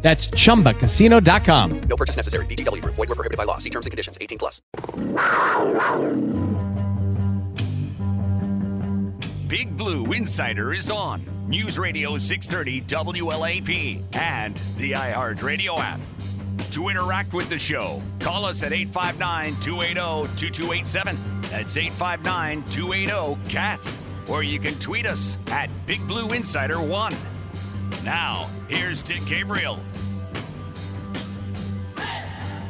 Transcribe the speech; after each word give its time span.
That's 0.00 0.28
chumbacasino.com. 0.28 1.80
No 1.80 1.96
purchase 1.96 2.16
necessary. 2.16 2.46
VGW 2.46 2.82
Group. 2.82 2.94
Void 2.94 3.08
were 3.08 3.14
prohibited 3.14 3.36
by 3.36 3.44
law. 3.44 3.58
See 3.58 3.70
terms 3.70 3.86
and 3.86 3.90
conditions. 3.90 4.16
18 4.20 4.38
plus. 4.38 4.62
Big 9.48 9.76
Blue 9.76 10.12
Insider 10.12 10.72
is 10.72 10.90
on 10.90 11.22
News 11.48 11.78
Radio 11.78 12.18
630 12.18 12.82
WLAP 12.82 14.02
and 14.14 14.54
the 14.76 14.92
iHeartRadio 14.92 15.78
app. 15.78 15.98
To 16.72 16.90
interact 16.90 17.32
with 17.32 17.48
the 17.48 17.58
show, 17.58 18.02
call 18.18 18.44
us 18.44 18.62
at 18.62 18.72
859 18.72 19.58
280 19.60 20.36
2287. 20.36 21.16
That's 21.42 21.76
859 21.76 22.62
280 22.68 23.48
CATS. 23.48 24.04
Or 24.28 24.42
you 24.42 24.60
can 24.60 24.74
tweet 24.74 25.06
us 25.06 25.38
at 25.48 25.70
Big 25.86 26.06
Blue 26.06 26.28
Insider 26.28 26.80
1. 26.82 27.12
Now, 28.04 28.50
here's 28.68 29.02
Dick 29.02 29.24
Gabriel. 29.24 29.78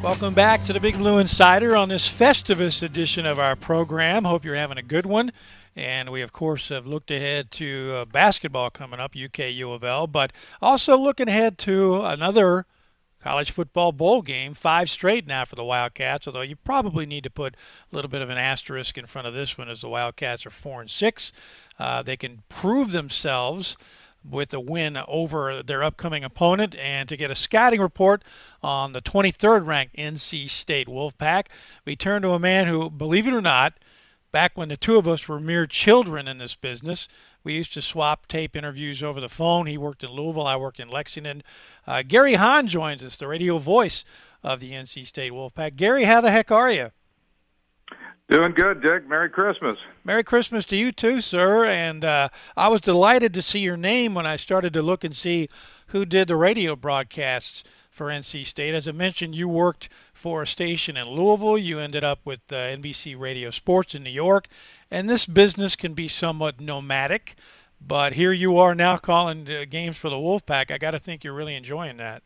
Welcome 0.01 0.33
back 0.33 0.63
to 0.63 0.71
the 0.71 0.79
Big 0.79 0.95
Blue 0.95 1.17
Insider 1.17 1.75
on 1.75 1.89
this 1.89 2.07
Festivus 2.07 2.81
edition 2.81 3.25
of 3.25 3.37
our 3.37 3.57
program. 3.57 4.23
Hope 4.23 4.45
you're 4.45 4.55
having 4.55 4.77
a 4.77 4.81
good 4.81 5.05
one. 5.05 5.33
And 5.75 6.09
we, 6.09 6.21
of 6.21 6.31
course, 6.31 6.69
have 6.69 6.87
looked 6.87 7.11
ahead 7.11 7.51
to 7.51 7.93
uh, 7.93 8.05
basketball 8.05 8.69
coming 8.69 9.01
up, 9.01 9.13
UK 9.13 9.51
U 9.51 9.73
of 9.73 9.83
L, 9.83 10.07
but 10.07 10.31
also 10.61 10.97
looking 10.97 11.27
ahead 11.27 11.57
to 11.59 12.01
another 12.01 12.65
college 13.21 13.51
football 13.51 13.91
bowl 13.91 14.21
game, 14.21 14.53
five 14.53 14.89
straight 14.89 15.27
now 15.27 15.43
for 15.43 15.55
the 15.55 15.65
Wildcats. 15.65 16.27
Although 16.27 16.41
you 16.41 16.55
probably 16.55 17.05
need 17.05 17.25
to 17.25 17.29
put 17.29 17.55
a 17.91 17.95
little 17.95 18.09
bit 18.09 18.21
of 18.21 18.29
an 18.29 18.37
asterisk 18.37 18.97
in 18.97 19.05
front 19.05 19.27
of 19.27 19.33
this 19.33 19.57
one, 19.57 19.69
as 19.69 19.81
the 19.81 19.89
Wildcats 19.89 20.45
are 20.45 20.49
four 20.49 20.79
and 20.79 20.89
six. 20.89 21.33
Uh, 21.77 22.01
they 22.01 22.15
can 22.15 22.43
prove 22.47 22.91
themselves 22.91 23.75
with 24.27 24.53
a 24.53 24.59
win 24.59 24.97
over 25.07 25.63
their 25.63 25.83
upcoming 25.83 26.23
opponent 26.23 26.75
and 26.75 27.07
to 27.09 27.17
get 27.17 27.31
a 27.31 27.35
scouting 27.35 27.81
report 27.81 28.23
on 28.61 28.93
the 28.93 29.01
23rd 29.01 29.65
ranked 29.65 29.95
NC 29.95 30.49
State 30.49 30.87
Wolfpack. 30.87 31.45
We 31.85 31.95
turn 31.95 32.21
to 32.23 32.31
a 32.31 32.39
man 32.39 32.67
who, 32.67 32.89
believe 32.89 33.27
it 33.27 33.33
or 33.33 33.41
not, 33.41 33.73
back 34.31 34.57
when 34.57 34.69
the 34.69 34.77
two 34.77 34.97
of 34.97 35.07
us 35.07 35.27
were 35.27 35.39
mere 35.39 35.65
children 35.65 36.27
in 36.27 36.37
this 36.37 36.55
business, 36.55 37.07
we 37.43 37.53
used 37.53 37.73
to 37.73 37.81
swap 37.81 38.27
tape 38.27 38.55
interviews 38.55 39.01
over 39.01 39.21
the 39.21 39.29
phone. 39.29 39.65
He 39.65 39.77
worked 39.77 40.03
in 40.03 40.11
Louisville, 40.11 40.45
I 40.45 40.57
worked 40.57 40.79
in 40.79 40.89
Lexington. 40.89 41.41
Uh, 41.87 42.03
Gary 42.05 42.35
Hahn 42.35 42.67
joins 42.67 43.01
us, 43.01 43.17
the 43.17 43.27
radio 43.27 43.57
voice 43.57 44.03
of 44.43 44.59
the 44.59 44.71
NC 44.71 45.07
State 45.07 45.31
Wolfpack. 45.31 45.75
Gary, 45.75 46.03
how 46.03 46.21
the 46.21 46.31
heck 46.31 46.51
are 46.51 46.71
you? 46.71 46.91
Doing 48.29 48.51
good, 48.51 48.83
Dick. 48.83 49.09
Merry 49.09 49.27
Christmas. 49.27 49.75
Merry 50.03 50.23
Christmas 50.23 50.63
to 50.65 50.75
you 50.75 50.91
too, 50.91 51.19
sir. 51.19 51.65
And 51.65 52.05
uh, 52.05 52.29
I 52.55 52.67
was 52.67 52.81
delighted 52.81 53.33
to 53.33 53.41
see 53.41 53.59
your 53.59 53.75
name 53.75 54.13
when 54.13 54.27
I 54.27 54.35
started 54.35 54.71
to 54.73 54.83
look 54.83 55.03
and 55.03 55.15
see 55.15 55.49
who 55.87 56.05
did 56.05 56.27
the 56.27 56.35
radio 56.35 56.75
broadcasts 56.75 57.63
for 57.89 58.07
NC 58.07 58.45
State. 58.45 58.75
As 58.75 58.87
I 58.87 58.91
mentioned, 58.91 59.33
you 59.33 59.49
worked 59.49 59.89
for 60.13 60.43
a 60.43 60.47
station 60.47 60.95
in 60.95 61.07
Louisville. 61.07 61.57
You 61.57 61.79
ended 61.79 62.03
up 62.03 62.19
with 62.23 62.41
uh, 62.51 62.55
NBC 62.55 63.19
Radio 63.19 63.49
Sports 63.49 63.95
in 63.95 64.03
New 64.03 64.11
York. 64.11 64.47
And 64.91 65.09
this 65.09 65.25
business 65.25 65.75
can 65.75 65.95
be 65.95 66.07
somewhat 66.07 66.61
nomadic. 66.61 67.35
But 67.81 68.13
here 68.13 68.31
you 68.31 68.59
are 68.59 68.75
now 68.75 68.97
calling 68.97 69.49
uh, 69.49 69.65
games 69.67 69.97
for 69.97 70.09
the 70.09 70.17
Wolfpack. 70.17 70.69
I 70.69 70.77
got 70.77 70.91
to 70.91 70.99
think 70.99 71.23
you're 71.23 71.33
really 71.33 71.55
enjoying 71.55 71.97
that. 71.97 72.21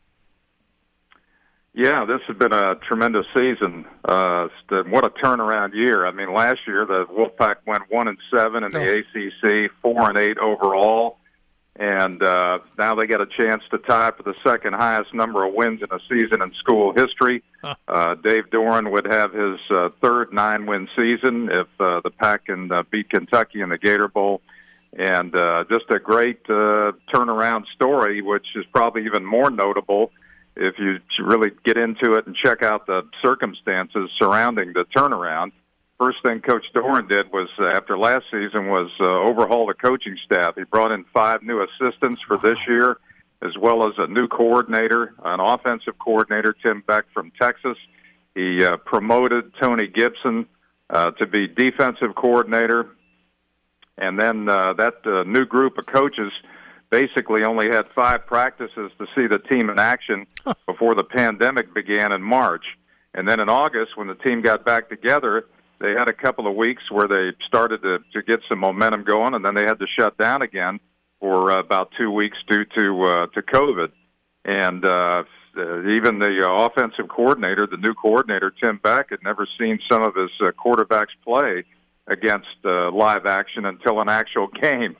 Yeah, 1.76 2.04
this 2.04 2.20
has 2.28 2.36
been 2.36 2.52
a 2.52 2.76
tremendous 2.76 3.26
season. 3.34 3.84
Uh, 4.04 4.46
what 4.86 5.04
a 5.04 5.10
turnaround 5.10 5.74
year! 5.74 6.06
I 6.06 6.12
mean, 6.12 6.32
last 6.32 6.60
year 6.68 6.86
the 6.86 7.04
Wolfpack 7.06 7.56
went 7.66 7.90
one 7.90 8.06
and 8.06 8.16
seven 8.32 8.62
in 8.62 8.70
the. 8.70 8.78
ACC, 8.98 9.72
four 9.82 10.08
and 10.08 10.16
eight 10.16 10.38
overall, 10.38 11.16
and 11.74 12.22
uh, 12.22 12.60
now 12.78 12.94
they 12.94 13.08
get 13.08 13.20
a 13.20 13.26
chance 13.26 13.64
to 13.72 13.78
tie 13.78 14.12
for 14.16 14.22
the 14.22 14.34
second 14.46 14.74
highest 14.74 15.12
number 15.12 15.44
of 15.44 15.52
wins 15.52 15.82
in 15.82 15.88
a 15.90 15.98
season 16.08 16.42
in 16.42 16.52
school 16.54 16.92
history. 16.94 17.42
Uh, 17.88 18.14
Dave 18.14 18.44
Doeren 18.50 18.92
would 18.92 19.06
have 19.06 19.32
his 19.32 19.58
uh, 19.70 19.88
third 20.00 20.32
nine-win 20.32 20.86
season 20.96 21.48
if 21.50 21.66
uh, 21.80 22.00
the 22.04 22.10
Pack 22.10 22.46
can 22.46 22.70
uh, 22.70 22.84
beat 22.88 23.10
Kentucky 23.10 23.60
in 23.62 23.70
the 23.70 23.78
Gator 23.78 24.06
Bowl. 24.06 24.42
And 24.96 25.34
uh, 25.34 25.64
just 25.68 25.90
a 25.90 25.98
great 25.98 26.38
uh, 26.48 26.92
turnaround 27.12 27.64
story, 27.74 28.22
which 28.22 28.46
is 28.54 28.64
probably 28.72 29.06
even 29.06 29.24
more 29.24 29.50
notable 29.50 30.12
if 30.56 30.78
you 30.78 30.98
really 31.18 31.50
get 31.64 31.76
into 31.76 32.14
it 32.14 32.26
and 32.26 32.36
check 32.36 32.62
out 32.62 32.86
the 32.86 33.02
circumstances 33.22 34.10
surrounding 34.18 34.72
the 34.72 34.84
turnaround, 34.96 35.52
first 35.98 36.18
thing 36.22 36.40
Coach 36.40 36.66
Doeren 36.74 37.08
did 37.08 37.32
was 37.32 37.48
uh, 37.58 37.66
after 37.66 37.98
last 37.98 38.26
season 38.30 38.68
was 38.68 38.90
uh, 39.00 39.04
overhaul 39.04 39.66
the 39.66 39.74
coaching 39.74 40.16
staff. 40.24 40.54
He 40.56 40.64
brought 40.64 40.92
in 40.92 41.04
five 41.12 41.42
new 41.42 41.62
assistants 41.62 42.20
for 42.26 42.36
this 42.36 42.58
year, 42.68 42.98
as 43.42 43.56
well 43.58 43.86
as 43.88 43.94
a 43.98 44.06
new 44.06 44.28
coordinator, 44.28 45.14
an 45.24 45.40
offensive 45.40 45.98
coordinator, 45.98 46.54
Tim 46.64 46.82
Beck 46.86 47.06
from 47.12 47.32
Texas. 47.40 47.76
He 48.34 48.64
uh, 48.64 48.76
promoted 48.78 49.52
Tony 49.60 49.86
Gibson 49.86 50.46
uh, 50.90 51.12
to 51.12 51.26
be 51.26 51.46
defensive 51.46 52.14
coordinator, 52.16 52.88
and 53.98 54.18
then 54.18 54.48
uh, 54.48 54.72
that 54.74 55.06
uh, 55.06 55.22
new 55.24 55.44
group 55.44 55.78
of 55.78 55.86
coaches 55.86 56.32
basically 56.94 57.42
only 57.42 57.68
had 57.68 57.86
five 57.92 58.24
practices 58.24 58.92
to 58.98 59.06
see 59.16 59.26
the 59.26 59.40
team 59.50 59.68
in 59.68 59.80
action 59.80 60.24
before 60.66 60.94
the 60.94 61.02
pandemic 61.02 61.74
began 61.74 62.12
in 62.12 62.22
March. 62.22 62.64
And 63.14 63.28
then 63.28 63.40
in 63.40 63.48
August, 63.48 63.96
when 63.96 64.06
the 64.06 64.14
team 64.14 64.42
got 64.42 64.64
back 64.64 64.88
together, 64.88 65.44
they 65.80 65.90
had 65.90 66.06
a 66.06 66.12
couple 66.12 66.46
of 66.46 66.54
weeks 66.54 66.84
where 66.92 67.08
they 67.08 67.32
started 67.48 67.82
to, 67.82 67.98
to 68.12 68.22
get 68.22 68.40
some 68.48 68.60
momentum 68.60 69.02
going, 69.02 69.34
and 69.34 69.44
then 69.44 69.56
they 69.56 69.64
had 69.64 69.80
to 69.80 69.86
shut 69.98 70.16
down 70.18 70.40
again 70.42 70.78
for 71.18 71.50
uh, 71.50 71.58
about 71.58 71.90
two 71.98 72.12
weeks 72.12 72.38
due 72.48 72.64
to 72.76 73.02
uh, 73.02 73.26
to 73.34 73.42
COVID. 73.42 73.90
And 74.44 74.84
uh, 74.84 75.24
even 75.56 76.20
the 76.20 76.48
uh, 76.48 76.66
offensive 76.66 77.08
coordinator, 77.08 77.66
the 77.66 77.76
new 77.76 77.94
coordinator 77.94 78.52
Tim 78.62 78.78
Beck, 78.82 79.10
had 79.10 79.22
never 79.24 79.48
seen 79.58 79.80
some 79.90 80.02
of 80.02 80.14
his 80.14 80.30
uh, 80.40 80.52
quarterbacks 80.52 81.14
play 81.24 81.64
against 82.06 82.48
uh, 82.64 82.90
live 82.90 83.26
action 83.26 83.64
until 83.64 84.00
an 84.00 84.08
actual 84.08 84.46
game. 84.60 84.96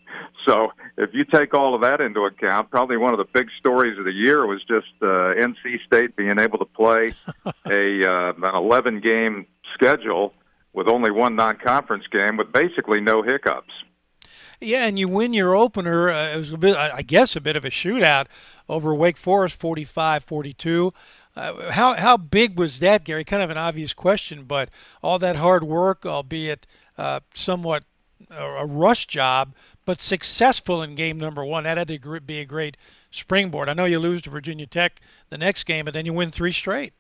So 0.47 0.73
if 0.97 1.11
you 1.13 1.25
take 1.25 1.55
all 1.55 1.75
of 1.75 1.81
that 1.83 2.01
into 2.01 2.21
account, 2.21 2.71
probably 2.71 2.97
one 2.97 3.13
of 3.13 3.19
the 3.19 3.27
big 3.33 3.49
stories 3.59 3.99
of 3.99 4.05
the 4.05 4.13
year 4.13 4.47
was 4.47 4.61
just 4.61 4.93
uh, 5.03 5.35
NC 5.35 5.85
State 5.87 6.17
being 6.17 6.39
able 6.39 6.59
to 6.59 6.65
play 6.65 7.15
a 7.67 8.05
uh, 8.05 8.33
an 8.33 8.55
11 8.55 9.01
game 9.01 9.47
schedule 9.75 10.33
with 10.73 10.89
only 10.89 11.11
one 11.11 11.37
non-conference 11.37 12.05
game 12.11 12.37
with 12.37 12.53
basically 12.53 13.01
no 13.01 13.23
hiccups. 13.23 13.73
Yeah, 14.61 14.87
and 14.87 14.99
you 14.99 15.09
win 15.09 15.33
your 15.33 15.55
opener. 15.55 16.11
Uh, 16.11 16.35
it 16.35 16.37
was 16.37 16.51
a 16.51 16.57
bit, 16.57 16.77
I 16.77 17.03
guess, 17.03 17.37
a 17.37 17.41
bit 17.41 17.57
of 17.57 17.65
a 17.65 17.71
shootout 17.71 18.27
over 18.69 18.95
Wake 18.95 19.17
Forest, 19.17 19.61
45-42. 19.61 20.93
Uh, 21.37 21.73
how 21.73 21.95
how 21.95 22.17
big 22.17 22.57
was 22.59 22.79
that, 22.79 23.05
Gary? 23.05 23.25
Kind 23.25 23.43
of 23.43 23.51
an 23.51 23.59
obvious 23.59 23.93
question, 23.93 24.45
but 24.45 24.69
all 25.03 25.19
that 25.19 25.37
hard 25.37 25.65
work, 25.65 26.07
albeit 26.07 26.67
uh, 26.97 27.21
somewhat 27.35 27.85
a 28.31 28.67
rush 28.67 29.07
job, 29.07 29.55
but 29.85 30.01
successful 30.01 30.83
in 30.83 30.95
game 30.95 31.19
number 31.19 31.45
one. 31.45 31.65
That 31.65 31.77
had 31.77 31.89
to 31.89 32.21
be 32.21 32.41
a 32.41 32.45
great 32.45 32.77
springboard. 33.11 33.69
I 33.69 33.75
know 33.75 33.85
you 33.85 33.99
lose 33.99 34.23
to 34.23 34.31
Virginia 34.31 34.67
Tech 34.67 35.01
the 35.31 35.39
next 35.39 35.65
game, 35.65 35.85
but 35.85 35.95
then 35.95 36.07
you 36.07 36.13
win 36.13 36.31
three 36.31 36.53
straight. 36.53 36.93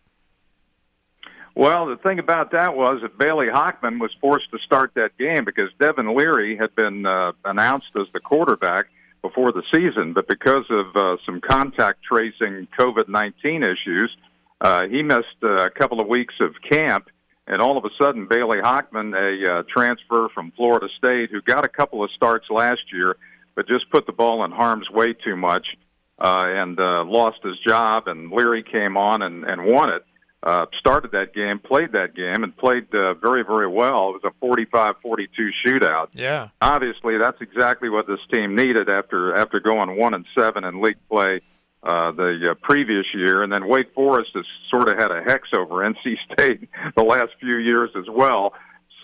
Well, 1.56 1.86
the 1.86 1.96
thing 1.96 2.18
about 2.18 2.50
that 2.50 2.76
was 2.76 3.00
that 3.02 3.16
Bailey 3.16 3.46
Hockman 3.46 4.00
was 4.00 4.10
forced 4.20 4.50
to 4.50 4.58
start 4.58 4.92
that 4.94 5.16
game 5.18 5.44
because 5.44 5.70
Devin 5.78 6.16
Leary 6.16 6.56
had 6.56 6.74
been 6.74 7.06
uh, 7.06 7.32
announced 7.44 7.90
as 7.96 8.06
the 8.12 8.18
quarterback 8.18 8.86
before 9.22 9.52
the 9.52 9.62
season, 9.72 10.12
but 10.12 10.26
because 10.26 10.64
of 10.68 10.96
uh, 10.96 11.16
some 11.24 11.40
contact 11.40 12.02
tracing 12.02 12.66
COVID 12.78 13.08
19 13.08 13.62
issues, 13.62 14.14
uh, 14.60 14.86
he 14.88 15.02
missed 15.02 15.36
uh, 15.42 15.64
a 15.64 15.70
couple 15.70 16.00
of 16.00 16.08
weeks 16.08 16.34
of 16.40 16.54
camp 16.68 17.08
and 17.46 17.60
all 17.60 17.76
of 17.76 17.84
a 17.84 17.90
sudden 18.00 18.26
Bailey 18.26 18.58
Hockman, 18.58 19.14
a 19.14 19.52
uh, 19.58 19.62
transfer 19.68 20.28
from 20.34 20.52
Florida 20.56 20.88
State, 20.98 21.30
who 21.30 21.42
got 21.42 21.64
a 21.64 21.68
couple 21.68 22.02
of 22.02 22.10
starts 22.12 22.48
last 22.50 22.92
year, 22.92 23.16
but 23.54 23.68
just 23.68 23.90
put 23.90 24.06
the 24.06 24.12
ball 24.12 24.44
in 24.44 24.50
harm's 24.50 24.90
way 24.90 25.12
too 25.12 25.36
much, 25.36 25.66
uh, 26.18 26.44
and 26.46 26.78
uh, 26.80 27.04
lost 27.04 27.38
his 27.42 27.58
job. 27.66 28.08
And 28.08 28.30
Leary 28.30 28.62
came 28.62 28.96
on 28.96 29.22
and, 29.22 29.44
and 29.44 29.64
won 29.64 29.90
it. 29.90 30.04
Uh, 30.42 30.66
started 30.78 31.10
that 31.12 31.34
game, 31.34 31.58
played 31.58 31.92
that 31.92 32.14
game, 32.14 32.44
and 32.44 32.54
played 32.56 32.94
uh, 32.94 33.14
very, 33.14 33.42
very 33.42 33.66
well. 33.66 34.10
It 34.14 34.22
was 34.22 34.24
a 34.24 34.44
45-42 34.44 35.28
shootout. 35.66 36.08
Yeah. 36.12 36.48
Obviously, 36.60 37.16
that's 37.16 37.40
exactly 37.40 37.88
what 37.88 38.06
this 38.06 38.18
team 38.30 38.54
needed 38.54 38.90
after 38.90 39.34
after 39.34 39.58
going 39.58 39.96
one 39.96 40.12
and 40.12 40.26
seven 40.36 40.64
in 40.64 40.82
league 40.82 40.98
play 41.10 41.40
uh, 41.84 42.12
the 42.12 42.48
uh, 42.50 42.54
previous 42.62 43.04
year, 43.14 43.42
and 43.42 43.52
then 43.52 43.68
Wake 43.68 43.92
Forest 43.94 44.30
has 44.34 44.44
sort 44.70 44.88
of 44.88 44.98
had 44.98 45.10
a 45.10 45.22
hex 45.22 45.48
over 45.54 45.74
NC 45.84 46.16
State 46.32 46.68
the 46.96 47.04
last 47.04 47.32
few 47.40 47.56
years 47.56 47.90
as 47.96 48.06
well. 48.08 48.54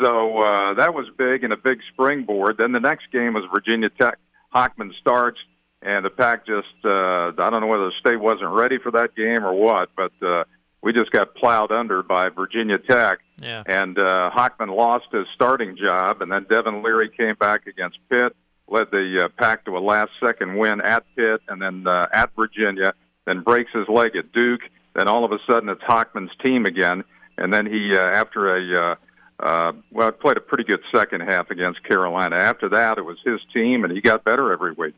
So 0.02 0.38
uh, 0.38 0.74
that 0.74 0.94
was 0.94 1.06
big 1.18 1.44
and 1.44 1.52
a 1.52 1.56
big 1.56 1.80
springboard. 1.92 2.56
Then 2.58 2.72
the 2.72 2.80
next 2.80 3.12
game 3.12 3.34
was 3.34 3.44
Virginia 3.52 3.90
Tech. 3.90 4.18
Hockman 4.54 4.92
starts, 4.98 5.38
and 5.82 6.04
the 6.04 6.10
Pack 6.10 6.46
just 6.46 6.66
uh, 6.84 7.32
I 7.38 7.50
don't 7.50 7.60
know 7.60 7.66
whether 7.66 7.86
the 7.86 7.94
state 8.00 8.18
wasn't 8.18 8.50
ready 8.50 8.78
for 8.78 8.90
that 8.92 9.14
game 9.14 9.44
or 9.44 9.52
what, 9.52 9.90
but 9.94 10.12
uh, 10.26 10.44
we 10.82 10.92
just 10.92 11.10
got 11.10 11.34
plowed 11.34 11.70
under 11.70 12.02
by 12.02 12.30
Virginia 12.30 12.78
Tech. 12.78 13.18
Yeah. 13.40 13.62
And 13.66 13.98
uh, 13.98 14.30
Hockman 14.34 14.74
lost 14.74 15.06
his 15.12 15.26
starting 15.34 15.76
job, 15.76 16.22
and 16.22 16.32
then 16.32 16.46
Devin 16.48 16.82
Leary 16.82 17.10
came 17.10 17.34
back 17.36 17.66
against 17.66 17.98
Pitt, 18.10 18.34
led 18.70 18.90
the 18.90 19.24
uh, 19.24 19.28
Pack 19.42 19.64
to 19.64 19.76
a 19.76 19.80
last-second 19.80 20.56
win 20.56 20.80
at 20.80 21.04
Pitt, 21.16 21.40
and 21.48 21.60
then 21.60 21.86
uh, 21.86 22.06
at 22.12 22.30
Virginia, 22.36 22.94
then 23.26 23.42
breaks 23.42 23.70
his 23.72 23.88
leg 23.88 24.16
at 24.16 24.32
Duke. 24.32 24.62
Then 24.94 25.08
all 25.08 25.24
of 25.24 25.32
a 25.32 25.38
sudden, 25.48 25.68
it's 25.68 25.82
Hockman's 25.82 26.32
team 26.44 26.66
again, 26.66 27.04
and 27.38 27.52
then 27.52 27.66
he, 27.66 27.96
uh, 27.96 28.00
after 28.00 28.56
a 28.56 28.92
uh, 28.92 28.94
uh, 29.42 29.72
well, 29.90 30.12
played 30.12 30.36
a 30.36 30.40
pretty 30.40 30.64
good 30.64 30.80
second 30.94 31.22
half 31.22 31.50
against 31.50 31.82
Carolina. 31.84 32.36
After 32.36 32.68
that, 32.70 32.98
it 32.98 33.04
was 33.04 33.18
his 33.24 33.40
team, 33.52 33.84
and 33.84 33.92
he 33.92 34.00
got 34.00 34.24
better 34.24 34.52
every 34.52 34.72
week. 34.72 34.94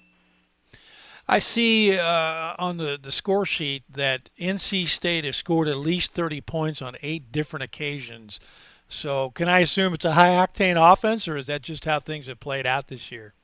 I 1.29 1.39
see 1.39 1.97
uh, 1.97 2.55
on 2.59 2.79
the, 2.79 2.99
the 3.01 3.13
score 3.13 3.47
sheet 3.47 3.85
that 3.89 4.29
NC 4.39 4.89
State 4.89 5.25
has 5.25 5.37
scored 5.37 5.69
at 5.69 5.77
least 5.77 6.13
30 6.13 6.41
points 6.41 6.83
on 6.83 6.97
eight 7.03 7.31
different 7.31 7.63
occasions. 7.63 8.41
So, 8.89 9.31
can 9.31 9.49
I 9.49 9.61
assume 9.61 9.95
it's 9.95 10.05
a 10.05 10.13
high 10.13 10.31
octane 10.31 10.77
offense, 10.77 11.29
or 11.29 11.37
is 11.37 11.47
that 11.47 11.63
just 11.63 11.85
how 11.85 12.01
things 12.01 12.27
have 12.27 12.41
played 12.41 12.67
out 12.67 12.89
this 12.89 13.13
year? 13.13 13.35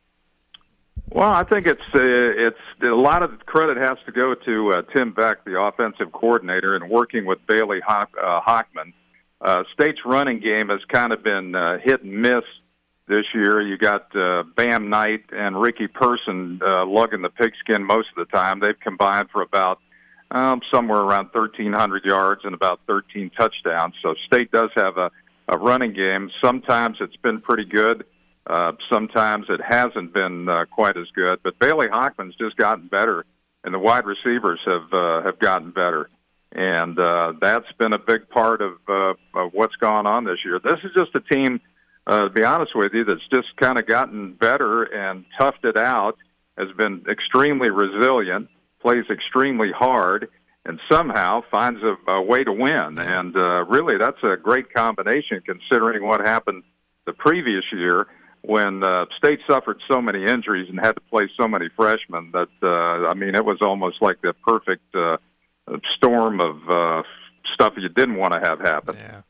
Well, 1.11 1.33
I 1.33 1.43
think 1.45 1.67
it's 1.67 1.81
uh, 1.95 2.01
it's 2.01 2.59
a 2.83 2.87
lot 2.87 3.23
of 3.23 3.41
credit 3.47 3.77
has 3.77 3.99
to 4.07 4.13
go 4.13 4.35
to 4.35 4.73
uh, 4.73 4.83
Tim 4.95 5.13
Beck, 5.13 5.45
the 5.45 5.61
offensive 5.61 6.13
coordinator, 6.13 6.77
and 6.77 6.91
working 6.91 7.25
with 7.25 7.39
Bailey 7.47 7.81
Hock, 7.81 8.11
uh, 8.23 8.41
Hockman. 8.41 8.93
Uh, 9.41 9.63
State's 9.73 10.01
running 10.05 10.41
game 10.41 10.69
has 10.69 10.81
kind 10.89 11.13
of 11.13 11.23
been 11.23 11.55
uh, 11.55 11.79
hit 11.79 12.03
and 12.03 12.21
miss 12.23 12.45
this 13.09 13.25
year. 13.35 13.61
You 13.61 13.79
got 13.79 14.15
uh, 14.15 14.43
Bam 14.57 14.91
Knight 14.91 15.25
and 15.33 15.61
Ricky 15.61 15.89
Person 15.89 16.61
uh, 16.65 16.85
lugging 16.87 17.23
the 17.23 17.31
pigskin 17.31 17.85
most 17.85 18.09
of 18.17 18.27
the 18.27 18.37
time. 18.37 18.61
They've 18.61 18.79
combined 18.79 19.31
for 19.31 19.43
about 19.43 19.79
um, 20.31 20.61
somewhere 20.73 21.01
around 21.01 21.31
1,300 21.33 22.05
yards 22.05 22.43
and 22.45 22.55
about 22.55 22.81
13 22.87 23.31
touchdowns. 23.37 23.95
So 24.03 24.15
State 24.27 24.53
does 24.53 24.71
have 24.77 24.99
a, 24.99 25.11
a 25.49 25.57
running 25.57 25.95
game. 25.95 26.31
Sometimes 26.43 26.99
it's 27.01 27.17
been 27.17 27.41
pretty 27.41 27.65
good. 27.65 28.05
Sometimes 28.91 29.47
it 29.49 29.61
hasn't 29.61 30.13
been 30.13 30.49
uh, 30.49 30.65
quite 30.71 30.97
as 30.97 31.07
good. 31.15 31.41
But 31.43 31.59
Bailey 31.59 31.89
Hockman's 31.89 32.37
just 32.37 32.57
gotten 32.57 32.89
better, 32.89 33.25
and 33.65 33.75
the 33.75 33.79
wide 33.79 34.07
receivers 34.07 34.61
have 34.67 34.93
uh, 34.93 35.23
have 35.23 35.39
gotten 35.39 35.71
better 35.71 36.09
and 36.53 36.99
uh, 36.99 37.35
that's 37.41 37.71
been 37.79 37.93
a 37.93 37.99
big 37.99 38.29
part 38.29 38.63
of, 38.63 38.79
uh, 38.89 39.15
of 39.35 39.53
what's 39.53 39.77
gone 39.77 40.07
on 40.07 40.25
this 40.25 40.39
year. 40.45 40.59
This 40.63 40.79
is 40.83 40.91
just 40.97 41.15
a 41.15 41.21
team, 41.21 41.61
uh, 42.07 42.25
to 42.25 42.31
be 42.31 42.43
honest 42.43 42.75
with 42.75 42.93
you, 42.95 43.05
that's 43.05 43.27
just 43.33 43.55
kind 43.57 43.79
of 43.79 43.87
gotten 43.87 44.33
better 44.33 44.85
and 44.85 45.25
toughed 45.39 45.65
it 45.65 45.77
out, 45.77 46.17
has 46.57 46.69
been 46.77 47.05
extremely 47.09 47.71
resilient, 47.71 48.49
plays 48.81 49.05
extremely 49.11 49.71
hard, 49.73 50.29
and 50.65 50.81
somehow 50.91 51.43
finds 51.51 51.81
a, 51.83 51.97
a 52.11 52.23
way 52.23 52.45
to 52.45 52.53
win. 52.53 52.99
And 52.99 53.37
uh, 53.37 53.65
really, 53.67 53.99
that's 53.99 54.23
a 54.23 54.37
great 54.37 54.73
combination 54.73 55.43
considering 55.45 56.05
what 56.05 56.21
happened 56.21 56.63
the 57.07 57.13
previous 57.13 57.65
year 57.73 58.07
when 58.43 58.83
uh, 58.83 59.07
State 59.17 59.41
suffered 59.49 59.81
so 59.91 60.01
many 60.01 60.25
injuries 60.25 60.69
and 60.69 60.79
had 60.81 60.93
to 60.93 61.01
play 61.11 61.29
so 61.37 61.49
many 61.49 61.69
freshmen 61.77 62.31
that 62.33 62.49
uh, 62.63 63.09
I 63.09 63.15
mean, 63.15 63.35
it 63.35 63.45
was 63.45 63.59
almost 63.61 64.01
like 64.01 64.21
the 64.23 64.35
perfect. 64.45 64.95
Uh, 64.95 65.19
storm 65.95 66.41
of 66.41 66.69
uh, 66.69 67.03
stuff 67.55 67.75
you 67.77 67.89
didn't 67.89 68.17
want 68.17 68.35
to 68.35 68.41
have 68.41 68.61
happen. 68.61 68.97
Yeah. 68.97 69.23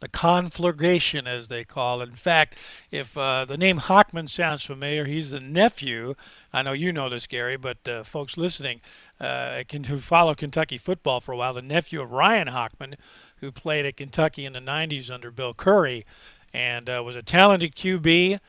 The 0.00 0.08
conflagration, 0.08 1.26
as 1.26 1.48
they 1.48 1.62
call 1.62 2.00
it. 2.00 2.08
In 2.08 2.14
fact, 2.14 2.56
if 2.90 3.18
uh, 3.18 3.44
the 3.44 3.58
name 3.58 3.78
Hockman 3.78 4.30
sounds 4.30 4.64
familiar, 4.64 5.04
he's 5.04 5.32
the 5.32 5.40
nephew. 5.40 6.14
I 6.54 6.62
know 6.62 6.72
you 6.72 6.90
know 6.90 7.10
this, 7.10 7.26
Gary, 7.26 7.58
but 7.58 7.86
uh, 7.86 8.02
folks 8.02 8.38
listening 8.38 8.80
uh, 9.20 9.62
can, 9.68 9.84
who 9.84 9.98
follow 9.98 10.34
Kentucky 10.34 10.78
football 10.78 11.20
for 11.20 11.32
a 11.32 11.36
while, 11.36 11.52
the 11.52 11.60
nephew 11.60 12.00
of 12.00 12.12
Ryan 12.12 12.48
Hockman, 12.48 12.94
who 13.36 13.52
played 13.52 13.84
at 13.84 13.98
Kentucky 13.98 14.46
in 14.46 14.54
the 14.54 14.60
90s 14.60 15.10
under 15.10 15.30
Bill 15.30 15.52
Curry 15.52 16.06
and 16.52 16.88
uh, 16.88 17.02
was 17.04 17.16
a 17.16 17.22
talented 17.22 17.74
QB 17.74 18.40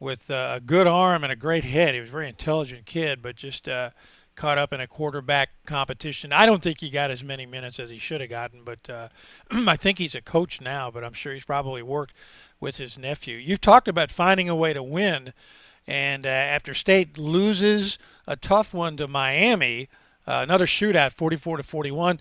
with 0.00 0.30
uh, 0.30 0.52
a 0.56 0.60
good 0.60 0.86
arm 0.86 1.24
and 1.24 1.32
a 1.32 1.36
great 1.36 1.64
head. 1.64 1.94
He 1.94 2.00
was 2.00 2.08
a 2.08 2.12
very 2.12 2.28
intelligent 2.28 2.86
kid, 2.86 3.20
but 3.20 3.36
just 3.36 3.68
uh, 3.68 3.90
caught 4.36 4.56
up 4.56 4.72
in 4.72 4.80
a 4.80 4.86
quarterback 4.86 5.50
competition. 5.66 6.32
I 6.32 6.46
don't 6.46 6.62
think 6.62 6.80
he 6.80 6.90
got 6.90 7.10
as 7.10 7.24
many 7.24 7.44
minutes 7.44 7.80
as 7.80 7.90
he 7.90 7.98
should 7.98 8.20
have 8.20 8.30
gotten, 8.30 8.62
but 8.62 8.88
uh, 8.88 9.08
I 9.50 9.76
think 9.76 9.98
he's 9.98 10.14
a 10.14 10.22
coach 10.22 10.60
now. 10.60 10.90
But 10.90 11.04
I'm 11.04 11.12
sure 11.12 11.34
he's 11.34 11.44
probably 11.44 11.82
worked 11.82 12.14
with 12.60 12.76
his 12.76 12.96
nephew. 12.96 13.36
You've 13.36 13.60
talked 13.60 13.88
about 13.88 14.12
finding 14.12 14.48
a 14.48 14.56
way 14.56 14.72
to 14.72 14.82
win, 14.82 15.32
and 15.86 16.24
uh, 16.24 16.28
after 16.28 16.72
State 16.72 17.18
loses 17.18 17.98
a 18.26 18.36
tough 18.36 18.72
one 18.72 18.96
to 18.98 19.08
Miami, 19.08 19.88
uh, 20.26 20.40
another 20.42 20.66
shootout, 20.66 21.12
44 21.12 21.58
to 21.58 21.62
41. 21.62 22.20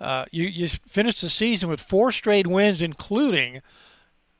Uh, 0.00 0.24
you 0.30 0.44
you 0.44 0.68
finished 0.68 1.20
the 1.20 1.28
season 1.28 1.68
with 1.68 1.80
four 1.80 2.12
straight 2.12 2.46
wins, 2.46 2.80
including 2.80 3.60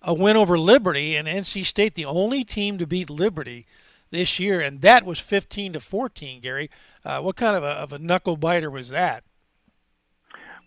a 0.03 0.15
win 0.15 0.37
over 0.37 0.59
Liberty 0.59 1.17
and 1.17 1.27
NC 1.27 1.65
State, 1.65 1.95
the 1.95 2.05
only 2.05 2.45
team 2.45 2.79
to 2.79 2.87
beat 2.87 3.11
Liberty 3.11 3.67
this 4.11 4.39
year, 4.39 4.61
and 4.61 4.81
that 4.81 5.05
was 5.05 5.19
15 5.19 5.75
to 5.75 5.81
14. 5.81 6.41
Gary, 6.41 6.71
uh, 7.05 7.21
what 7.21 7.37
kind 7.37 7.57
of 7.57 7.63
a, 7.63 7.67
of 7.67 7.93
a 7.93 7.99
knuckle 7.99 8.37
biter 8.37 8.71
was 8.71 8.89
that? 8.91 9.25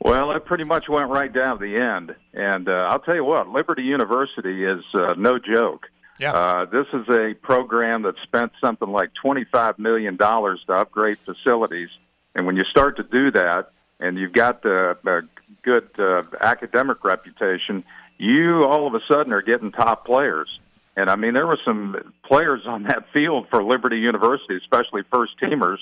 Well, 0.04 0.32
it 0.32 0.46
pretty 0.46 0.64
much 0.64 0.90
went 0.90 1.10
right 1.10 1.32
down 1.32 1.60
to 1.60 1.66
the 1.66 1.80
end, 1.80 2.16
and 2.34 2.68
uh, 2.68 2.88
I'll 2.90 3.00
tell 3.00 3.16
you 3.16 3.24
what, 3.24 3.50
Liberty 3.50 3.84
University 3.84 4.66
is 4.66 4.84
uh, 4.96 5.14
no 5.16 5.38
joke. 5.38 5.88
Yeah. 6.18 6.34
Uh, 6.34 6.66
this 6.66 6.88
is 6.94 7.08
a 7.10 7.36
program 7.36 8.04
that 8.04 8.16
spent 8.24 8.52
something 8.60 8.90
like 8.90 9.12
$25 9.24 9.80
million 9.80 10.18
to 10.18 10.58
upgrade 10.70 11.18
facilities. 11.20 11.90
And 12.36 12.46
when 12.46 12.56
you 12.56 12.64
start 12.64 12.98
to 12.98 13.04
do 13.04 13.32
that, 13.32 13.72
and 14.00 14.18
you've 14.18 14.34
got 14.34 14.66
a, 14.66 14.98
a 15.06 15.22
good 15.64 15.90
uh, 16.00 16.24
academic 16.42 17.04
reputation, 17.04 17.84
you 18.22 18.64
all 18.66 18.86
of 18.86 18.94
a 18.94 19.00
sudden 19.12 19.34
are 19.34 19.42
getting 19.42 19.72
top 19.72 20.06
players. 20.06 20.48
And 20.96 21.10
I 21.10 21.16
mean, 21.16 21.34
there 21.34 21.48
were 21.48 21.60
some 21.66 22.14
players 22.24 22.62
on 22.68 22.84
that 22.84 23.06
field 23.14 23.48
for 23.50 23.64
Liberty 23.64 23.98
University, 23.98 24.58
especially 24.58 25.02
first 25.12 25.40
teamers, 25.42 25.78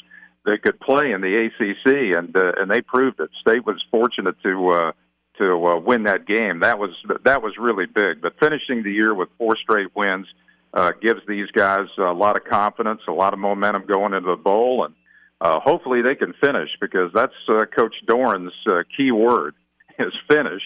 that 0.46 0.62
could 0.64 0.80
play 0.80 1.12
in 1.12 1.22
the 1.22 1.36
ACC, 1.36 2.18
and 2.18 2.36
uh, 2.36 2.54
and 2.58 2.72
they 2.72 2.82
proved 2.82 3.20
it. 3.20 3.30
State 3.42 3.66
was 3.66 3.84
fortunate 3.92 4.36
to 4.44 4.70
uh, 4.70 4.92
to 5.38 5.66
uh, 5.66 5.80
win 5.80 6.04
that 6.04 6.26
game. 6.26 6.60
That 6.62 6.80
was 6.80 6.92
that 7.26 7.42
was 7.42 7.58
really 7.60 7.86
big. 7.86 8.22
But 8.22 8.40
finishing 8.40 8.84
the 8.84 8.92
year 8.92 9.14
with 9.14 9.30
four 9.38 9.58
straight 9.58 9.94
wins 9.96 10.28
uh, 10.74 10.94
gives 11.02 11.22
these 11.28 11.52
guys 11.52 11.88
a 11.98 12.14
lot 12.14 12.38
of 12.38 12.46
confidence, 12.46 13.02
a 13.08 13.12
lot 13.12 13.34
of 13.34 13.40
momentum 13.40 13.86
going 13.86 14.14
into 14.14 14.30
the 14.30 14.38
bowl, 14.38 14.86
and 14.86 14.96
uh, 15.42 15.60
hopefully 15.60 16.02
they 16.02 16.16
can 16.16 16.34
finish 16.40 16.70
because 16.80 17.12
that's 17.14 17.34
uh, 17.50 17.66
Coach 17.66 17.96
Doeren's 18.08 18.54
uh, 18.70 18.84
key 18.96 19.12
word 19.12 19.56
is 20.00 20.14
finish, 20.28 20.62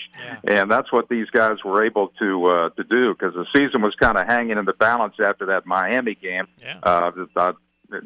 Yeah. 0.45 0.61
and 0.61 0.71
that's 0.71 0.91
what 0.91 1.09
these 1.09 1.29
guys 1.29 1.57
were 1.63 1.85
able 1.85 2.09
to 2.19 2.45
uh, 2.45 2.69
to 2.69 2.83
do 2.83 3.13
because 3.13 3.33
the 3.33 3.45
season 3.55 3.81
was 3.81 3.93
kind 3.95 4.17
of 4.17 4.27
hanging 4.27 4.57
in 4.57 4.65
the 4.65 4.73
balance 4.73 5.15
after 5.23 5.45
that 5.47 5.65
Miami 5.65 6.15
game. 6.15 6.47
Yeah. 6.61 6.79
Uh, 6.83 7.11
that, 7.35 7.55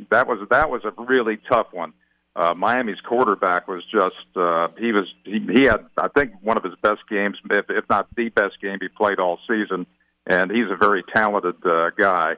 that 0.09 0.27
was 0.27 0.47
that 0.49 0.69
was 0.69 0.81
a 0.85 0.91
really 1.03 1.37
tough 1.49 1.67
one. 1.71 1.93
Uh, 2.35 2.53
Miami's 2.53 2.99
quarterback 3.01 3.67
was 3.67 3.83
just 3.91 4.15
uh, 4.35 4.67
he 4.77 4.91
was 4.91 5.11
he, 5.23 5.39
he 5.53 5.63
had 5.63 5.85
I 5.97 6.07
think 6.09 6.33
one 6.41 6.55
of 6.57 6.63
his 6.63 6.75
best 6.81 7.01
games, 7.09 7.37
if, 7.49 7.65
if 7.69 7.85
not 7.89 8.07
the 8.15 8.29
best 8.29 8.61
game 8.61 8.77
he 8.79 8.87
played 8.89 9.19
all 9.19 9.39
season, 9.47 9.87
and 10.25 10.51
he's 10.51 10.69
a 10.69 10.75
very 10.75 11.03
talented 11.13 11.55
uh, 11.65 11.89
guy. 11.97 12.35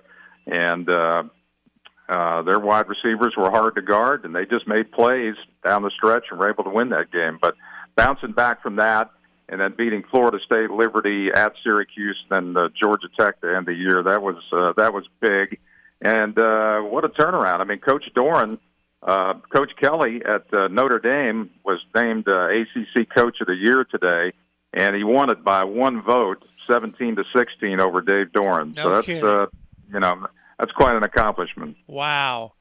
And 0.47 0.89
uh, 0.89 1.23
uh, 2.07 2.41
their 2.43 2.59
wide 2.59 2.87
receivers 2.87 3.33
were 3.37 3.51
hard 3.51 3.75
to 3.75 3.81
guard, 3.81 4.25
and 4.25 4.33
they 4.35 4.45
just 4.45 4.67
made 4.67 4.91
plays 4.91 5.35
down 5.65 5.83
the 5.83 5.91
stretch 5.91 6.25
and 6.31 6.39
were 6.39 6.49
able 6.49 6.63
to 6.63 6.69
win 6.71 6.89
that 6.89 7.11
game. 7.11 7.37
But 7.41 7.55
bouncing 7.99 8.31
back 8.31 8.63
from 8.63 8.77
that, 8.77 9.11
and 9.49 9.59
then 9.59 9.73
beating 9.77 10.03
Florida 10.09 10.37
State, 10.45 10.71
Liberty 10.71 11.29
at 11.33 11.53
Syracuse, 11.63 12.17
then 12.29 12.55
uh, 12.55 12.69
Georgia 12.79 13.07
Tech 13.19 13.41
to 13.41 13.55
end 13.55 13.65
the 13.65 13.73
year, 13.73 14.01
that 14.03 14.21
was 14.21 14.37
uh, 14.53 14.73
that 14.77 14.93
was 14.93 15.05
big. 15.19 15.59
And 16.01 16.37
uh, 16.39 16.79
what 16.81 17.03
a 17.03 17.09
turnaround! 17.09 17.59
I 17.59 17.65
mean, 17.65 17.79
Coach 17.79 18.05
Doeren, 18.15 18.57
uh, 19.03 19.33
Coach 19.53 19.71
Kelly 19.81 20.21
at 20.25 20.45
uh, 20.53 20.69
Notre 20.69 20.99
Dame 20.99 21.49
was 21.65 21.79
named 21.93 22.27
uh, 22.27 22.47
ACC 22.47 23.09
Coach 23.13 23.41
of 23.41 23.47
the 23.47 23.55
Year 23.55 23.83
today, 23.83 24.31
and 24.73 24.95
he 24.95 25.03
won 25.03 25.29
it 25.29 25.43
by 25.43 25.65
one 25.65 26.01
vote, 26.01 26.45
seventeen 26.71 27.17
to 27.17 27.25
sixteen 27.35 27.81
over 27.81 27.99
Dave 28.01 28.27
Doeren. 28.31 28.75
No 28.75 28.83
so 28.83 28.89
that's 28.91 29.05
kidding. 29.07 29.25
uh, 29.25 29.47
you 29.91 29.99
know 29.99 30.25
that's 30.57 30.71
quite 30.71 30.95
an 30.95 31.03
accomplishment. 31.03 31.75
Wow. 31.87 32.53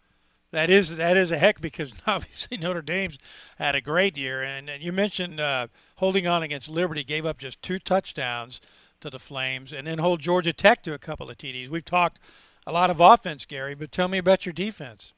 That 0.51 0.71
is 0.71 0.97
that 0.97 1.17
is 1.17 1.31
a 1.31 1.39
heck 1.39 1.61
because 1.61 1.93
obviously 2.07 2.57
Notre 2.57 2.83
Dame's 2.83 3.19
had 3.59 3.75
a 3.75 3.81
great 3.81 4.17
year, 4.17 4.43
and, 4.43 4.69
and 4.71 4.83
you 4.83 4.93
mentioned 4.93 5.41
uh, 5.41 5.69
holding 5.97 6.27
on 6.27 6.43
against 6.43 6.69
Liberty, 6.69 7.05
gave 7.05 7.27
up 7.27 7.39
just 7.39 7.61
two 7.63 7.79
touchdowns 7.79 8.61
to 9.01 9.11
the 9.11 9.19
Flames, 9.19 9.73
and 9.73 9.87
then 9.87 9.99
hold 9.99 10.21
Georgia 10.21 10.53
Tech 10.53 10.83
to 10.83 10.95
a 10.95 10.99
couple 10.99 11.31
of 11.31 11.37
TDs. 11.37 11.69
We've 11.69 11.85
talked 11.85 12.19
a 12.67 12.73
lot 12.73 12.91
of 12.91 13.01
offense, 13.01 13.45
Gary, 13.45 13.75
but 13.75 13.93
tell 13.93 14.09
me 14.09 14.19
about 14.19 14.47
your 14.47 14.53
defense. 14.53 15.13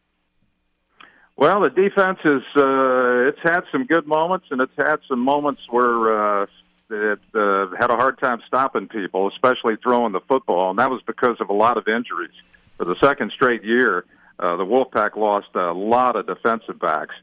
Well, 1.36 1.60
the 1.60 1.70
defense 1.70 2.18
is 2.24 2.42
uh, 2.56 3.28
it's 3.28 3.38
had 3.42 3.62
some 3.72 3.86
good 3.86 4.06
moments, 4.06 4.46
and 4.50 4.60
it's 4.60 4.76
had 4.76 4.96
some 5.08 5.20
moments 5.20 5.62
where 5.70 6.42
uh, 6.42 6.46
it 6.90 7.20
uh, 7.34 7.68
had 7.78 7.90
a 7.90 7.96
hard 7.96 8.18
time 8.18 8.40
stopping 8.46 8.88
people, 8.88 9.28
especially 9.28 9.76
throwing 9.82 10.12
the 10.12 10.20
football, 10.28 10.70
and 10.70 10.78
that 10.78 10.90
was 10.90 11.00
because 11.06 11.36
of 11.40 11.48
a 11.48 11.54
lot 11.54 11.78
of 11.78 11.86
injuries. 11.88 12.34
For 12.76 12.84
the 12.84 12.96
second 13.02 13.32
straight 13.32 13.62
year, 13.62 14.04
uh, 14.40 14.56
the 14.56 14.64
Wolfpack 14.64 15.16
lost 15.16 15.48
a 15.54 15.72
lot 15.72 16.16
of 16.16 16.26
defensive 16.26 16.78
backs, 16.78 17.14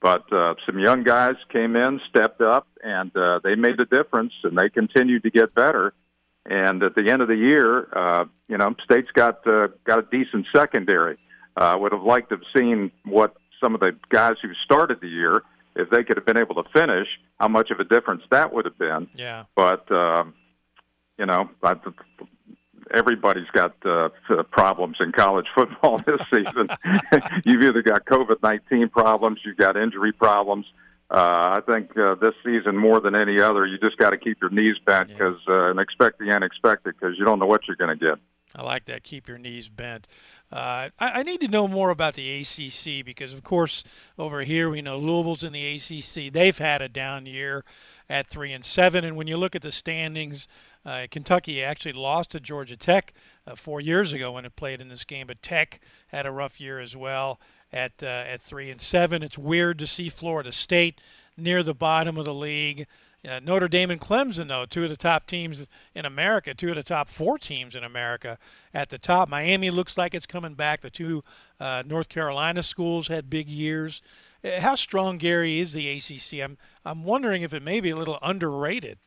but 0.00 0.30
uh, 0.30 0.54
some 0.66 0.78
young 0.78 1.02
guys 1.04 1.36
came 1.50 1.74
in, 1.74 2.00
stepped 2.08 2.42
up, 2.42 2.68
and 2.84 3.16
uh, 3.16 3.40
they 3.42 3.54
made 3.54 3.80
a 3.80 3.86
difference, 3.86 4.34
and 4.44 4.58
they 4.58 4.68
continued 4.68 5.22
to 5.22 5.30
get 5.30 5.54
better. 5.54 5.94
And 6.44 6.82
at 6.82 6.94
the 6.94 7.10
end 7.10 7.22
of 7.22 7.28
the 7.28 7.36
year, 7.36 7.88
uh, 7.92 8.26
you 8.46 8.58
know, 8.58 8.74
State's 8.84 9.10
got 9.12 9.44
uh, 9.46 9.68
got 9.84 9.98
a 9.98 10.06
decent 10.10 10.46
secondary. 10.54 11.16
I 11.56 11.72
uh, 11.72 11.78
would 11.78 11.92
have 11.92 12.02
liked 12.02 12.28
to 12.28 12.36
have 12.36 12.44
seen 12.54 12.92
what 13.04 13.34
some 13.60 13.74
of 13.74 13.80
the 13.80 13.96
guys 14.10 14.34
who 14.42 14.52
started 14.64 15.00
the 15.00 15.08
year, 15.08 15.42
if 15.74 15.88
they 15.88 16.04
could 16.04 16.18
have 16.18 16.26
been 16.26 16.36
able 16.36 16.62
to 16.62 16.68
finish, 16.72 17.08
how 17.40 17.48
much 17.48 17.70
of 17.70 17.80
a 17.80 17.84
difference 17.84 18.22
that 18.30 18.52
would 18.52 18.66
have 18.66 18.78
been. 18.78 19.08
Yeah. 19.14 19.44
But 19.56 19.90
um, 19.90 20.34
you 21.18 21.24
know, 21.24 21.48
I, 21.62 21.74
everybody's 22.94 23.48
got 23.52 23.74
uh, 23.84 24.08
problems 24.50 24.96
in 25.00 25.12
college 25.12 25.46
football 25.54 25.98
this 26.06 26.20
season. 26.32 26.66
you've 27.44 27.62
either 27.62 27.82
got 27.82 28.04
COVID 28.06 28.42
nineteen 28.42 28.88
problems, 28.88 29.40
you've 29.44 29.56
got 29.56 29.76
injury 29.76 30.12
problems. 30.12 30.66
Uh, 31.08 31.58
I 31.58 31.60
think 31.64 31.96
uh, 31.96 32.16
this 32.16 32.34
season 32.44 32.76
more 32.76 33.00
than 33.00 33.14
any 33.14 33.40
other, 33.40 33.64
you 33.64 33.78
just 33.78 33.96
got 33.96 34.10
to 34.10 34.18
keep 34.18 34.38
your 34.40 34.50
knees 34.50 34.76
bent 34.84 35.08
because 35.08 35.38
uh, 35.48 35.70
and 35.70 35.78
expect 35.78 36.18
the 36.18 36.30
unexpected 36.30 36.96
because 36.98 37.16
you 37.16 37.24
don't 37.24 37.38
know 37.38 37.46
what 37.46 37.68
you're 37.68 37.76
going 37.76 37.96
to 37.96 38.04
get. 38.04 38.18
I 38.56 38.62
like 38.62 38.86
that. 38.86 39.04
Keep 39.04 39.28
your 39.28 39.38
knees 39.38 39.68
bent. 39.68 40.08
Uh, 40.50 40.88
I, 40.98 41.20
I, 41.20 41.22
need 41.24 41.40
to 41.42 41.48
know 41.48 41.68
more 41.68 41.90
about 41.90 42.14
the 42.14 42.40
ACC 42.40 43.04
because, 43.04 43.32
of 43.32 43.44
course, 43.44 43.84
over 44.18 44.42
here 44.42 44.70
we 44.70 44.80
know 44.80 44.98
Louisville's 44.98 45.42
in 45.42 45.52
the 45.52 45.76
ACC. 45.76 46.32
They've 46.32 46.56
had 46.56 46.80
a 46.80 46.88
down 46.88 47.26
year 47.26 47.64
at 48.08 48.28
three 48.28 48.52
and 48.52 48.64
seven, 48.64 49.04
and 49.04 49.16
when 49.16 49.26
you 49.26 49.36
look 49.36 49.54
at 49.54 49.62
the 49.62 49.72
standings, 49.72 50.48
uh, 50.86 51.06
Kentucky 51.10 51.62
actually 51.62 51.92
lost 51.92 52.30
to 52.30 52.40
Georgia 52.40 52.76
Tech 52.76 53.12
uh, 53.46 53.56
four 53.56 53.80
years 53.80 54.12
ago 54.12 54.32
when 54.32 54.44
it 54.44 54.54
played 54.54 54.80
in 54.80 54.88
this 54.88 55.04
game, 55.04 55.26
but 55.26 55.42
Tech 55.42 55.80
had 56.08 56.26
a 56.26 56.30
rough 56.30 56.60
year 56.60 56.78
as 56.78 56.96
well 56.96 57.40
at 57.72 58.02
uh, 58.02 58.06
at 58.06 58.40
three 58.40 58.70
and 58.70 58.80
seven. 58.80 59.22
It's 59.22 59.36
weird 59.36 59.80
to 59.80 59.86
see 59.86 60.08
Florida 60.08 60.52
State 60.52 61.00
near 61.36 61.64
the 61.64 61.74
bottom 61.74 62.16
of 62.16 62.24
the 62.24 62.34
league. 62.34 62.86
Uh, 63.28 63.40
Notre 63.40 63.66
Dame 63.66 63.90
and 63.90 64.00
Clemson, 64.00 64.46
though, 64.46 64.66
two 64.66 64.84
of 64.84 64.90
the 64.90 64.96
top 64.96 65.26
teams 65.26 65.66
in 65.96 66.04
America, 66.04 66.54
two 66.54 66.68
of 66.68 66.76
the 66.76 66.84
top 66.84 67.08
four 67.08 67.38
teams 67.38 67.74
in 67.74 67.82
America 67.82 68.38
at 68.72 68.88
the 68.88 68.98
top. 68.98 69.28
Miami 69.28 69.70
looks 69.70 69.98
like 69.98 70.14
it's 70.14 70.26
coming 70.26 70.54
back. 70.54 70.82
The 70.82 70.90
two 70.90 71.22
uh, 71.58 71.82
North 71.84 72.08
Carolina 72.08 72.62
schools 72.62 73.08
had 73.08 73.28
big 73.28 73.48
years. 73.48 74.00
Uh, 74.44 74.60
how 74.60 74.76
strong, 74.76 75.18
Gary, 75.18 75.58
is 75.58 75.72
the 75.72 75.88
ACC? 75.90 76.40
I'm 76.40 76.56
I'm 76.84 77.02
wondering 77.02 77.42
if 77.42 77.52
it 77.52 77.62
may 77.64 77.80
be 77.80 77.90
a 77.90 77.96
little 77.96 78.18
underrated. 78.22 78.98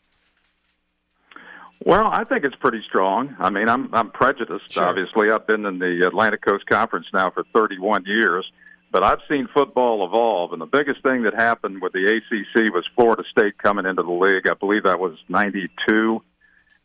Well, 1.86 2.08
I 2.08 2.26
think 2.26 2.44
it's 2.44 2.56
pretty 2.56 2.82
strong. 2.86 3.36
I 3.40 3.50
mean, 3.50 3.70
I'm 3.70 3.94
I'm 3.94 4.12
prejudiced. 4.12 4.74
Sure. 4.74 4.84
Obviously, 4.84 5.32
I've 5.32 5.48
been 5.48 5.66
in 5.66 5.80
the 5.80 6.06
Atlantic 6.06 6.42
Coast 6.42 6.66
Conference 6.66 7.08
now 7.14 7.30
for 7.30 7.44
31 7.54 8.04
years, 8.06 8.52
but 8.92 9.02
I've 9.02 9.20
seen 9.30 9.48
football 9.54 10.06
evolve, 10.06 10.52
and 10.52 10.62
the 10.62 10.66
biggest 10.66 11.02
thing 11.04 11.24
that 11.24 11.34
happened 11.34 11.82
with 11.82 11.94
the 11.94 12.06
ACC 12.06 12.74
was 12.74 12.86
Florida 12.96 13.24
State 13.32 13.58
coming 13.58 13.86
into 13.86 14.04
the 14.04 14.12
league. 14.12 14.48
I 14.48 14.56
believe 14.56 14.84
that 14.84 15.00
was 15.00 15.18
'92, 15.30 16.22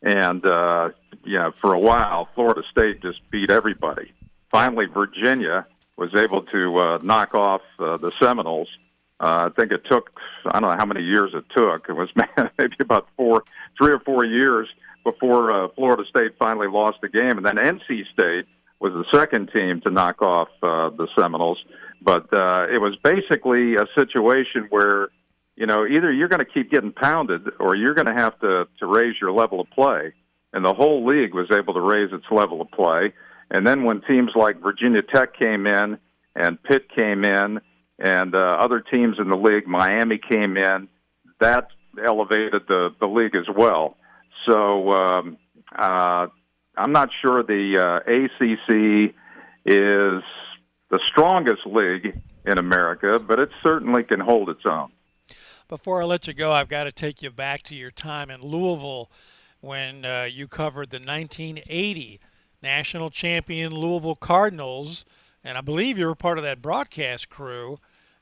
and 0.03 0.47
uh, 0.47 0.91
yeah, 1.25 1.51
for 1.51 1.75
a 1.75 1.79
while, 1.79 2.29
Florida 2.37 2.63
State 2.71 3.03
just 3.03 3.19
beat 3.31 3.51
everybody. 3.51 4.13
Finally, 4.53 4.87
Virginia 4.87 5.67
was 5.97 6.15
able 6.15 6.43
to 6.43 6.79
uh, 6.79 6.99
knock 7.03 7.35
off 7.35 7.63
uh, 7.81 7.97
the 7.97 8.13
Seminoles. 8.21 8.69
Uh, 9.19 9.49
I 9.49 9.61
think 9.61 9.73
it 9.73 9.85
took 9.89 10.21
I 10.47 10.61
don't 10.61 10.71
know 10.71 10.77
how 10.77 10.87
many 10.87 11.03
years 11.03 11.33
it 11.35 11.47
took. 11.57 11.89
It 11.89 11.95
was 11.95 12.11
maybe 12.59 12.77
about 12.79 13.09
four, 13.17 13.43
three 13.77 13.93
or 13.93 13.99
four 13.99 14.25
years 14.25 14.69
before 15.05 15.53
uh, 15.53 15.69
Florida 15.77 16.05
State 16.09 16.33
finally 16.39 16.67
lost 16.69 16.99
the 17.03 17.09
game, 17.09 17.37
and 17.37 17.47
then 17.47 17.57
NC 17.57 18.05
State 18.13 18.47
was 18.81 18.93
the 18.93 19.05
second 19.17 19.51
team 19.55 19.81
to 19.83 19.91
knock 19.91 20.21
off 20.21 20.49
uh, 20.63 20.91
the 20.91 21.07
Seminoles. 21.17 21.63
But 22.03 22.33
uh, 22.33 22.67
it 22.71 22.79
was 22.79 22.97
basically 23.03 23.77
a 23.77 23.87
situation 23.97 24.67
where, 24.71 25.09
you 25.57 25.67
know, 25.67 25.87
either 25.87 26.13
you're 26.13 26.29
going 26.29 26.45
to 26.45 26.53
keep 26.53 26.71
getting 26.71 26.93
pounded 26.93 27.49
or 27.61 27.77
you're 27.77 27.95
going 27.95 28.07
to 28.07 28.15
have 28.15 28.39
to 28.41 28.67
to 28.81 28.87
raise 28.87 29.15
your 29.21 29.33
level 29.33 29.61
of 29.61 29.71
play. 29.71 30.13
And 30.53 30.65
the 30.65 30.75
whole 30.75 31.07
league 31.07 31.35
was 31.35 31.51
able 31.51 31.75
to 31.75 31.81
raise 31.81 32.13
its 32.13 32.27
level 32.31 32.61
of 32.61 32.71
play. 32.71 33.13
And 33.51 33.67
then 33.67 33.85
when 33.85 34.03
teams 34.03 34.33
like 34.35 34.61
Virginia 34.61 35.03
Tech 35.03 35.39
came 35.39 35.67
in 35.67 35.99
and 36.37 36.63
Pitt 36.63 36.89
came 36.97 37.25
in 37.25 37.61
and 37.99 38.35
uh, 38.35 38.39
other 38.39 38.81
teams 38.81 39.17
in 39.19 39.29
the 39.29 39.37
league, 39.37 39.67
Miami 39.67 40.19
came 40.19 40.57
in, 40.57 40.89
that 41.41 41.69
elevated 42.05 42.63
the 42.69 42.91
the 43.01 43.07
league 43.07 43.35
as 43.35 43.47
well. 43.55 43.97
So 44.47 44.91
um, 44.91 45.37
uh, 45.77 46.27
I'm 46.77 46.93
not 46.93 47.11
sure 47.21 47.43
the 47.43 47.79
uh, 47.79 48.11
ACC 48.11 49.15
is 49.65 50.23
the 50.91 51.01
strongest 51.07 51.67
league 51.67 52.21
in 52.45 52.59
America, 52.59 53.19
but 53.19 53.39
it 53.39 53.51
certainly 53.63 54.05
can 54.05 54.21
hold 54.21 54.49
its 54.49 54.67
own. 54.67 54.91
Before 55.69 56.03
I 56.03 56.05
let 56.05 56.27
you 56.27 56.35
go, 56.35 56.53
I've 56.53 56.69
got 56.69 56.85
to 56.85 56.93
take 56.93 57.23
you 57.23 57.31
back 57.31 57.63
to 57.63 57.75
your 57.75 57.91
time 57.91 58.31
in 58.31 58.43
Louisville 58.43 59.11
when 59.61 60.05
uh, 60.05 60.29
you 60.31 60.47
covered 60.47 60.91
the 60.91 60.99
1980 60.99 62.21
national 62.63 63.11
champion 63.11 63.75
Louisville 63.75 64.15
Cardinals, 64.15 65.05
and 65.43 65.57
I 65.57 65.63
believe 65.63 65.99
you 65.99 66.07
were 66.07 66.15
part 66.15 66.39
of 66.39 66.45
that 66.45 66.61
broadcast 66.61 67.31
crew. 67.31 67.79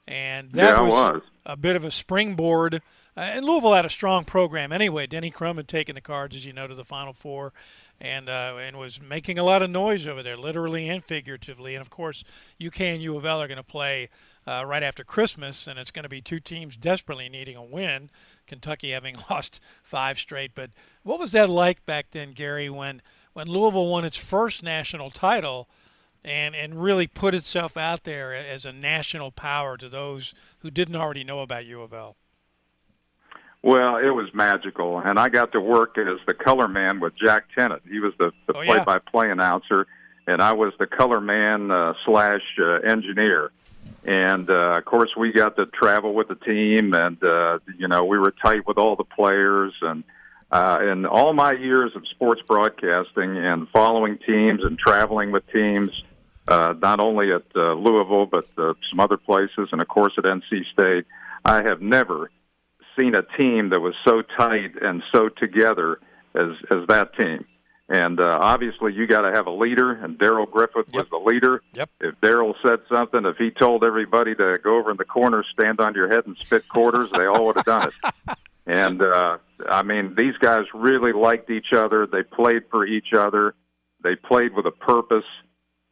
And 0.06 0.52
that 0.52 0.76
yeah, 0.76 0.80
was, 0.80 0.90
was, 0.90 1.22
a 1.46 1.56
bit 1.56 1.76
of 1.76 1.84
a 1.84 1.90
springboard. 1.90 2.82
Uh, 3.16 3.21
and 3.21 3.45
Louisville 3.45 3.75
had 3.75 3.85
a 3.85 3.90
strong 3.90 4.25
program 4.25 4.73
anyway. 4.73 5.07
Denny 5.07 5.31
Crum 5.31 5.59
had 5.59 5.69
taken 5.69 5.95
the 5.95 6.00
Cards, 6.00 6.35
as 6.35 6.47
you 6.47 6.52
know, 6.52 6.66
to 6.66 6.75
the 6.75 6.85
Final 6.85 7.12
Four 7.12 7.52
and 8.00 8.28
uh, 8.28 8.57
and 8.61 8.78
was 8.78 9.00
making 9.00 9.38
a 9.38 9.45
lot 9.45 9.62
of 9.62 9.71
noise 9.71 10.07
over 10.07 10.23
there, 10.23 10.37
literally 10.37 10.88
and 10.88 11.04
figuratively. 11.04 11.75
And 11.75 11.83
of 11.83 11.88
course, 11.88 12.25
UK 12.64 12.81
and 12.83 13.02
U 13.02 13.16
of 13.16 13.25
L 13.25 13.40
are 13.40 13.47
going 13.47 13.59
to 13.59 13.62
play 13.62 14.09
uh, 14.47 14.64
right 14.66 14.83
after 14.83 15.04
Christmas, 15.04 15.66
and 15.66 15.78
it's 15.78 15.92
going 15.92 16.02
to 16.02 16.09
be 16.09 16.21
two 16.21 16.40
teams 16.40 16.76
desperately 16.76 17.28
needing 17.28 17.57
a 17.57 17.62
win. 17.62 18.11
Kentucky 18.47 18.90
having 18.90 19.16
lost 19.31 19.61
five 19.83 20.19
straight. 20.19 20.54
But 20.54 20.71
what 21.02 21.21
was 21.21 21.33
that 21.33 21.49
like 21.49 21.87
back 21.87 22.07
then, 22.11 22.33
Gary, 22.33 22.69
when 22.69 23.02
when 23.35 23.47
Louisville 23.47 23.88
won 23.88 24.04
its 24.04 24.19
first 24.19 24.62
national 24.62 25.11
title? 25.11 25.69
And, 26.25 26.54
and 26.54 26.81
really 26.81 27.09
put 27.09 27.35
itself 27.35 27.76
out 27.76 28.04
there 28.04 28.33
as 28.33 28.64
a 28.64 28.73
national 28.73 29.33
power 29.33 29.76
to 29.76 29.88
those 29.88 30.35
who 30.59 30.71
didn't 30.71 30.95
already 30.95 31.25
know 31.25 31.40
about 31.40 31.66
U 31.66 31.83
of 31.83 31.92
L. 31.92 32.16
Well, 33.62 33.97
it 33.97 34.11
was 34.11 34.28
magical, 34.35 34.99
and 34.99 35.21
I 35.21 35.28
got 35.28 35.52
to 35.52 35.61
work 35.61 35.97
as 35.97 36.19
the 36.26 36.35
color 36.35 36.66
man 36.66 36.99
with 36.99 37.14
Jack 37.16 37.45
Tennant. 37.57 37.83
He 37.88 38.00
was 38.00 38.12
the, 38.19 38.33
the 38.49 38.57
oh, 38.57 38.64
play-by-play 38.64 39.31
announcer, 39.31 39.87
and 40.26 40.42
I 40.42 40.52
was 40.52 40.73
the 40.81 40.87
color 40.87 41.21
man 41.21 41.71
uh, 41.71 41.95
slash 42.04 42.42
uh, 42.61 42.81
engineer. 42.81 43.52
And 44.04 44.50
uh, 44.50 44.78
of 44.78 44.85
course, 44.85 45.11
we 45.16 45.33
got 45.33 45.54
to 45.57 45.66
travel 45.66 46.12
with 46.12 46.26
the 46.26 46.35
team, 46.35 46.92
and 46.92 47.23
uh, 47.23 47.61
you 47.78 47.87
know 47.87 48.04
we 48.04 48.19
were 48.19 48.33
tight 48.33 48.66
with 48.66 48.78
all 48.78 48.97
the 48.97 49.04
players. 49.04 49.73
And 49.81 50.02
uh, 50.50 50.81
in 50.83 51.07
all 51.07 51.33
my 51.33 51.52
years 51.52 51.92
of 51.95 52.07
sports 52.09 52.42
broadcasting 52.47 53.37
and 53.38 53.69
following 53.69 54.19
teams 54.19 54.64
and 54.64 54.76
traveling 54.76 55.31
with 55.31 55.45
teams, 55.52 55.90
uh, 56.49 56.75
not 56.83 56.99
only 56.99 57.31
at 57.31 57.45
uh, 57.54 57.75
Louisville 57.75 58.26
but 58.26 58.47
uh, 58.59 58.75
some 58.90 58.99
other 58.99 59.16
places, 59.16 59.69
and 59.71 59.81
of 59.81 59.87
course 59.87 60.14
at 60.19 60.25
NC 60.25 60.64
State, 60.73 61.07
I 61.45 61.62
have 61.62 61.81
never 61.81 62.28
seen 62.99 63.14
a 63.14 63.22
team 63.38 63.70
that 63.70 63.80
was 63.80 63.94
so 64.06 64.22
tight 64.37 64.72
and 64.80 65.02
so 65.12 65.28
together 65.28 66.00
as 66.34 66.50
as 66.70 66.87
that 66.88 67.14
team. 67.16 67.44
And 67.88 68.20
uh, 68.20 68.38
obviously, 68.40 68.94
you 68.94 69.06
got 69.06 69.22
to 69.22 69.32
have 69.32 69.46
a 69.46 69.50
leader, 69.50 69.92
and 69.92 70.18
Darrell 70.18 70.46
Griffith 70.46 70.87
yep. 70.94 70.94
was 70.94 71.06
the 71.11 71.18
leader. 71.18 71.62
Yep. 71.75 71.90
If 72.00 72.20
Darrell 72.22 72.54
said 72.64 72.78
something, 72.90 73.26
if 73.26 73.37
he 73.37 73.50
told 73.50 73.84
everybody 73.84 74.34
to 74.34 74.58
go 74.64 74.78
over 74.78 74.90
in 74.90 74.96
the 74.96 75.04
corner, 75.04 75.44
stand 75.52 75.78
on 75.78 75.94
your 75.94 76.08
head, 76.08 76.26
and 76.26 76.37
spit 76.38 76.66
quarters, 76.68 77.11
they 77.12 77.26
all 77.26 77.46
would 77.46 77.56
have 77.56 77.66
done 77.66 77.88
it. 77.88 78.37
And 78.66 79.02
uh, 79.02 79.38
I 79.68 79.82
mean, 79.82 80.14
these 80.16 80.37
guys 80.38 80.66
really 80.72 81.12
liked 81.12 81.50
each 81.50 81.72
other. 81.72 82.06
They 82.06 82.22
played 82.22 82.62
for 82.70 82.87
each 82.87 83.12
other. 83.12 83.54
They 84.02 84.14
played 84.14 84.54
with 84.54 84.66
a 84.66 84.70
purpose. 84.70 85.25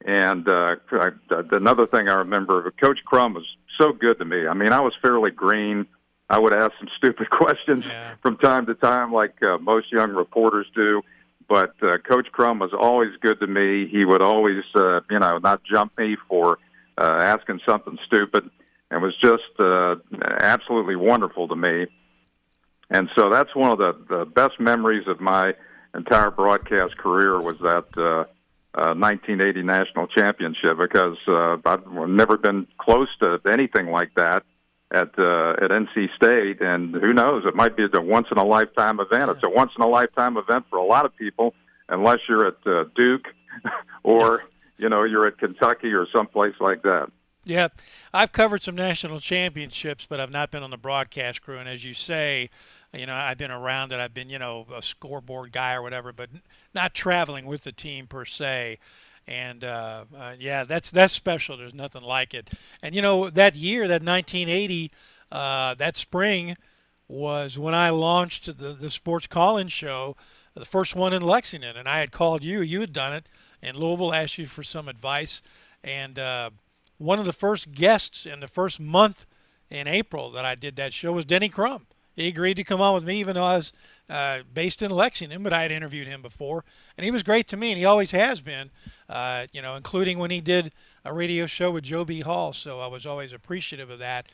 And 0.05 0.49
uh, 0.49 0.77
I, 0.93 1.09
another 1.51 1.87
thing 1.87 2.09
I 2.09 2.15
remember, 2.15 2.73
Coach 2.81 3.01
Crum 3.05 3.35
was 3.35 3.45
so 3.79 3.93
good 3.93 4.19
to 4.19 4.25
me. 4.25 4.47
I 4.47 4.55
mean, 4.55 4.73
I 4.73 4.81
was 4.81 4.93
fairly 5.03 5.31
green 5.31 5.87
I 6.31 6.39
would 6.39 6.55
ask 6.55 6.73
some 6.79 6.89
stupid 6.97 7.29
questions 7.31 7.85
yeah. 7.87 8.15
from 8.23 8.39
time 8.39 8.65
to 8.67 8.75
time, 8.75 9.13
like 9.13 9.35
uh, 9.43 9.59
most 9.59 9.93
young 9.93 10.13
reporters 10.13 10.67
do. 10.75 11.03
But 11.49 11.75
uh, 11.83 11.99
Coach 11.99 12.29
Crum 12.31 12.61
was 12.61 12.71
always 12.73 13.11
good 13.21 13.41
to 13.41 13.49
me. 13.49 13.89
He 13.89 14.05
would 14.05 14.23
always, 14.23 14.63
uh, 14.77 15.01
you 15.11 15.19
know, 15.19 15.39
not 15.39 15.65
jump 15.65 15.99
me 15.99 16.17
for 16.29 16.59
uh, 16.97 17.17
asking 17.19 17.61
something 17.67 17.99
stupid, 18.07 18.49
and 18.91 19.03
was 19.03 19.17
just 19.21 19.59
uh, 19.59 19.97
absolutely 20.41 20.95
wonderful 20.95 21.49
to 21.49 21.57
me. 21.57 21.89
And 22.91 23.09
so 23.17 23.31
that's 23.31 23.55
one 23.55 23.71
of 23.71 23.79
the, 23.79 23.97
the 24.09 24.25
best 24.25 24.61
memories 24.61 25.09
of 25.09 25.21
my 25.21 25.55
entire 25.95 26.31
broadcast 26.31 26.97
career 26.97 27.41
was 27.41 27.57
that 27.59 27.87
uh, 27.97 28.25
uh, 28.79 28.95
1980 28.95 29.63
national 29.63 30.07
championship 30.07 30.79
because 30.79 31.17
uh, 31.27 31.57
I've 31.65 31.87
never 32.09 32.37
been 32.37 32.69
close 32.79 33.09
to 33.23 33.41
anything 33.51 33.91
like 33.91 34.15
that 34.15 34.45
at 34.93 35.19
uh, 35.19 35.55
at 35.63 35.71
NC 35.71 36.15
State, 36.17 36.61
and 36.61 36.95
who 36.95 37.13
knows? 37.13 37.45
It 37.47 37.55
might 37.55 37.77
be 37.77 37.87
a 37.93 38.01
once 38.01 38.29
in 38.31 38.39
a 38.39 38.45
lifetime 38.45 39.01
event. 39.01 39.31
It's 39.31 39.45
a 39.45 39.51
once 39.51 39.73
in 39.77 39.83
a 39.83 39.89
lifetime 39.89 40.37
event 40.37 40.67
for 40.69 40.79
a 40.79 40.85
lot 40.85 41.05
of 41.05 41.17
people, 41.17 41.55
unless 41.89 42.19
you're 42.29 42.47
at 42.47 42.67
uh, 42.67 42.85
Duke 42.97 43.27
or 44.03 44.45
you 44.79 44.89
know 44.89 45.05
you're 45.05 45.27
at 45.27 45.39
Kentucky 45.39 45.93
or 45.93 46.07
someplace 46.13 46.55
like 46.61 46.83
that. 46.83 47.11
Yeah, 47.45 47.69
I've 48.13 48.33
covered 48.33 48.63
some 48.63 48.75
national 48.75 49.19
championships, 49.19 50.07
but 50.07 50.21
I've 50.21 50.31
not 50.31 50.51
been 50.51 50.63
on 50.63 50.71
the 50.71 50.77
broadcast 50.77 51.41
crew. 51.41 51.57
And 51.59 51.69
as 51.69 51.85
you 51.85 51.95
say, 51.95 52.51
you 52.93 53.07
know, 53.07 53.15
I've 53.15 53.39
been 53.39 53.51
around 53.51 53.93
it. 53.93 53.99
I've 53.99 54.13
been, 54.13 54.29
you 54.29 54.39
know, 54.39 54.67
a 54.75 54.83
scoreboard 54.83 55.51
guy 55.51 55.75
or 55.75 55.83
whatever, 55.83 56.13
but 56.13 56.29
not 56.75 56.93
traveling 56.93 57.47
with 57.47 57.65
the 57.65 57.73
team 57.73 58.07
per 58.07 58.27
se. 58.27 58.79
And 59.27 59.63
uh, 59.65 60.05
uh, 60.17 60.35
yeah, 60.39 60.65
that's 60.65 60.91
that's 60.91 61.15
special. 61.15 61.57
There's 61.57 61.75
nothing 61.75 62.03
like 62.03 62.35
it. 62.35 62.51
And 62.83 62.95
you 62.95 63.03
know, 63.03 63.31
that 63.31 63.55
year, 63.55 63.87
that 63.89 64.03
1980, 64.03 64.91
uh, 65.31 65.75
that 65.75 65.97
spring, 65.97 66.57
was 67.07 67.59
when 67.59 67.75
I 67.75 67.91
launched 67.91 68.47
the 68.47 68.73
the 68.73 68.91
sports 68.91 69.27
call-in 69.27 69.69
show, 69.69 70.17
the 70.55 70.65
first 70.65 70.97
one 70.97 71.13
in 71.13 71.23
Lexington. 71.23 71.77
And 71.77 71.89
I 71.89 72.01
had 72.01 72.13
called 72.13 72.43
you. 72.43 72.61
You 72.61 72.81
had 72.81 72.93
done 72.93 73.13
it 73.13 73.29
in 73.63 73.77
Louisville. 73.77 74.13
Asked 74.13 74.39
you 74.39 74.47
for 74.47 74.63
some 74.63 74.89
advice, 74.89 75.43
and 75.85 76.19
uh, 76.19 76.51
one 76.99 77.19
of 77.19 77.25
the 77.25 77.33
first 77.33 77.73
guests 77.73 78.27
in 78.27 78.41
the 78.41 78.49
first 78.49 78.81
month 78.81 79.27
in 79.71 79.87
April 79.87 80.31
that 80.31 80.45
I 80.45 80.55
did 80.55 80.77
that 80.77 80.93
show 80.93 81.13
was 81.13 81.25
Denny 81.25 81.49
Crum. 81.49 81.87
He 82.17 82.29
agreed 82.29 82.55
to 82.55 82.65
come 82.65 82.81
on 82.81 82.95
with 82.95 83.05
me, 83.05 83.19
even 83.21 83.35
though 83.35 83.45
I 83.45 83.57
was 83.57 83.73
uh, 84.11 84.41
based 84.53 84.83
in 84.83 84.91
Lexington, 84.91 85.43
but 85.43 85.53
I 85.53 85.63
had 85.63 85.71
interviewed 85.71 86.09
him 86.09 86.21
before, 86.21 86.65
and 86.99 87.05
he 87.05 87.11
was 87.11 87.23
great 87.23 87.47
to 87.49 87.57
me, 87.57 87.71
and 87.71 87.79
he 87.79 87.85
always 87.85 88.11
has 88.11 88.41
been. 88.41 88.71
Uh, 89.09 89.47
you 89.53 89.63
know, 89.63 89.77
including 89.77 90.19
when 90.19 90.31
he 90.31 90.41
did 90.41 90.73
a 91.05 91.13
radio 91.13 91.47
show 91.47 91.71
with 91.71 91.85
Joe 91.85 92.05
B. 92.05 92.21
Hall. 92.21 92.53
So 92.53 92.81
I 92.81 92.87
was 92.87 93.07
always 93.07 93.33
appreciative 93.33 93.89
of 93.89 93.99
that 94.01 94.27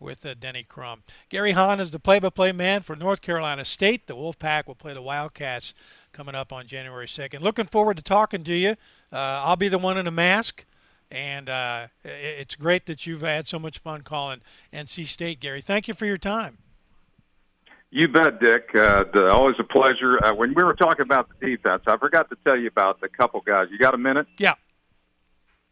with 0.00 0.24
uh, 0.24 0.34
Denny 0.34 0.62
Crum. 0.62 1.02
Gary 1.28 1.52
Hahn 1.52 1.80
is 1.80 1.90
the 1.90 1.98
play-by-play 1.98 2.52
man 2.52 2.82
for 2.82 2.96
North 2.96 3.20
Carolina 3.20 3.64
State. 3.64 4.06
The 4.06 4.14
Wolfpack 4.14 4.66
will 4.66 4.74
play 4.74 4.94
the 4.94 5.02
Wildcats 5.02 5.74
coming 6.12 6.34
up 6.34 6.52
on 6.52 6.66
January 6.66 7.06
2nd. 7.06 7.40
Looking 7.40 7.66
forward 7.66 7.96
to 7.96 8.02
talking 8.02 8.44
to 8.44 8.54
you. 8.54 8.70
Uh, 9.12 9.42
I'll 9.44 9.56
be 9.56 9.68
the 9.68 9.78
one 9.78 9.98
in 9.98 10.06
a 10.06 10.12
mask. 10.12 10.64
And 11.10 11.48
uh, 11.48 11.88
it's 12.02 12.56
great 12.56 12.86
that 12.86 13.06
you've 13.06 13.20
had 13.20 13.46
so 13.46 13.58
much 13.58 13.78
fun 13.78 14.02
calling 14.02 14.40
NC 14.72 15.06
State, 15.06 15.38
Gary. 15.38 15.60
Thank 15.60 15.86
you 15.86 15.94
for 15.94 16.06
your 16.06 16.18
time. 16.18 16.58
You 17.90 18.08
bet, 18.08 18.40
Dick. 18.40 18.70
Uh, 18.74 19.04
always 19.30 19.56
a 19.60 19.64
pleasure. 19.64 20.18
Uh, 20.24 20.34
when 20.34 20.52
we 20.54 20.64
were 20.64 20.74
talking 20.74 21.02
about 21.02 21.28
the 21.28 21.46
defense, 21.46 21.82
I 21.86 21.96
forgot 21.96 22.28
to 22.30 22.36
tell 22.44 22.58
you 22.58 22.66
about 22.66 22.98
a 23.02 23.08
couple 23.08 23.40
guys. 23.40 23.68
You 23.70 23.78
got 23.78 23.94
a 23.94 23.98
minute? 23.98 24.26
Yeah. 24.38 24.54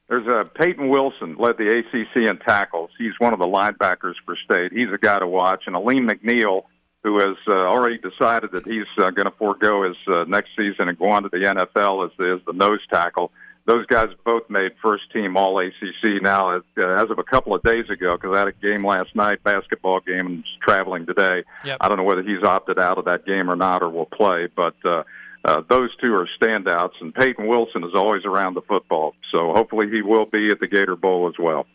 There's 0.08 0.26
a 0.26 0.40
uh, 0.40 0.44
Peyton 0.44 0.88
Wilson 0.88 1.36
led 1.38 1.56
the 1.56 1.78
ACC 1.78 2.28
in 2.28 2.38
tackles. 2.38 2.90
He's 2.98 3.12
one 3.18 3.32
of 3.32 3.38
the 3.38 3.46
linebackers 3.46 4.14
for 4.24 4.36
State. 4.36 4.72
He's 4.72 4.92
a 4.92 4.98
guy 4.98 5.18
to 5.18 5.26
watch. 5.26 5.64
And 5.66 5.74
Alim 5.74 6.06
McNeil, 6.06 6.64
who 7.02 7.18
has 7.18 7.36
uh, 7.48 7.52
already 7.52 7.98
decided 7.98 8.52
that 8.52 8.66
he's 8.66 8.86
uh, 8.98 9.10
going 9.10 9.26
to 9.26 9.34
forego 9.38 9.84
his 9.84 9.96
uh, 10.06 10.24
next 10.24 10.50
season 10.56 10.88
and 10.88 10.98
go 10.98 11.08
on 11.08 11.22
to 11.22 11.28
the 11.28 11.38
NFL 11.38 12.06
as 12.06 12.12
the, 12.18 12.38
as 12.38 12.44
the 12.46 12.52
nose 12.52 12.80
tackle 12.90 13.32
those 13.66 13.86
guys 13.86 14.08
both 14.24 14.48
made 14.50 14.72
first 14.82 15.04
team 15.12 15.36
All 15.36 15.58
ACC 15.58 16.20
now 16.20 16.56
as, 16.56 16.62
uh, 16.82 16.86
as 16.86 17.10
of 17.10 17.18
a 17.18 17.24
couple 17.24 17.54
of 17.54 17.62
days 17.62 17.90
ago 17.90 18.16
because 18.16 18.34
I 18.34 18.40
had 18.40 18.48
a 18.48 18.52
game 18.52 18.84
last 18.84 19.14
night, 19.14 19.42
basketball 19.44 20.00
game, 20.00 20.26
and 20.26 20.44
traveling 20.62 21.06
today. 21.06 21.44
Yep. 21.64 21.78
I 21.80 21.88
don't 21.88 21.96
know 21.96 22.04
whether 22.04 22.22
he's 22.22 22.42
opted 22.42 22.78
out 22.78 22.98
of 22.98 23.04
that 23.04 23.24
game 23.24 23.50
or 23.50 23.56
not 23.56 23.82
or 23.82 23.88
will 23.88 24.06
play, 24.06 24.48
but 24.54 24.74
uh, 24.84 25.04
uh, 25.44 25.62
those 25.68 25.90
two 26.00 26.12
are 26.14 26.28
standouts. 26.40 26.94
And 27.00 27.14
Peyton 27.14 27.46
Wilson 27.46 27.84
is 27.84 27.94
always 27.94 28.24
around 28.24 28.54
the 28.54 28.62
football, 28.62 29.14
so 29.32 29.52
hopefully 29.52 29.88
he 29.90 30.02
will 30.02 30.26
be 30.26 30.50
at 30.50 30.58
the 30.60 30.66
Gator 30.66 30.96
Bowl 30.96 31.28
as 31.28 31.34
well. 31.38 31.66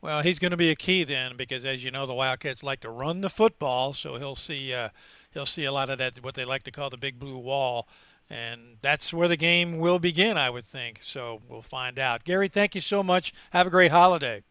Well, 0.00 0.22
he's 0.22 0.38
going 0.38 0.52
to 0.52 0.56
be 0.56 0.70
a 0.70 0.76
key 0.76 1.02
then 1.02 1.36
because, 1.36 1.64
as 1.64 1.82
you 1.82 1.90
know, 1.90 2.06
the 2.06 2.14
Wildcats 2.14 2.62
like 2.62 2.80
to 2.80 2.90
run 2.90 3.20
the 3.20 3.30
football, 3.30 3.92
so 3.92 4.16
he'll 4.16 4.36
see 4.36 4.72
uh, 4.72 4.90
he'll 5.32 5.46
see 5.46 5.64
a 5.64 5.72
lot 5.72 5.90
of 5.90 5.98
that 5.98 6.22
what 6.22 6.34
they 6.34 6.44
like 6.44 6.62
to 6.64 6.70
call 6.70 6.90
the 6.90 6.96
big 6.96 7.18
blue 7.18 7.38
wall 7.38 7.88
and 8.30 8.76
that's 8.82 9.12
where 9.12 9.28
the 9.28 9.36
game 9.36 9.78
will 9.78 9.98
begin, 9.98 10.36
I 10.36 10.50
would 10.50 10.66
think. 10.66 10.98
So 11.02 11.40
we'll 11.48 11.62
find 11.62 11.98
out. 11.98 12.24
Gary, 12.24 12.48
thank 12.48 12.74
you 12.74 12.80
so 12.80 13.02
much. 13.02 13.32
Have 13.50 13.66
a 13.66 13.70
great 13.70 13.90
holiday. 13.90 14.42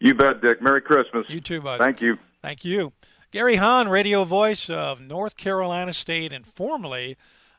You 0.00 0.14
bet, 0.14 0.40
Dick. 0.40 0.62
Merry 0.62 0.80
Christmas. 0.80 1.26
You 1.28 1.40
too, 1.40 1.60
bud. 1.60 1.78
Thank 1.78 2.00
you. 2.00 2.18
Thank 2.42 2.64
you. 2.64 2.92
Gary 3.30 3.56
Hahn, 3.56 3.88
radio 3.88 4.24
voice 4.24 4.68
of 4.68 5.00
North 5.00 5.36
Carolina 5.36 5.92
State 5.92 6.32
and 6.32 6.46
formerly 6.46 7.16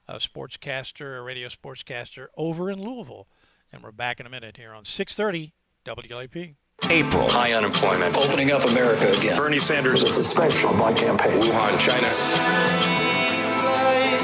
a 0.08 0.16
sportscaster, 0.16 1.18
a 1.18 1.22
radio 1.22 1.48
sportscaster 1.48 2.28
over 2.36 2.70
in 2.70 2.82
Louisville. 2.82 3.28
And 3.72 3.82
we're 3.84 3.92
back 3.92 4.20
in 4.20 4.26
a 4.26 4.30
minute 4.30 4.58
here 4.58 4.74
on 4.74 4.84
630 4.84 5.54
WLAP. 5.86 6.56
April. 6.90 7.30
High 7.30 7.54
unemployment. 7.54 8.18
Opening 8.18 8.52
up 8.52 8.66
America 8.66 9.10
again. 9.18 9.38
Bernie 9.38 9.60
Sanders. 9.60 10.02
This 10.02 10.18
is 10.18 10.28
special 10.28 10.70
on 10.70 10.78
my 10.78 10.92
campaign. 10.92 11.40
Wuhan, 11.42 11.80
China. 11.80 13.21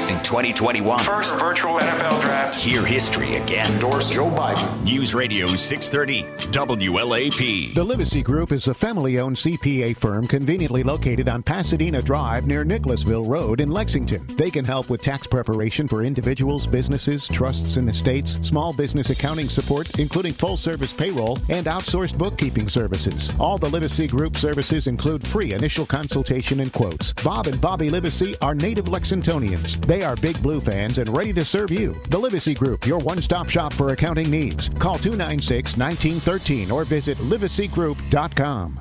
In 0.08 0.24
2021. 0.24 0.98
First 1.00 1.38
virtual 1.38 1.78
NFL 1.78 2.20
draft. 2.22 2.54
Hear 2.58 2.84
history 2.84 3.36
again. 3.36 3.70
Endorse 3.72 4.10
Joe 4.10 4.30
Biden. 4.30 4.82
News 4.82 5.14
Radio 5.14 5.48
630 5.48 6.22
WLAP. 6.50 7.74
The 7.74 7.84
Livesey 7.84 8.22
Group 8.22 8.52
is 8.52 8.68
a 8.68 8.74
family 8.74 9.18
owned 9.18 9.36
CPA 9.36 9.96
firm 9.96 10.26
conveniently 10.26 10.82
located 10.82 11.28
on 11.28 11.42
Pasadena 11.42 12.00
Drive 12.00 12.46
near 12.46 12.64
Nicholasville 12.64 13.24
Road 13.24 13.60
in 13.60 13.70
Lexington. 13.70 14.26
They 14.36 14.50
can 14.50 14.64
help 14.64 14.88
with 14.88 15.02
tax 15.02 15.26
preparation 15.26 15.88
for 15.88 16.02
individuals, 16.02 16.66
businesses, 16.66 17.26
trusts, 17.28 17.76
and 17.76 17.88
estates, 17.88 18.32
small 18.46 18.72
business 18.72 19.10
accounting 19.10 19.48
support, 19.48 19.98
including 19.98 20.32
full 20.32 20.56
service 20.56 20.92
payroll, 20.92 21.38
and 21.48 21.66
outsourced 21.66 22.16
bookkeeping 22.16 22.68
services. 22.68 23.38
All 23.38 23.58
the 23.58 23.68
Livesey 23.68 24.06
Group 24.06 24.36
services 24.36 24.86
include 24.86 25.26
free 25.26 25.52
initial 25.52 25.86
consultation 25.86 26.60
and 26.60 26.72
quotes. 26.72 27.12
Bob 27.12 27.46
and 27.46 27.60
Bobby 27.60 27.90
Livesey 27.90 28.36
are 28.40 28.54
native 28.54 28.86
Lexingtonians. 28.86 29.37
They 29.86 30.02
are 30.02 30.16
Big 30.16 30.42
Blue 30.42 30.60
fans 30.60 30.98
and 30.98 31.08
ready 31.16 31.32
to 31.34 31.44
serve 31.44 31.70
you. 31.70 31.94
The 32.08 32.18
Livesey 32.18 32.54
Group, 32.54 32.86
your 32.86 32.98
one 32.98 33.22
stop 33.22 33.48
shop 33.48 33.72
for 33.72 33.92
accounting 33.92 34.30
needs. 34.30 34.68
Call 34.68 34.96
296 34.98 35.76
1913 35.76 36.70
or 36.70 36.84
visit 36.84 37.18
liveseygroup.com. 37.18 38.80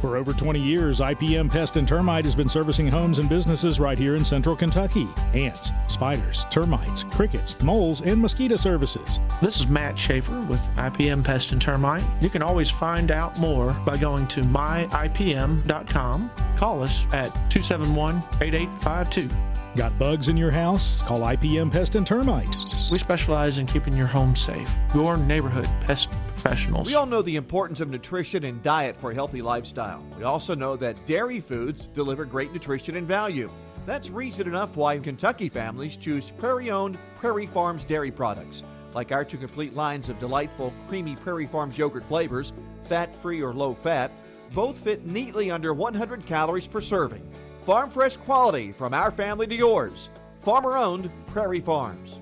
For 0.00 0.16
over 0.16 0.32
20 0.32 0.58
years, 0.58 1.00
IPM 1.00 1.50
Pest 1.50 1.76
and 1.76 1.86
Termite 1.86 2.24
has 2.24 2.34
been 2.34 2.48
servicing 2.48 2.88
homes 2.88 3.18
and 3.18 3.28
businesses 3.28 3.78
right 3.78 3.98
here 3.98 4.16
in 4.16 4.24
central 4.24 4.56
Kentucky. 4.56 5.06
Ants, 5.34 5.72
spiders, 5.88 6.46
termites, 6.50 7.02
crickets, 7.02 7.60
moles, 7.62 8.00
and 8.00 8.18
mosquito 8.18 8.56
services. 8.56 9.20
This 9.42 9.60
is 9.60 9.68
Matt 9.68 9.98
Schaefer 9.98 10.40
with 10.48 10.60
IPM 10.76 11.22
Pest 11.22 11.52
and 11.52 11.60
Termite. 11.60 12.04
You 12.22 12.30
can 12.30 12.40
always 12.40 12.70
find 12.70 13.10
out 13.10 13.38
more 13.38 13.74
by 13.84 13.98
going 13.98 14.26
to 14.28 14.40
myipm.com. 14.40 16.30
Call 16.56 16.82
us 16.82 17.04
at 17.12 17.34
271 17.50 18.22
8852. 18.40 19.28
Got 19.76 19.96
bugs 19.98 20.28
in 20.28 20.36
your 20.36 20.50
house? 20.50 21.00
Call 21.02 21.20
IPM 21.20 21.70
Pest 21.70 21.94
and 21.94 22.06
Termite. 22.06 22.48
We 22.90 22.98
specialize 22.98 23.58
in 23.58 23.66
keeping 23.66 23.96
your 23.96 24.08
home 24.08 24.34
safe. 24.34 24.68
Your 24.94 25.16
neighborhood 25.16 25.68
pest 25.82 26.10
professionals. 26.40 26.86
We 26.86 26.94
all 26.94 27.06
know 27.06 27.22
the 27.22 27.36
importance 27.36 27.80
of 27.80 27.90
nutrition 27.90 28.44
and 28.44 28.62
diet 28.62 28.96
for 28.96 29.10
a 29.10 29.14
healthy 29.14 29.42
lifestyle. 29.42 30.04
We 30.16 30.24
also 30.24 30.54
know 30.54 30.76
that 30.76 31.04
dairy 31.06 31.40
foods 31.40 31.86
deliver 31.94 32.24
great 32.24 32.52
nutrition 32.52 32.96
and 32.96 33.06
value. 33.06 33.50
That's 33.86 34.10
reason 34.10 34.46
enough 34.46 34.76
why 34.76 34.98
Kentucky 34.98 35.48
families 35.48 35.96
choose 35.96 36.30
Prairie 36.38 36.70
owned 36.70 36.98
Prairie 37.18 37.46
Farms 37.46 37.84
dairy 37.84 38.10
products. 38.10 38.62
Like 38.94 39.12
our 39.12 39.24
two 39.24 39.38
complete 39.38 39.74
lines 39.74 40.08
of 40.08 40.18
delightful, 40.18 40.72
creamy 40.88 41.16
Prairie 41.16 41.46
Farms 41.46 41.78
yogurt 41.78 42.04
flavors, 42.04 42.52
fat 42.84 43.14
free 43.22 43.42
or 43.42 43.54
low 43.54 43.74
fat, 43.74 44.10
both 44.52 44.78
fit 44.78 45.06
neatly 45.06 45.50
under 45.50 45.72
100 45.72 46.26
calories 46.26 46.66
per 46.66 46.80
serving. 46.80 47.28
Farm 47.64 47.90
fresh 47.90 48.16
quality 48.16 48.72
from 48.72 48.94
our 48.94 49.10
family 49.10 49.46
to 49.46 49.54
yours. 49.54 50.08
Farmer 50.40 50.76
owned 50.76 51.10
Prairie 51.26 51.60
Farms. 51.60 52.19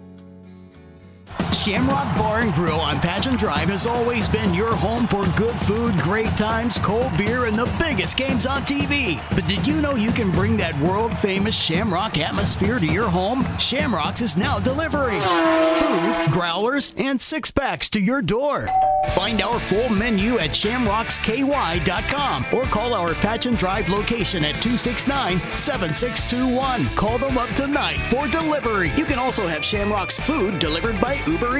Shamrock 1.69 2.17
Bar 2.17 2.41
and 2.41 2.53
Grill 2.55 2.81
on 2.81 2.99
Patchen 2.99 3.37
Drive 3.37 3.69
has 3.69 3.85
always 3.85 4.27
been 4.27 4.55
your 4.55 4.75
home 4.75 5.07
for 5.07 5.27
good 5.37 5.55
food, 5.61 5.95
great 5.99 6.31
times, 6.31 6.79
cold 6.79 7.15
beer, 7.19 7.45
and 7.45 7.59
the 7.59 7.71
biggest 7.79 8.17
games 8.17 8.47
on 8.47 8.63
TV. 8.63 9.21
But 9.35 9.47
did 9.47 9.67
you 9.67 9.83
know 9.83 9.95
you 9.95 10.11
can 10.11 10.31
bring 10.31 10.57
that 10.57 10.79
world 10.81 11.15
famous 11.19 11.55
Shamrock 11.55 12.17
atmosphere 12.17 12.79
to 12.79 12.87
your 12.87 13.11
home? 13.11 13.45
Shamrock's 13.59 14.23
is 14.23 14.35
now 14.35 14.59
delivering 14.59 15.21
food, 15.21 16.33
growlers, 16.33 16.95
and 16.97 17.21
six 17.21 17.51
packs 17.51 17.91
to 17.91 18.01
your 18.01 18.23
door. 18.23 18.67
Find 19.11 19.43
our 19.43 19.61
full 19.61 19.91
menu 19.91 20.39
at 20.39 20.51
shamrocksky.com 20.51 22.47
or 22.55 22.65
call 22.65 22.95
our 22.95 23.13
Patchen 23.15 23.55
Drive 23.55 23.91
location 23.91 24.43
at 24.43 24.53
269 24.63 25.39
7621. 25.55 26.87
Call 26.97 27.19
them 27.19 27.37
up 27.37 27.51
tonight 27.51 27.99
for 28.07 28.27
delivery. 28.27 28.91
You 28.97 29.05
can 29.05 29.19
also 29.19 29.47
have 29.47 29.63
Shamrock's 29.63 30.19
food 30.19 30.59
delivered 30.59 30.99
by 31.01 31.21
Uber 31.27 31.58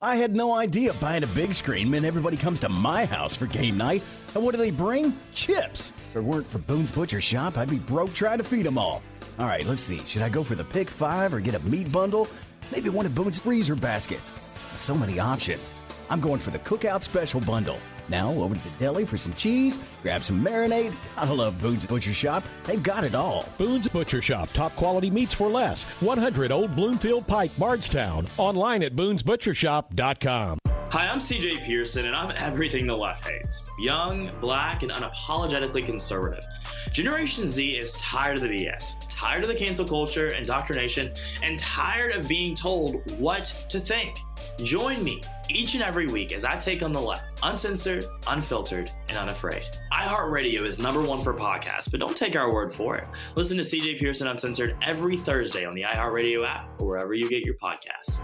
I 0.00 0.16
had 0.16 0.34
no 0.34 0.54
idea 0.54 0.94
buying 0.94 1.22
a 1.22 1.26
big 1.26 1.52
screen 1.52 1.90
meant 1.90 2.06
everybody 2.06 2.38
comes 2.38 2.60
to 2.60 2.70
my 2.70 3.04
house 3.04 3.36
for 3.36 3.44
game 3.44 3.76
night. 3.76 4.02
And 4.34 4.42
what 4.42 4.52
do 4.52 4.58
they 4.58 4.70
bring? 4.70 5.12
Chips. 5.34 5.92
If 6.10 6.16
it 6.16 6.24
weren't 6.24 6.46
for 6.46 6.60
Boone's 6.60 6.92
Butcher 6.92 7.20
Shop, 7.20 7.58
I'd 7.58 7.68
be 7.68 7.78
broke 7.78 8.14
trying 8.14 8.38
to 8.38 8.44
feed 8.44 8.64
them 8.64 8.78
all. 8.78 9.02
All 9.38 9.44
right, 9.44 9.66
let's 9.66 9.82
see. 9.82 9.98
Should 10.06 10.22
I 10.22 10.30
go 10.30 10.42
for 10.42 10.54
the 10.54 10.64
pick 10.64 10.88
five 10.88 11.34
or 11.34 11.40
get 11.40 11.54
a 11.54 11.58
meat 11.66 11.92
bundle? 11.92 12.26
Maybe 12.72 12.88
one 12.88 13.04
of 13.04 13.14
Boone's 13.14 13.38
freezer 13.38 13.76
baskets. 13.76 14.32
So 14.74 14.94
many 14.94 15.18
options. 15.18 15.74
I'm 16.10 16.20
going 16.20 16.40
for 16.40 16.50
the 16.50 16.58
cookout 16.60 17.02
special 17.02 17.40
bundle. 17.40 17.78
Now 18.08 18.30
over 18.30 18.54
to 18.54 18.62
the 18.62 18.70
deli 18.78 19.04
for 19.04 19.16
some 19.16 19.34
cheese, 19.34 19.78
grab 20.02 20.24
some 20.24 20.44
marinade. 20.44 20.96
I 21.16 21.28
love 21.28 21.60
Boone's 21.60 21.86
Butcher 21.86 22.12
Shop. 22.12 22.44
They've 22.64 22.82
got 22.82 23.04
it 23.04 23.14
all. 23.14 23.46
Boone's 23.58 23.88
Butcher 23.88 24.22
Shop, 24.22 24.48
top 24.52 24.74
quality 24.76 25.10
meats 25.10 25.34
for 25.34 25.48
less. 25.48 25.84
100 26.00 26.52
Old 26.52 26.76
Bloomfield 26.76 27.26
Pike, 27.26 27.56
Bardstown. 27.58 28.26
Online 28.38 28.82
at 28.84 28.94
boonesbutchershop.com. 28.94 30.58
Hi, 30.92 31.08
I'm 31.08 31.18
CJ 31.18 31.64
Pearson, 31.66 32.04
and 32.06 32.14
I'm 32.14 32.32
everything 32.38 32.86
the 32.86 32.96
left 32.96 33.28
hates 33.28 33.62
young, 33.78 34.30
black, 34.40 34.82
and 34.82 34.92
unapologetically 34.92 35.84
conservative. 35.84 36.44
Generation 36.92 37.50
Z 37.50 37.76
is 37.76 37.92
tired 37.94 38.36
of 38.36 38.42
the 38.42 38.48
BS, 38.48 38.94
tired 39.10 39.42
of 39.42 39.48
the 39.48 39.54
cancel 39.54 39.84
culture, 39.86 40.28
indoctrination, 40.28 41.12
and 41.42 41.58
tired 41.58 42.14
of 42.14 42.28
being 42.28 42.54
told 42.54 43.20
what 43.20 43.44
to 43.68 43.80
think. 43.80 44.16
Join 44.62 45.02
me 45.04 45.20
each 45.48 45.74
and 45.74 45.82
every 45.82 46.06
week 46.06 46.32
as 46.32 46.44
I 46.44 46.56
take 46.56 46.82
on 46.82 46.92
the 46.92 47.00
left, 47.00 47.38
uncensored, 47.42 48.06
unfiltered, 48.28 48.90
and 49.08 49.18
unafraid. 49.18 49.64
iHeartRadio 49.92 50.62
is 50.62 50.78
number 50.78 51.00
one 51.00 51.22
for 51.22 51.34
podcasts, 51.34 51.90
but 51.90 52.00
don't 52.00 52.16
take 52.16 52.36
our 52.36 52.52
word 52.52 52.74
for 52.74 52.96
it. 52.96 53.08
Listen 53.34 53.56
to 53.56 53.62
CJ 53.62 54.00
Pearson 54.00 54.26
Uncensored 54.28 54.76
every 54.82 55.16
Thursday 55.16 55.64
on 55.64 55.72
the 55.74 55.82
iHeartRadio 55.82 56.46
app 56.46 56.68
or 56.80 56.88
wherever 56.88 57.14
you 57.14 57.28
get 57.28 57.44
your 57.44 57.56
podcasts. 57.56 58.20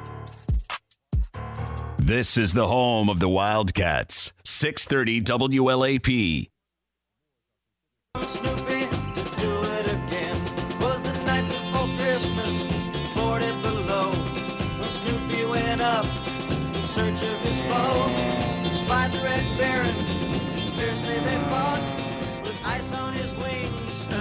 This 1.99 2.37
is 2.37 2.53
the 2.53 2.67
home 2.67 3.09
of 3.09 3.21
the 3.21 3.29
Wildcats. 3.29 4.33
630 4.45 5.23
WLAP. 5.23 6.49
Snoopy 8.21 8.72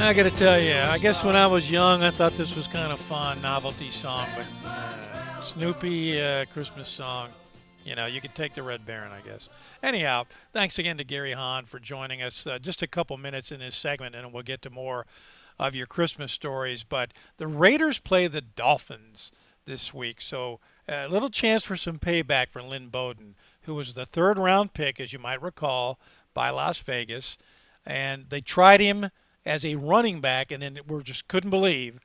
I 0.03 0.13
got 0.13 0.23
to 0.23 0.31
tell 0.31 0.59
you, 0.59 0.73
I 0.73 0.97
guess 0.97 1.23
when 1.23 1.35
I 1.35 1.45
was 1.45 1.69
young, 1.69 2.01
I 2.01 2.11
thought 2.11 2.35
this 2.35 2.55
was 2.55 2.67
kind 2.67 2.91
of 2.91 2.99
fun, 2.99 3.41
novelty 3.41 3.91
song, 3.91 4.27
but 4.35 4.47
uh, 4.65 5.41
Snoopy 5.43 6.21
uh, 6.21 6.45
Christmas 6.45 6.89
song. 6.89 7.29
You 7.85 7.95
know, 7.95 8.07
you 8.07 8.19
could 8.19 8.33
take 8.33 8.55
the 8.55 8.63
Red 8.63 8.85
Baron, 8.85 9.11
I 9.11 9.21
guess. 9.21 9.47
Anyhow, 9.83 10.25
thanks 10.53 10.79
again 10.79 10.97
to 10.97 11.03
Gary 11.03 11.33
Hahn 11.33 11.65
for 11.65 11.79
joining 11.79 12.21
us. 12.21 12.47
Uh, 12.47 12.57
just 12.57 12.81
a 12.81 12.87
couple 12.87 13.15
minutes 13.17 13.51
in 13.51 13.59
this 13.59 13.75
segment, 13.75 14.15
and 14.15 14.33
we'll 14.33 14.43
get 14.43 14.61
to 14.63 14.69
more 14.69 15.05
of 15.59 15.75
your 15.75 15.85
Christmas 15.85 16.31
stories. 16.31 16.83
But 16.83 17.13
the 17.37 17.47
Raiders 17.47 17.99
play 17.99 18.27
the 18.27 18.41
Dolphins 18.41 19.31
this 19.65 19.93
week, 19.93 20.19
so 20.19 20.59
a 20.89 21.07
little 21.07 21.29
chance 21.29 21.63
for 21.63 21.77
some 21.77 21.99
payback 21.99 22.49
for 22.49 22.63
Lynn 22.63 22.89
Bowden, 22.89 23.35
who 23.61 23.75
was 23.75 23.93
the 23.93 24.07
third 24.07 24.39
round 24.39 24.73
pick, 24.73 24.99
as 24.99 25.13
you 25.13 25.19
might 25.19 25.41
recall, 25.41 25.99
by 26.33 26.49
Las 26.49 26.79
Vegas. 26.79 27.37
And 27.85 28.25
they 28.29 28.41
tried 28.41 28.79
him 28.79 29.11
as 29.45 29.65
a 29.65 29.75
running 29.75 30.21
back, 30.21 30.51
and 30.51 30.61
then 30.61 30.79
we 30.87 31.03
just 31.03 31.27
couldn't 31.27 31.49
believe 31.49 31.99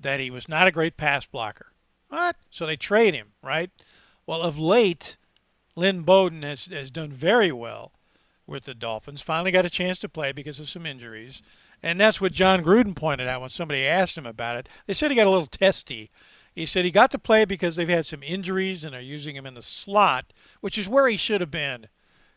that 0.00 0.20
he 0.20 0.30
was 0.30 0.48
not 0.48 0.66
a 0.66 0.72
great 0.72 0.96
pass 0.96 1.24
blocker. 1.26 1.66
What? 2.08 2.36
So 2.50 2.66
they 2.66 2.76
trade 2.76 3.14
him, 3.14 3.32
right? 3.42 3.70
Well, 4.26 4.42
of 4.42 4.58
late, 4.58 5.16
Lynn 5.76 6.02
Bowden 6.02 6.42
has, 6.42 6.66
has 6.66 6.90
done 6.90 7.10
very 7.10 7.52
well 7.52 7.92
with 8.46 8.64
the 8.64 8.74
Dolphins. 8.74 9.22
Finally 9.22 9.52
got 9.52 9.66
a 9.66 9.70
chance 9.70 9.98
to 9.98 10.08
play 10.08 10.32
because 10.32 10.60
of 10.60 10.68
some 10.68 10.86
injuries. 10.86 11.42
And 11.82 12.00
that's 12.00 12.20
what 12.20 12.32
Jon 12.32 12.62
Gruden 12.62 12.94
pointed 12.94 13.28
out 13.28 13.40
when 13.40 13.50
somebody 13.50 13.86
asked 13.86 14.16
him 14.16 14.26
about 14.26 14.56
it. 14.56 14.68
They 14.86 14.94
said 14.94 15.10
he 15.10 15.16
got 15.16 15.26
a 15.26 15.30
little 15.30 15.46
testy. 15.46 16.10
He 16.54 16.66
said 16.66 16.84
he 16.84 16.90
got 16.90 17.10
to 17.10 17.18
play 17.18 17.44
because 17.44 17.76
they've 17.76 17.88
had 17.88 18.06
some 18.06 18.22
injuries 18.22 18.84
and 18.84 18.94
are 18.94 19.00
using 19.00 19.34
him 19.36 19.46
in 19.46 19.54
the 19.54 19.62
slot, 19.62 20.32
which 20.60 20.78
is 20.78 20.88
where 20.88 21.08
he 21.08 21.16
should 21.16 21.40
have 21.40 21.50
been 21.50 21.88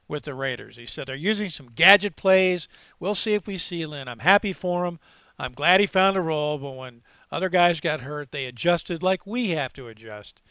with 0.07 0.23
the 0.23 0.33
Raiders. 0.33 0.77
He 0.77 0.85
said 0.85 1.07
they're 1.07 1.15
using 1.15 1.49
some 1.49 1.67
gadget 1.67 2.15
plays. 2.15 2.67
We'll 2.99 3.15
see 3.15 3.33
if 3.33 3.47
we 3.47 3.57
see 3.57 3.85
Lynn. 3.85 4.07
I'm 4.07 4.19
happy 4.19 4.53
for 4.53 4.85
him. 4.85 4.99
I'm 5.39 5.53
glad 5.53 5.79
he 5.79 5.85
found 5.85 6.17
a 6.17 6.21
role, 6.21 6.57
but 6.57 6.71
when 6.71 7.01
other 7.31 7.49
guys 7.49 7.79
got 7.79 8.01
hurt, 8.01 8.31
they 8.31 8.45
adjusted 8.45 9.03
like 9.03 9.27
we 9.27 9.49
have 9.49 9.73
to 9.73 9.87
adjust. 9.87 10.41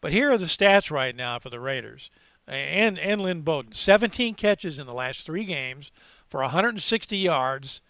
But 0.00 0.12
here 0.12 0.32
are 0.32 0.38
the 0.38 0.46
stats 0.46 0.90
right 0.90 1.14
now 1.14 1.38
for 1.38 1.50
the 1.50 1.60
Raiders 1.60 2.10
and, 2.46 2.98
and 2.98 3.20
Lynn 3.20 3.42
Bowden 3.42 3.72
17 3.72 4.34
catches 4.34 4.78
in 4.78 4.86
the 4.86 4.92
last 4.92 5.24
three 5.24 5.44
games 5.44 5.90
for 6.28 6.40
160 6.40 7.16
yards 7.16 7.80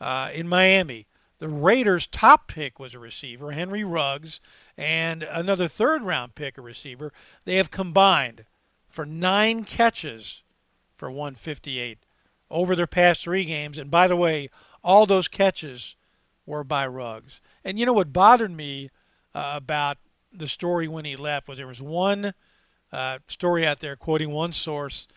uh, 0.00 0.30
in 0.34 0.48
Miami. 0.48 1.06
The 1.38 1.48
Raiders' 1.48 2.06
top 2.06 2.48
pick 2.48 2.78
was 2.78 2.94
a 2.94 2.98
receiver, 2.98 3.52
Henry 3.52 3.84
Ruggs, 3.84 4.40
and 4.76 5.22
another 5.22 5.68
third 5.68 6.02
round 6.02 6.34
pick, 6.34 6.56
a 6.56 6.62
receiver. 6.62 7.12
They 7.44 7.56
have 7.56 7.70
combined 7.70 8.46
for 8.88 9.04
nine 9.04 9.64
catches 9.64 10.42
for 10.96 11.10
158 11.10 11.98
over 12.50 12.74
their 12.74 12.86
past 12.86 13.22
three 13.22 13.44
games. 13.44 13.78
And 13.78 13.90
by 13.90 14.08
the 14.08 14.16
way, 14.16 14.50
all 14.82 15.06
those 15.06 15.28
catches 15.28 15.96
were 16.44 16.64
by 16.64 16.86
Ruggs. 16.86 17.40
And 17.64 17.78
you 17.78 17.86
know 17.86 17.92
what 17.92 18.12
bothered 18.12 18.52
me 18.52 18.90
uh, 19.34 19.52
about 19.56 19.98
the 20.32 20.48
story 20.48 20.86
when 20.88 21.04
he 21.04 21.16
left 21.16 21.48
was 21.48 21.58
there 21.58 21.66
was 21.66 21.82
one 21.82 22.34
uh, 22.92 23.18
story 23.26 23.66
out 23.66 23.80
there 23.80 23.96
quoting 23.96 24.30
one 24.30 24.52
source 24.52 25.08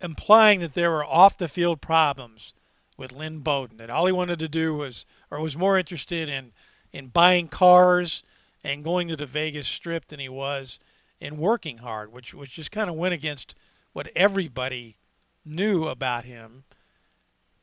implying 0.00 0.60
that 0.60 0.74
there 0.74 0.90
were 0.90 1.04
off 1.04 1.38
the 1.38 1.48
field 1.48 1.80
problems 1.80 2.52
with 2.96 3.12
Lynn 3.12 3.40
Bowden 3.40 3.78
that 3.78 3.90
all 3.90 4.06
he 4.06 4.12
wanted 4.12 4.38
to 4.40 4.48
do 4.48 4.74
was 4.74 5.06
or 5.30 5.40
was 5.40 5.56
more 5.56 5.78
interested 5.78 6.28
in 6.28 6.52
in 6.92 7.08
buying 7.08 7.48
cars 7.48 8.22
and 8.62 8.84
going 8.84 9.08
to 9.08 9.16
the 9.16 9.26
Vegas 9.26 9.68
strip 9.68 10.06
than 10.06 10.20
he 10.20 10.28
was 10.28 10.78
in 11.20 11.38
working 11.38 11.78
hard 11.78 12.12
which 12.12 12.34
which 12.34 12.52
just 12.52 12.70
kind 12.70 12.90
of 12.90 12.96
went 12.96 13.14
against 13.14 13.54
what 13.98 14.08
everybody 14.14 14.96
knew 15.44 15.88
about 15.88 16.24
him 16.24 16.62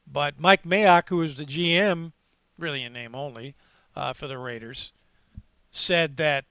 but 0.06 0.38
Mike 0.38 0.64
Mayock 0.64 1.08
who 1.08 1.16
was 1.16 1.38
the 1.38 1.46
GM 1.46 2.12
really 2.60 2.84
in 2.84 2.92
name 2.92 3.16
only 3.16 3.56
uh, 3.96 4.12
for 4.12 4.28
the 4.28 4.38
Raiders 4.38 4.92
said 5.72 6.18
that 6.18 6.44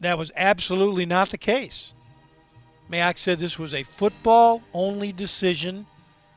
that 0.00 0.18
was 0.18 0.30
absolutely 0.36 1.06
not 1.06 1.30
the 1.30 1.38
case. 1.38 1.94
Mayock 2.90 3.18
said 3.18 3.38
this 3.38 3.58
was 3.58 3.72
a 3.72 3.82
football 3.82 4.62
only 4.72 5.12
decision. 5.12 5.86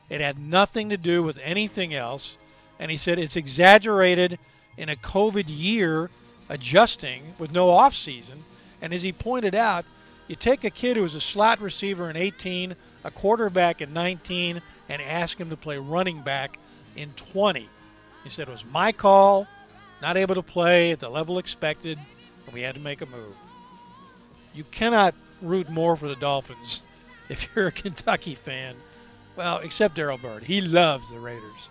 It 0.08 0.20
had 0.20 0.38
nothing 0.38 0.88
to 0.88 0.96
do 0.96 1.22
with 1.22 1.38
anything 1.42 1.94
else. 1.94 2.36
And 2.78 2.90
he 2.90 2.96
said 2.96 3.18
it's 3.18 3.36
exaggerated 3.36 4.38
in 4.78 4.88
a 4.88 4.96
COVID 4.96 5.44
year 5.46 6.10
adjusting 6.48 7.34
with 7.38 7.52
no 7.52 7.68
offseason. 7.68 8.38
And 8.80 8.94
as 8.94 9.02
he 9.02 9.12
pointed 9.12 9.54
out, 9.54 9.84
you 10.30 10.36
take 10.36 10.62
a 10.62 10.70
kid 10.70 10.96
who 10.96 11.02
was 11.02 11.16
a 11.16 11.20
slot 11.20 11.60
receiver 11.60 12.08
in 12.08 12.14
18, 12.14 12.76
a 13.02 13.10
quarterback 13.10 13.80
in 13.80 13.92
19, 13.92 14.62
and 14.88 15.02
ask 15.02 15.36
him 15.36 15.50
to 15.50 15.56
play 15.56 15.76
running 15.76 16.22
back 16.22 16.56
in 16.94 17.10
20. 17.16 17.68
He 18.22 18.30
said 18.30 18.46
it 18.46 18.52
was 18.52 18.64
my 18.64 18.92
call 18.92 19.48
not 20.00 20.16
able 20.16 20.36
to 20.36 20.42
play 20.42 20.92
at 20.92 21.00
the 21.00 21.08
level 21.08 21.38
expected, 21.38 21.98
and 22.46 22.54
we 22.54 22.60
had 22.60 22.76
to 22.76 22.80
make 22.80 23.02
a 23.02 23.06
move. 23.06 23.34
You 24.54 24.62
cannot 24.70 25.16
root 25.42 25.68
more 25.68 25.96
for 25.96 26.06
the 26.06 26.14
Dolphins 26.14 26.84
if 27.28 27.48
you're 27.56 27.66
a 27.66 27.72
Kentucky 27.72 28.36
fan. 28.36 28.76
Well, 29.34 29.58
except 29.58 29.96
Daryl 29.96 30.22
Bird. 30.22 30.44
He 30.44 30.60
loves 30.60 31.10
the 31.10 31.18
Raiders. 31.18 31.70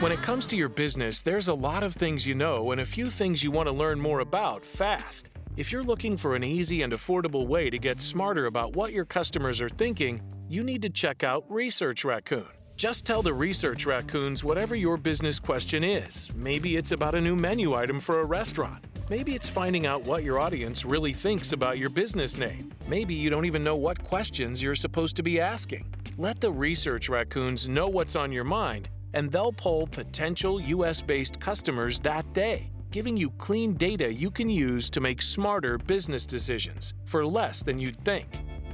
When 0.00 0.10
it 0.10 0.22
comes 0.22 0.48
to 0.48 0.56
your 0.56 0.68
business, 0.68 1.22
there's 1.22 1.46
a 1.46 1.54
lot 1.54 1.84
of 1.84 1.94
things 1.94 2.26
you 2.26 2.34
know 2.34 2.72
and 2.72 2.80
a 2.80 2.84
few 2.84 3.10
things 3.10 3.44
you 3.44 3.52
want 3.52 3.68
to 3.68 3.72
learn 3.72 4.00
more 4.00 4.18
about 4.18 4.66
fast. 4.66 5.30
If 5.56 5.72
you're 5.72 5.82
looking 5.82 6.18
for 6.18 6.36
an 6.36 6.44
easy 6.44 6.82
and 6.82 6.92
affordable 6.92 7.46
way 7.46 7.70
to 7.70 7.78
get 7.78 7.98
smarter 7.98 8.44
about 8.44 8.76
what 8.76 8.92
your 8.92 9.06
customers 9.06 9.58
are 9.62 9.70
thinking, 9.70 10.20
you 10.50 10.62
need 10.62 10.82
to 10.82 10.90
check 10.90 11.24
out 11.24 11.46
Research 11.48 12.04
Raccoon. 12.04 12.44
Just 12.76 13.06
tell 13.06 13.22
the 13.22 13.32
Research 13.32 13.86
Raccoons 13.86 14.44
whatever 14.44 14.76
your 14.76 14.98
business 14.98 15.40
question 15.40 15.82
is. 15.82 16.30
Maybe 16.34 16.76
it's 16.76 16.92
about 16.92 17.14
a 17.14 17.20
new 17.22 17.34
menu 17.34 17.72
item 17.72 17.98
for 17.98 18.20
a 18.20 18.24
restaurant. 18.26 18.84
Maybe 19.08 19.34
it's 19.34 19.48
finding 19.48 19.86
out 19.86 20.02
what 20.02 20.24
your 20.24 20.38
audience 20.38 20.84
really 20.84 21.14
thinks 21.14 21.54
about 21.54 21.78
your 21.78 21.88
business 21.88 22.36
name. 22.36 22.70
Maybe 22.86 23.14
you 23.14 23.30
don't 23.30 23.46
even 23.46 23.64
know 23.64 23.76
what 23.76 24.02
questions 24.04 24.62
you're 24.62 24.74
supposed 24.74 25.16
to 25.16 25.22
be 25.22 25.40
asking. 25.40 25.86
Let 26.18 26.38
the 26.38 26.50
Research 26.50 27.08
Raccoons 27.08 27.66
know 27.66 27.88
what's 27.88 28.14
on 28.14 28.30
your 28.30 28.44
mind, 28.44 28.90
and 29.14 29.32
they'll 29.32 29.52
poll 29.52 29.86
potential 29.86 30.60
US 30.60 31.00
based 31.00 31.40
customers 31.40 31.98
that 32.00 32.30
day, 32.34 32.70
giving 32.96 33.14
you 33.14 33.28
clean 33.32 33.74
data 33.74 34.10
you 34.10 34.30
can 34.30 34.48
use 34.48 34.88
to 34.88 35.02
make 35.02 35.20
smarter 35.20 35.76
business 35.76 36.24
decisions 36.24 36.94
for 37.04 37.26
less 37.26 37.62
than 37.62 37.78
you'd 37.78 38.02
think. 38.06 38.26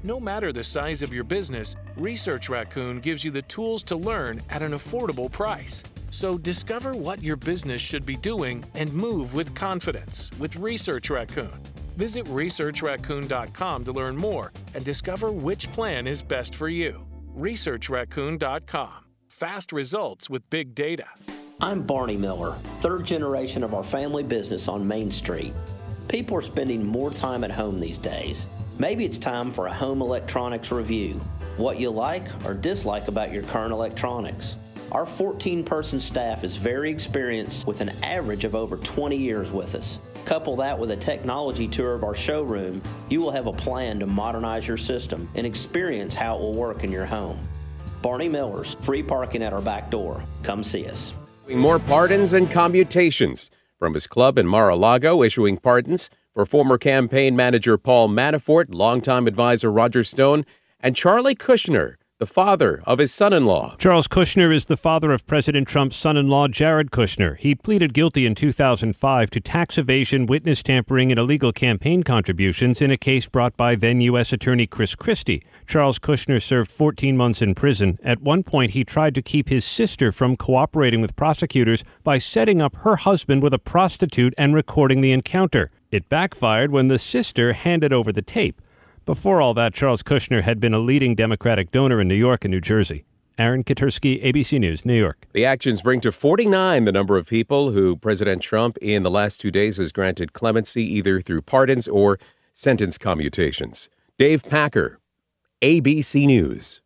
No 0.04 0.20
matter 0.20 0.52
the 0.52 0.62
size 0.62 1.02
of 1.02 1.12
your 1.12 1.24
business, 1.24 1.74
Research 1.96 2.48
Raccoon 2.48 3.00
gives 3.00 3.24
you 3.24 3.32
the 3.32 3.42
tools 3.42 3.82
to 3.82 3.96
learn 3.96 4.40
at 4.48 4.62
an 4.62 4.74
affordable 4.74 5.28
price. 5.28 5.82
So 6.12 6.38
discover 6.38 6.92
what 6.92 7.20
your 7.20 7.34
business 7.34 7.82
should 7.82 8.06
be 8.06 8.14
doing 8.14 8.64
and 8.76 8.92
move 8.92 9.34
with 9.34 9.56
confidence 9.56 10.30
with 10.38 10.54
Research 10.54 11.10
Raccoon. 11.10 11.58
Visit 11.96 12.24
researchraccoon.com 12.26 13.84
to 13.84 13.92
learn 13.92 14.16
more 14.16 14.52
and 14.76 14.84
discover 14.84 15.32
which 15.32 15.72
plan 15.72 16.06
is 16.06 16.22
best 16.22 16.54
for 16.54 16.68
you. 16.68 17.04
ResearchRaccoon.com. 17.36 19.04
Fast 19.30 19.72
results 19.72 20.30
with 20.30 20.48
big 20.48 20.76
data. 20.76 21.08
I'm 21.64 21.82
Barney 21.82 22.16
Miller, 22.16 22.56
third 22.80 23.04
generation 23.04 23.62
of 23.62 23.72
our 23.72 23.84
family 23.84 24.24
business 24.24 24.66
on 24.66 24.84
Main 24.84 25.12
Street. 25.12 25.54
People 26.08 26.36
are 26.36 26.42
spending 26.42 26.84
more 26.84 27.12
time 27.12 27.44
at 27.44 27.52
home 27.52 27.78
these 27.78 27.98
days. 27.98 28.48
Maybe 28.80 29.04
it's 29.04 29.16
time 29.16 29.52
for 29.52 29.68
a 29.68 29.72
home 29.72 30.02
electronics 30.02 30.72
review. 30.72 31.20
What 31.58 31.78
you 31.78 31.90
like 31.90 32.24
or 32.44 32.54
dislike 32.54 33.06
about 33.06 33.32
your 33.32 33.44
current 33.44 33.72
electronics. 33.72 34.56
Our 34.90 35.06
14 35.06 35.62
person 35.62 36.00
staff 36.00 36.42
is 36.42 36.56
very 36.56 36.90
experienced 36.90 37.64
with 37.64 37.80
an 37.80 37.90
average 38.02 38.42
of 38.42 38.56
over 38.56 38.76
20 38.76 39.16
years 39.16 39.52
with 39.52 39.76
us. 39.76 40.00
Couple 40.24 40.56
that 40.56 40.76
with 40.76 40.90
a 40.90 40.96
technology 40.96 41.68
tour 41.68 41.94
of 41.94 42.02
our 42.02 42.16
showroom, 42.16 42.82
you 43.08 43.20
will 43.20 43.30
have 43.30 43.46
a 43.46 43.52
plan 43.52 44.00
to 44.00 44.06
modernize 44.06 44.66
your 44.66 44.76
system 44.76 45.28
and 45.36 45.46
experience 45.46 46.16
how 46.16 46.34
it 46.34 46.40
will 46.40 46.54
work 46.54 46.82
in 46.82 46.90
your 46.90 47.06
home. 47.06 47.38
Barney 48.02 48.28
Miller's, 48.28 48.74
free 48.80 49.04
parking 49.04 49.44
at 49.44 49.52
our 49.52 49.62
back 49.62 49.92
door. 49.92 50.24
Come 50.42 50.64
see 50.64 50.88
us. 50.88 51.14
More 51.48 51.78
pardons 51.78 52.32
and 52.32 52.50
commutations. 52.50 53.50
From 53.78 53.94
his 53.94 54.06
club 54.06 54.38
in 54.38 54.46
Mar-a-Lago, 54.46 55.22
issuing 55.22 55.58
pardons 55.58 56.08
for 56.32 56.46
former 56.46 56.78
campaign 56.78 57.34
manager 57.34 57.76
Paul 57.76 58.08
Manafort, 58.08 58.66
longtime 58.68 59.26
advisor 59.26 59.70
Roger 59.70 60.04
Stone, 60.04 60.46
and 60.80 60.94
Charlie 60.96 61.34
Kushner, 61.34 61.96
the 62.22 62.26
father 62.26 62.80
of 62.86 63.00
his 63.00 63.12
son 63.12 63.32
in 63.32 63.44
law. 63.44 63.74
Charles 63.78 64.06
Kushner 64.06 64.54
is 64.54 64.66
the 64.66 64.76
father 64.76 65.10
of 65.10 65.26
President 65.26 65.66
Trump's 65.66 65.96
son 65.96 66.16
in 66.16 66.28
law, 66.28 66.46
Jared 66.46 66.92
Kushner. 66.92 67.36
He 67.36 67.56
pleaded 67.56 67.92
guilty 67.92 68.26
in 68.26 68.36
2005 68.36 69.28
to 69.30 69.40
tax 69.40 69.76
evasion, 69.76 70.26
witness 70.26 70.62
tampering, 70.62 71.10
and 71.10 71.18
illegal 71.18 71.50
campaign 71.50 72.04
contributions 72.04 72.80
in 72.80 72.92
a 72.92 72.96
case 72.96 73.28
brought 73.28 73.56
by 73.56 73.74
then 73.74 74.00
U.S. 74.02 74.32
Attorney 74.32 74.68
Chris 74.68 74.94
Christie. 74.94 75.42
Charles 75.66 75.98
Kushner 75.98 76.40
served 76.40 76.70
14 76.70 77.16
months 77.16 77.42
in 77.42 77.56
prison. 77.56 77.98
At 78.04 78.22
one 78.22 78.44
point, 78.44 78.70
he 78.70 78.84
tried 78.84 79.16
to 79.16 79.22
keep 79.22 79.48
his 79.48 79.64
sister 79.64 80.12
from 80.12 80.36
cooperating 80.36 81.00
with 81.00 81.16
prosecutors 81.16 81.82
by 82.04 82.18
setting 82.18 82.62
up 82.62 82.76
her 82.76 82.94
husband 82.94 83.42
with 83.42 83.52
a 83.52 83.58
prostitute 83.58 84.32
and 84.38 84.54
recording 84.54 85.00
the 85.00 85.10
encounter. 85.10 85.72
It 85.90 86.08
backfired 86.08 86.70
when 86.70 86.86
the 86.86 87.00
sister 87.00 87.52
handed 87.52 87.92
over 87.92 88.12
the 88.12 88.22
tape. 88.22 88.61
Before 89.04 89.40
all 89.40 89.52
that, 89.54 89.74
Charles 89.74 90.04
Kushner 90.04 90.42
had 90.42 90.60
been 90.60 90.72
a 90.72 90.78
leading 90.78 91.16
Democratic 91.16 91.72
donor 91.72 92.00
in 92.00 92.06
New 92.06 92.14
York 92.14 92.44
and 92.44 92.52
New 92.52 92.60
Jersey. 92.60 93.04
Aaron 93.36 93.64
Katersky, 93.64 94.22
ABC 94.22 94.60
News, 94.60 94.86
New 94.86 94.96
York. 94.96 95.26
The 95.32 95.44
actions 95.44 95.82
bring 95.82 96.00
to 96.02 96.12
49 96.12 96.84
the 96.84 96.92
number 96.92 97.16
of 97.16 97.26
people 97.26 97.72
who 97.72 97.96
President 97.96 98.42
Trump 98.42 98.78
in 98.80 99.02
the 99.02 99.10
last 99.10 99.40
two 99.40 99.50
days 99.50 99.78
has 99.78 99.90
granted 99.90 100.32
clemency 100.32 100.84
either 100.84 101.20
through 101.20 101.42
pardons 101.42 101.88
or 101.88 102.20
sentence 102.52 102.96
commutations. 102.96 103.88
Dave 104.18 104.44
Packer, 104.44 105.00
ABC 105.62 106.26
News. 106.26 106.80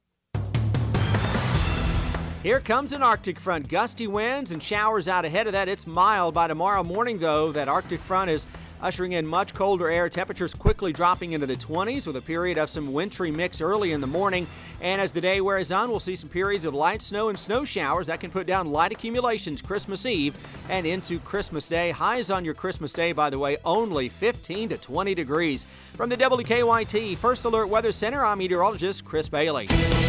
Here 2.43 2.61
comes 2.61 2.93
an 2.93 3.03
Arctic 3.03 3.41
front. 3.41 3.69
Gusty 3.69 4.07
winds 4.07 4.53
and 4.53 4.63
showers 4.63 5.09
out 5.09 5.25
ahead 5.25 5.49
of 5.49 5.53
that. 5.53 5.69
It's 5.69 5.87
mild 5.87 6.33
by 6.33 6.47
tomorrow 6.47 6.85
morning, 6.85 7.19
though. 7.19 7.51
That 7.51 7.67
Arctic 7.67 8.01
front 8.01 8.31
is 8.31 8.47
ushering 8.83 9.13
in 9.13 9.27
much 9.27 9.55
colder 9.55 9.89
air. 9.89 10.09
Temperatures 10.09 10.55
quickly 10.55 10.93
dropping 10.93 11.33
into 11.33 11.47
the 11.47 11.57
20s 11.57 12.07
with 12.07 12.17
a 12.17 12.21
period 12.21 12.59
of 12.59 12.69
some 12.69 12.93
wintry 12.93 13.31
mix 13.31 13.61
early 13.61 13.93
in 13.93 14.01
the 14.01 14.07
morning. 14.07 14.47
And 14.81 15.01
as 15.01 15.13
the 15.13 15.21
day 15.21 15.41
wears 15.41 15.73
on, 15.73 15.91
we'll 15.91 16.01
see 16.01 16.17
some 16.17 16.29
periods 16.29 16.65
of 16.65 16.75
light 16.75 17.01
snow 17.01 17.29
and 17.29 17.39
snow 17.39 17.65
showers 17.65 18.07
that 18.09 18.21
can 18.21 18.31
put 18.31 18.47
down 18.47 18.71
light 18.71 18.93
accumulations 18.93 19.63
Christmas 19.63 20.05
Eve 20.05 20.37
and 20.69 20.87
into 20.87 21.19
Christmas 21.21 21.69
Day. 21.69 21.91
Highs 21.91 22.31
on 22.31 22.45
your 22.45 22.55
Christmas 22.55 22.93
Day, 22.93 23.13
by 23.13 23.31
the 23.31 23.39
way, 23.39 23.57
only 23.65 24.09
15 24.09 24.69
to 24.71 24.77
20 24.77 25.15
degrees. 25.15 25.67
From 25.95 26.11
the 26.11 26.17
WKYT 26.17 27.17
First 27.17 27.45
Alert 27.47 27.69
Weather 27.69 27.93
Center, 27.93 28.25
I'm 28.25 28.39
meteorologist 28.39 29.05
Chris 29.05 29.29
Bailey. 29.29 29.69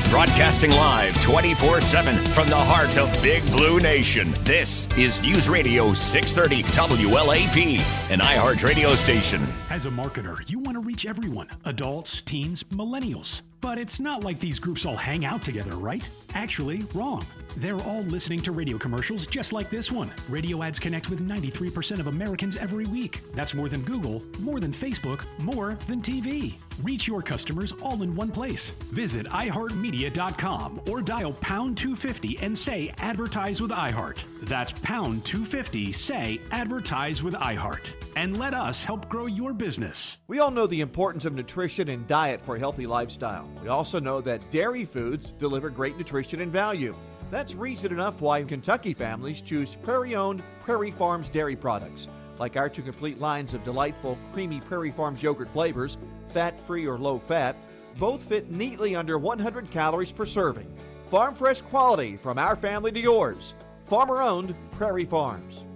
Broadcasting 0.09 0.71
live 0.71 1.21
24 1.21 1.81
7 1.81 2.15
from 2.27 2.47
the 2.47 2.55
heart 2.55 2.97
of 2.97 3.11
Big 3.21 3.45
Blue 3.51 3.79
Nation. 3.79 4.33
This 4.41 4.87
is 4.97 5.21
News 5.21 5.49
Radio 5.49 5.93
630 5.93 6.63
WLAP, 7.07 7.79
an 8.09 8.19
iHeart 8.19 8.56
radio 8.63 8.95
station. 8.95 9.45
As 9.69 9.85
a 9.85 9.89
marketer, 9.89 10.49
you 10.49 10.59
want 10.59 10.75
to 10.75 10.79
reach 10.79 11.05
everyone 11.05 11.47
adults, 11.65 12.21
teens, 12.21 12.63
millennials. 12.63 13.41
But 13.61 13.77
it's 13.77 13.99
not 13.99 14.23
like 14.23 14.39
these 14.39 14.59
groups 14.59 14.85
all 14.85 14.95
hang 14.95 15.25
out 15.25 15.43
together, 15.43 15.75
right? 15.75 16.07
Actually, 16.33 16.83
wrong. 16.93 17.25
They're 17.55 17.81
all 17.81 18.03
listening 18.03 18.41
to 18.41 18.51
radio 18.51 18.77
commercials 18.77 19.25
just 19.25 19.53
like 19.53 19.69
this 19.69 19.91
one. 19.91 20.11
Radio 20.29 20.61
ads 20.63 20.79
connect 20.79 21.09
with 21.09 21.27
93% 21.27 21.99
of 21.99 22.07
Americans 22.07 22.57
every 22.57 22.85
week. 22.85 23.21
That's 23.33 23.53
more 23.53 23.69
than 23.69 23.81
Google, 23.81 24.21
more 24.39 24.59
than 24.59 24.71
Facebook, 24.71 25.21
more 25.39 25.77
than 25.87 26.01
TV. 26.01 26.55
Reach 26.83 27.07
your 27.07 27.21
customers 27.21 27.71
all 27.81 28.03
in 28.03 28.15
one 28.15 28.31
place. 28.31 28.71
Visit 28.91 29.25
iHeartMedia.com 29.27 30.81
or 30.87 31.01
dial 31.01 31.33
pound 31.33 31.77
250 31.77 32.37
and 32.39 32.55
say 32.55 32.93
advertise 32.97 33.61
with 33.61 33.71
iHeart. 33.71 34.23
That's 34.43 34.73
pound 34.73 35.25
250, 35.25 35.91
say 35.91 36.39
advertise 36.51 37.23
with 37.23 37.33
iHeart. 37.33 37.93
And 38.15 38.37
let 38.37 38.53
us 38.53 38.83
help 38.83 39.09
grow 39.09 39.25
your 39.25 39.53
business. 39.53 40.17
We 40.27 40.39
all 40.39 40.51
know 40.51 40.67
the 40.67 40.81
importance 40.81 41.25
of 41.25 41.33
nutrition 41.33 41.89
and 41.89 42.07
diet 42.07 42.41
for 42.45 42.55
a 42.55 42.59
healthy 42.59 42.87
lifestyle. 42.87 43.49
We 43.61 43.69
also 43.69 43.99
know 43.99 44.21
that 44.21 44.49
dairy 44.51 44.85
foods 44.85 45.31
deliver 45.39 45.69
great 45.69 45.97
nutrition 45.97 46.41
and 46.41 46.51
value. 46.51 46.95
That's 47.29 47.55
reason 47.55 47.91
enough 47.91 48.21
why 48.21 48.41
Kentucky 48.43 48.93
families 48.93 49.41
choose 49.41 49.75
Prairie 49.83 50.15
owned 50.15 50.41
Prairie 50.63 50.91
Farms 50.91 51.27
dairy 51.29 51.57
products. 51.57 52.07
Like 52.39 52.55
our 52.55 52.69
two 52.69 52.81
complete 52.81 53.19
lines 53.19 53.53
of 53.53 53.65
delightful, 53.65 54.17
creamy 54.31 54.61
Prairie 54.61 54.91
Farms 54.91 55.21
yogurt 55.21 55.49
flavors, 55.49 55.97
fat 56.29 56.65
free 56.65 56.87
or 56.87 56.97
low 56.97 57.19
fat, 57.19 57.57
both 57.97 58.23
fit 58.23 58.49
neatly 58.49 58.95
under 58.95 59.17
100 59.17 59.69
calories 59.71 60.11
per 60.11 60.25
serving. 60.25 60.71
Farm 61.11 61.35
fresh 61.35 61.61
quality 61.61 62.15
from 62.15 62.37
our 62.37 62.55
family 62.55 62.91
to 62.91 62.99
yours. 62.99 63.53
Farmer 63.87 64.21
owned 64.21 64.55
Prairie 64.71 65.05
Farms. 65.05 65.66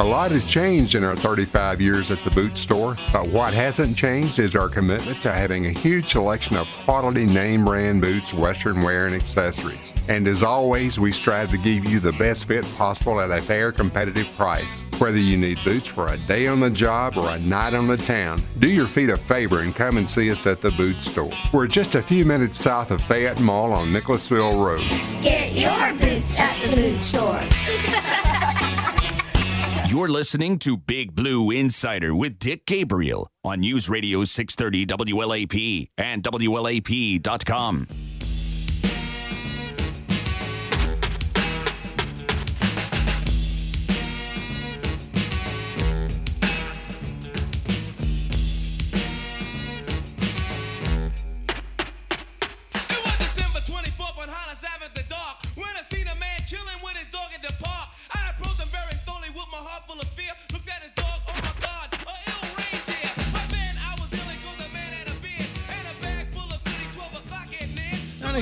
A 0.00 0.10
lot 0.10 0.30
has 0.30 0.46
changed 0.46 0.94
in 0.94 1.04
our 1.04 1.14
35 1.14 1.78
years 1.78 2.10
at 2.10 2.24
the 2.24 2.30
boot 2.30 2.56
store, 2.56 2.96
but 3.12 3.28
what 3.28 3.52
hasn't 3.52 3.98
changed 3.98 4.38
is 4.38 4.56
our 4.56 4.70
commitment 4.70 5.20
to 5.20 5.30
having 5.30 5.66
a 5.66 5.72
huge 5.72 6.06
selection 6.06 6.56
of 6.56 6.66
quality 6.86 7.26
name 7.26 7.66
brand 7.66 8.00
boots, 8.00 8.32
western 8.32 8.80
wear, 8.80 9.04
and 9.04 9.14
accessories. 9.14 9.92
And 10.08 10.26
as 10.26 10.42
always, 10.42 10.98
we 10.98 11.12
strive 11.12 11.50
to 11.50 11.58
give 11.58 11.84
you 11.84 12.00
the 12.00 12.12
best 12.12 12.48
fit 12.48 12.64
possible 12.78 13.20
at 13.20 13.30
a 13.30 13.42
fair, 13.42 13.72
competitive 13.72 14.26
price. 14.36 14.86
Whether 14.96 15.18
you 15.18 15.36
need 15.36 15.62
boots 15.64 15.88
for 15.88 16.08
a 16.08 16.16
day 16.16 16.46
on 16.46 16.60
the 16.60 16.70
job 16.70 17.18
or 17.18 17.28
a 17.28 17.38
night 17.38 17.74
on 17.74 17.86
the 17.86 17.98
town, 17.98 18.42
do 18.58 18.70
your 18.70 18.86
feet 18.86 19.10
a 19.10 19.18
favor 19.18 19.60
and 19.60 19.74
come 19.74 19.98
and 19.98 20.08
see 20.08 20.30
us 20.30 20.46
at 20.46 20.62
the 20.62 20.70
boot 20.70 21.02
store. 21.02 21.30
We're 21.52 21.66
just 21.66 21.94
a 21.94 22.02
few 22.02 22.24
minutes 22.24 22.58
south 22.58 22.90
of 22.90 23.02
Fayette 23.02 23.40
Mall 23.40 23.74
on 23.74 23.92
Nicholasville 23.92 24.64
Road. 24.64 24.80
Get 25.20 25.52
your 25.52 25.92
boots 26.00 26.40
at 26.40 26.56
the 26.62 26.74
boot 26.74 27.02
store. 27.02 28.36
You're 29.90 30.06
listening 30.06 30.60
to 30.60 30.76
Big 30.76 31.16
Blue 31.16 31.50
Insider 31.50 32.14
with 32.14 32.38
Dick 32.38 32.64
Gabriel 32.64 33.28
on 33.42 33.58
News 33.58 33.90
Radio 33.90 34.22
630 34.22 34.86
WLAP 34.86 35.88
and 35.98 36.22
WLAP.com. 36.22 37.88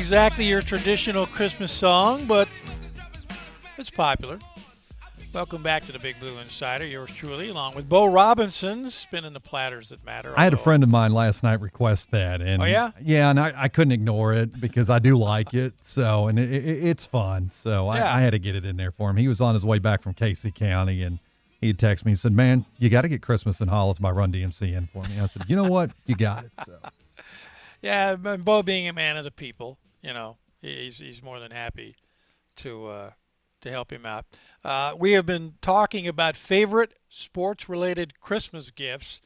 exactly 0.09 0.47
your 0.47 0.63
traditional 0.63 1.27
Christmas 1.27 1.71
song, 1.71 2.25
but 2.25 2.49
it's 3.77 3.91
popular. 3.91 4.39
Welcome 5.35 5.63
back 5.63 5.85
to 5.85 5.93
the 5.93 5.99
Big 5.99 6.19
Blue 6.19 6.39
Insider. 6.39 6.87
Yours 6.87 7.11
truly, 7.15 7.51
along 7.51 7.75
with 7.75 7.91
Bo 7.91 8.07
Robinson, 8.07 8.89
spinning 8.89 9.35
the 9.35 9.41
platters 9.41 9.91
that 9.91 10.03
matter. 10.07 10.33
I 10.35 10.45
had 10.45 10.55
a 10.55 10.57
friend 10.57 10.83
of 10.83 10.89
mine 10.89 11.13
last 11.13 11.43
night 11.43 11.61
request 11.61 12.11
that, 12.13 12.41
and 12.41 12.63
Oh, 12.63 12.65
yeah? 12.65 12.93
yeah, 13.03 13.29
and 13.29 13.39
I, 13.39 13.53
I 13.55 13.69
couldn't 13.69 13.93
ignore 13.93 14.33
it 14.33 14.59
because 14.59 14.89
I 14.89 14.99
do 14.99 15.15
like 15.19 15.53
it. 15.53 15.75
So, 15.83 16.27
and 16.29 16.39
it, 16.39 16.51
it, 16.55 16.85
it's 16.87 17.05
fun. 17.05 17.51
So 17.51 17.93
Yeah. 17.93 18.11
I, 18.11 18.17
I 18.17 18.21
had 18.23 18.31
to 18.31 18.39
get 18.39 18.57
it 18.57 18.65
in 18.65 18.79
there 18.79 18.91
for 18.91 19.11
him. 19.11 19.19
He 19.19 19.29
was 19.29 19.43
on 19.43 19.53
his 19.53 19.63
way 19.67 19.79
back 19.79 20.01
from 20.01 20.15
Casey 20.15 20.51
County, 20.51 21.03
and 21.03 21.19
he 21.61 21.75
texted 21.75 22.07
me 22.07 22.13
and 22.13 22.19
said, 22.19 22.33
"Man, 22.33 22.65
you 22.79 22.89
got 22.89 23.03
to 23.03 23.09
get 23.11 23.21
Christmas 23.21 23.61
in 23.61 23.69
Hollis 23.69 23.99
by 23.99 24.11
Run 24.11 24.33
DMC 24.33 24.75
in 24.75 24.87
for 24.87 25.03
me." 25.03 25.21
I 25.21 25.27
said, 25.27 25.43
"You 25.49 25.57
know 25.57 25.65
what? 25.69 25.91
You 26.07 26.15
got 26.17 26.45
it." 26.47 26.53
So. 26.65 26.79
Yeah, 27.81 28.17
Bo 28.17 28.65
being 28.65 28.89
a 28.89 28.93
man 28.93 29.17
of 29.17 29.23
the 29.23 29.31
people, 29.31 29.79
you 30.03 30.13
know, 30.13 30.37
he's 30.61 30.99
he's 30.99 31.23
more 31.23 31.41
than 31.41 31.51
happy 31.51 31.97
to 32.57 32.87
uh, 32.87 33.11
to 33.61 33.71
help 33.71 33.93
him 33.93 34.07
out. 34.07 34.25
Uh, 34.65 34.95
we 34.99 35.13
have 35.13 35.27
been 35.27 35.55
talking 35.61 36.07
about 36.09 36.37
favorite 36.37 36.95
sports-related 37.09 38.21
Christmas 38.21 38.71
gifts, 38.71 39.21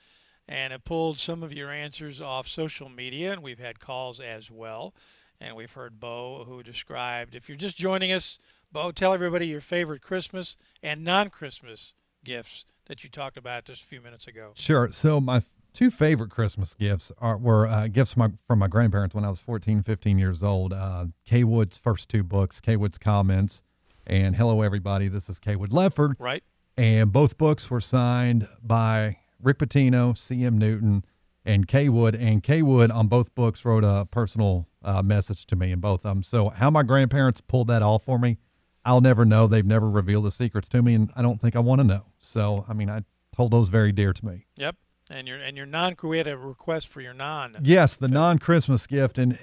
and 0.48 0.72
have 0.72 0.84
pulled 0.84 1.18
some 1.18 1.42
of 1.42 1.52
your 1.52 1.70
answers 1.70 2.20
off 2.20 2.46
social 2.46 2.88
media, 2.88 3.32
and 3.32 3.42
we've 3.42 3.58
had 3.58 3.80
calls 3.80 4.20
as 4.20 4.50
well. 4.50 4.94
And 5.40 5.56
we've 5.56 5.72
heard 5.72 5.98
Bo 5.98 6.44
who 6.46 6.62
described. 6.62 7.34
If 7.34 7.48
you're 7.48 7.58
just 7.58 7.76
joining 7.76 8.12
us, 8.12 8.38
Bo, 8.70 8.92
tell 8.92 9.12
everybody 9.12 9.48
your 9.48 9.60
favorite 9.60 10.00
Christmas 10.00 10.56
and 10.84 11.02
non-Christmas 11.02 11.94
gifts 12.24 12.64
that 12.86 13.02
you 13.02 13.10
talked 13.10 13.36
about 13.36 13.64
just 13.64 13.82
a 13.82 13.86
few 13.86 14.00
minutes 14.00 14.28
ago. 14.28 14.52
Sure. 14.54 14.92
So 14.92 15.20
my 15.20 15.42
two 15.72 15.90
favorite 15.90 16.30
Christmas 16.30 16.74
gifts 16.74 17.12
are 17.18 17.36
were 17.36 17.66
uh, 17.66 17.88
gifts 17.88 18.12
from 18.14 18.20
my, 18.20 18.30
from 18.46 18.58
my 18.58 18.68
grandparents 18.68 19.14
when 19.14 19.24
I 19.24 19.30
was 19.30 19.40
14, 19.40 19.82
15 19.82 20.18
years 20.18 20.42
old. 20.42 20.72
Uh, 20.72 21.06
Cawood's 21.28 21.78
first 21.78 22.08
two 22.08 22.22
books, 22.22 22.60
Cawood's 22.60 22.98
Comments, 22.98 23.62
and 24.06 24.36
Hello 24.36 24.62
Everybody. 24.62 25.08
This 25.08 25.28
is 25.28 25.38
Cawood 25.38 25.70
Ledford. 25.70 26.14
Right. 26.18 26.42
And 26.76 27.12
both 27.12 27.36
books 27.36 27.70
were 27.70 27.80
signed 27.80 28.48
by 28.62 29.18
Rick 29.40 29.58
Pitino, 29.58 30.16
C.M. 30.16 30.56
Newton, 30.56 31.04
and 31.44 31.66
Cawood. 31.68 32.14
And 32.14 32.42
Cawood 32.42 32.90
on 32.90 33.08
both 33.08 33.34
books 33.34 33.64
wrote 33.64 33.84
a 33.84 34.06
personal 34.10 34.68
uh, 34.82 35.02
message 35.02 35.46
to 35.46 35.56
me 35.56 35.72
in 35.72 35.80
both 35.80 36.00
of 36.04 36.14
them. 36.14 36.22
So 36.22 36.48
how 36.48 36.70
my 36.70 36.82
grandparents 36.82 37.40
pulled 37.40 37.68
that 37.68 37.82
off 37.82 38.04
for 38.04 38.18
me, 38.18 38.38
I'll 38.84 39.00
never 39.00 39.24
know. 39.24 39.46
They've 39.46 39.64
never 39.64 39.88
revealed 39.88 40.24
the 40.24 40.30
secrets 40.30 40.68
to 40.70 40.82
me, 40.82 40.94
and 40.94 41.10
I 41.14 41.22
don't 41.22 41.40
think 41.40 41.54
I 41.54 41.60
want 41.60 41.80
to 41.80 41.84
know. 41.84 42.06
So 42.18 42.64
I 42.68 42.72
mean, 42.72 42.90
I 42.90 43.02
hold 43.36 43.52
those 43.52 43.68
very 43.68 43.92
dear 43.92 44.12
to 44.12 44.26
me. 44.26 44.46
Yep. 44.56 44.76
And 45.12 45.28
your 45.28 45.38
and 45.38 45.56
your 45.56 45.66
non 45.66 45.94
we 46.02 46.18
had 46.18 46.26
a 46.26 46.36
request 46.36 46.88
for 46.88 47.00
your 47.00 47.14
non. 47.14 47.56
Yes, 47.62 47.96
the 47.96 48.08
non-Christmas 48.08 48.86
gift, 48.86 49.18
and 49.18 49.38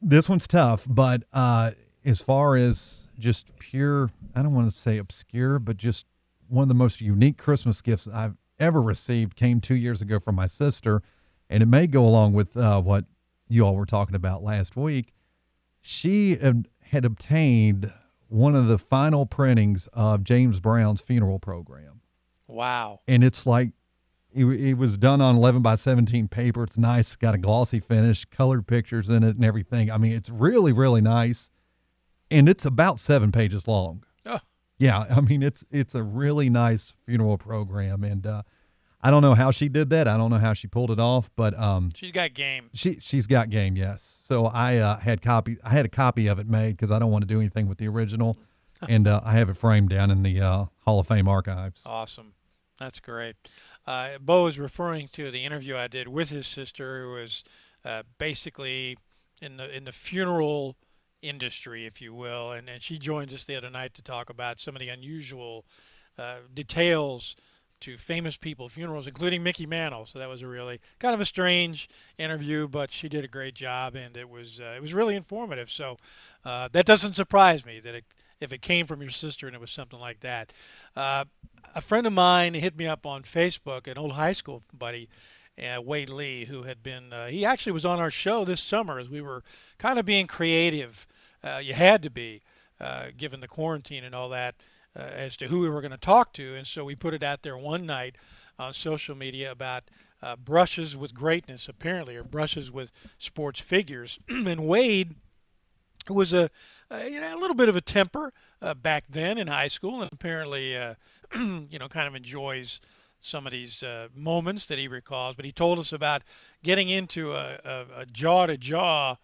this 0.00 0.28
one's 0.28 0.46
tough. 0.46 0.86
But 0.88 1.24
uh, 1.32 1.72
as 2.04 2.22
far 2.22 2.56
as 2.56 3.08
just 3.18 3.56
pure, 3.58 4.10
I 4.34 4.42
don't 4.42 4.54
want 4.54 4.70
to 4.70 4.76
say 4.76 4.98
obscure, 4.98 5.58
but 5.58 5.76
just 5.76 6.06
one 6.48 6.62
of 6.62 6.68
the 6.68 6.74
most 6.74 7.00
unique 7.00 7.38
Christmas 7.38 7.82
gifts 7.82 8.08
I've 8.12 8.36
ever 8.58 8.80
received 8.82 9.36
came 9.36 9.60
two 9.60 9.74
years 9.74 10.00
ago 10.02 10.18
from 10.18 10.34
my 10.36 10.46
sister, 10.46 11.02
and 11.50 11.62
it 11.62 11.66
may 11.66 11.86
go 11.86 12.06
along 12.06 12.32
with 12.32 12.56
uh, 12.56 12.80
what 12.80 13.04
you 13.48 13.64
all 13.64 13.76
were 13.76 13.86
talking 13.86 14.14
about 14.14 14.42
last 14.42 14.76
week. 14.76 15.12
She 15.80 16.36
had, 16.36 16.68
had 16.80 17.04
obtained 17.04 17.92
one 18.28 18.54
of 18.54 18.68
the 18.68 18.78
final 18.78 19.26
printings 19.26 19.86
of 19.92 20.24
James 20.24 20.60
Brown's 20.60 21.00
funeral 21.02 21.38
program 21.38 22.00
Wow. 22.46 23.00
and 23.06 23.22
it's 23.22 23.46
like 23.46 23.70
it, 24.34 24.44
it 24.44 24.74
was 24.74 24.98
done 24.98 25.20
on 25.20 25.36
11 25.36 25.62
by 25.62 25.74
17 25.76 26.28
paper. 26.28 26.64
It's 26.64 26.76
nice, 26.78 27.08
It's 27.08 27.16
got 27.16 27.34
a 27.34 27.38
glossy 27.38 27.80
finish, 27.80 28.24
colored 28.24 28.66
pictures 28.66 29.08
in 29.08 29.22
it, 29.22 29.36
and 29.36 29.44
everything. 29.44 29.90
I 29.90 29.98
mean, 29.98 30.12
it's 30.12 30.30
really, 30.30 30.72
really 30.72 31.00
nice, 31.00 31.50
and 32.30 32.48
it's 32.48 32.64
about 32.64 32.98
seven 33.00 33.32
pages 33.32 33.66
long. 33.68 34.04
Oh. 34.26 34.40
Yeah, 34.78 35.06
I 35.10 35.20
mean, 35.20 35.42
it's 35.42 35.64
it's 35.70 35.94
a 35.94 36.02
really 36.02 36.50
nice 36.50 36.92
funeral 37.06 37.38
program, 37.38 38.02
and 38.04 38.26
uh, 38.26 38.42
I 39.00 39.10
don't 39.10 39.22
know 39.22 39.34
how 39.34 39.50
she 39.50 39.68
did 39.68 39.90
that. 39.90 40.08
I 40.08 40.16
don't 40.16 40.30
know 40.30 40.38
how 40.38 40.52
she 40.52 40.66
pulled 40.66 40.90
it 40.90 40.98
off, 40.98 41.30
but 41.36 41.56
um, 41.58 41.90
She's 41.94 42.10
got 42.10 42.34
game. 42.34 42.70
she 42.74 42.98
she's 43.00 43.26
got 43.26 43.50
game, 43.50 43.76
yes. 43.76 44.18
So 44.22 44.46
I 44.46 44.78
uh, 44.78 44.98
had 44.98 45.22
copy. 45.22 45.58
I 45.62 45.70
had 45.70 45.84
a 45.86 45.90
copy 45.90 46.26
of 46.26 46.38
it 46.38 46.48
made 46.48 46.72
because 46.76 46.90
I 46.90 46.98
don't 46.98 47.10
want 47.12 47.22
to 47.22 47.28
do 47.28 47.38
anything 47.38 47.68
with 47.68 47.78
the 47.78 47.86
original, 47.86 48.36
and 48.88 49.06
uh, 49.06 49.20
I 49.24 49.34
have 49.34 49.48
it 49.48 49.56
framed 49.56 49.90
down 49.90 50.10
in 50.10 50.22
the 50.22 50.40
uh, 50.40 50.64
Hall 50.84 50.98
of 50.98 51.06
Fame 51.06 51.28
archives. 51.28 51.82
Awesome. 51.86 52.32
That's 52.80 52.98
great. 52.98 53.36
Uh, 53.86 54.18
Bo 54.20 54.46
is 54.46 54.58
referring 54.58 55.08
to 55.08 55.30
the 55.30 55.44
interview 55.44 55.76
I 55.76 55.88
did 55.88 56.08
with 56.08 56.30
his 56.30 56.46
sister, 56.46 57.02
who 57.02 57.12
was 57.12 57.44
uh, 57.84 58.02
basically 58.18 58.96
in 59.42 59.56
the 59.56 59.74
in 59.74 59.84
the 59.84 59.92
funeral 59.92 60.76
industry, 61.22 61.86
if 61.86 62.00
you 62.00 62.14
will, 62.14 62.52
and, 62.52 62.68
and 62.68 62.82
she 62.82 62.98
joined 62.98 63.32
us 63.32 63.44
the 63.44 63.56
other 63.56 63.70
night 63.70 63.94
to 63.94 64.02
talk 64.02 64.30
about 64.30 64.60
some 64.60 64.76
of 64.76 64.80
the 64.80 64.88
unusual 64.88 65.64
uh, 66.18 66.36
details 66.52 67.36
to 67.80 67.96
famous 67.98 68.36
people 68.36 68.68
funerals, 68.68 69.06
including 69.06 69.42
Mickey 69.42 69.66
Mantle. 69.66 70.06
So 70.06 70.18
that 70.18 70.28
was 70.28 70.42
a 70.42 70.46
really 70.46 70.80
kind 70.98 71.14
of 71.14 71.20
a 71.20 71.24
strange 71.26 71.88
interview, 72.18 72.68
but 72.68 72.92
she 72.92 73.08
did 73.08 73.24
a 73.24 73.28
great 73.28 73.54
job, 73.54 73.94
and 73.94 74.16
it 74.16 74.28
was 74.28 74.60
uh, 74.60 74.74
it 74.76 74.80
was 74.82 74.94
really 74.94 75.16
informative. 75.16 75.70
So 75.70 75.98
uh, 76.44 76.68
that 76.72 76.86
doesn't 76.86 77.14
surprise 77.14 77.66
me 77.66 77.80
that 77.80 77.94
it, 77.94 78.04
if 78.40 78.52
it 78.52 78.62
came 78.62 78.86
from 78.86 79.00
your 79.00 79.10
sister 79.10 79.46
and 79.46 79.54
it 79.54 79.60
was 79.60 79.70
something 79.70 79.98
like 79.98 80.20
that. 80.20 80.52
Uh, 80.96 81.24
a 81.74 81.80
friend 81.80 82.06
of 82.06 82.12
mine 82.12 82.54
hit 82.54 82.76
me 82.76 82.86
up 82.86 83.06
on 83.06 83.22
Facebook, 83.22 83.86
an 83.86 83.98
old 83.98 84.12
high 84.12 84.32
school 84.32 84.62
buddy, 84.72 85.08
uh, 85.58 85.80
Wade 85.80 86.10
Lee, 86.10 86.44
who 86.46 86.62
had 86.62 86.82
been, 86.82 87.12
uh, 87.12 87.26
he 87.26 87.44
actually 87.44 87.72
was 87.72 87.84
on 87.84 87.98
our 87.98 88.10
show 88.10 88.44
this 88.44 88.60
summer 88.60 88.98
as 88.98 89.08
we 89.08 89.20
were 89.20 89.42
kind 89.78 89.98
of 89.98 90.04
being 90.04 90.26
creative. 90.26 91.06
Uh, 91.42 91.60
you 91.62 91.74
had 91.74 92.02
to 92.02 92.10
be, 92.10 92.42
uh, 92.80 93.06
given 93.16 93.40
the 93.40 93.48
quarantine 93.48 94.04
and 94.04 94.14
all 94.14 94.28
that, 94.28 94.56
uh, 94.96 95.00
as 95.02 95.36
to 95.36 95.48
who 95.48 95.60
we 95.60 95.68
were 95.68 95.80
going 95.80 95.90
to 95.90 95.96
talk 95.96 96.32
to. 96.34 96.54
And 96.54 96.66
so 96.66 96.84
we 96.84 96.94
put 96.94 97.14
it 97.14 97.22
out 97.22 97.42
there 97.42 97.56
one 97.56 97.86
night 97.86 98.16
on 98.58 98.72
social 98.72 99.14
media 99.14 99.50
about 99.50 99.84
uh, 100.22 100.36
brushes 100.36 100.96
with 100.96 101.14
greatness, 101.14 101.68
apparently, 101.68 102.16
or 102.16 102.24
brushes 102.24 102.70
with 102.70 102.90
sports 103.18 103.60
figures. 103.60 104.18
and 104.28 104.66
Wade 104.66 105.14
was 106.08 106.32
a, 106.32 106.50
a 106.83 106.83
you 107.10 107.20
know 107.20 107.36
a 107.36 107.38
little 107.38 107.56
bit 107.56 107.68
of 107.68 107.76
a 107.76 107.80
temper 107.80 108.32
uh, 108.62 108.74
back 108.74 109.04
then 109.08 109.38
in 109.38 109.46
high 109.46 109.68
school, 109.68 110.02
and 110.02 110.10
apparently 110.12 110.76
uh, 110.76 110.94
you 111.34 111.78
know 111.78 111.88
kind 111.88 112.06
of 112.06 112.14
enjoys 112.14 112.80
some 113.20 113.46
of 113.46 113.52
these 113.52 113.82
uh, 113.82 114.08
moments 114.14 114.66
that 114.66 114.78
he 114.78 114.86
recalls. 114.86 115.34
But 115.34 115.44
he 115.44 115.52
told 115.52 115.78
us 115.78 115.92
about 115.92 116.22
getting 116.62 116.90
into 116.90 117.32
a 117.32 118.04
jaw 118.12 118.46
to 118.46 118.58
jaw 118.58 119.16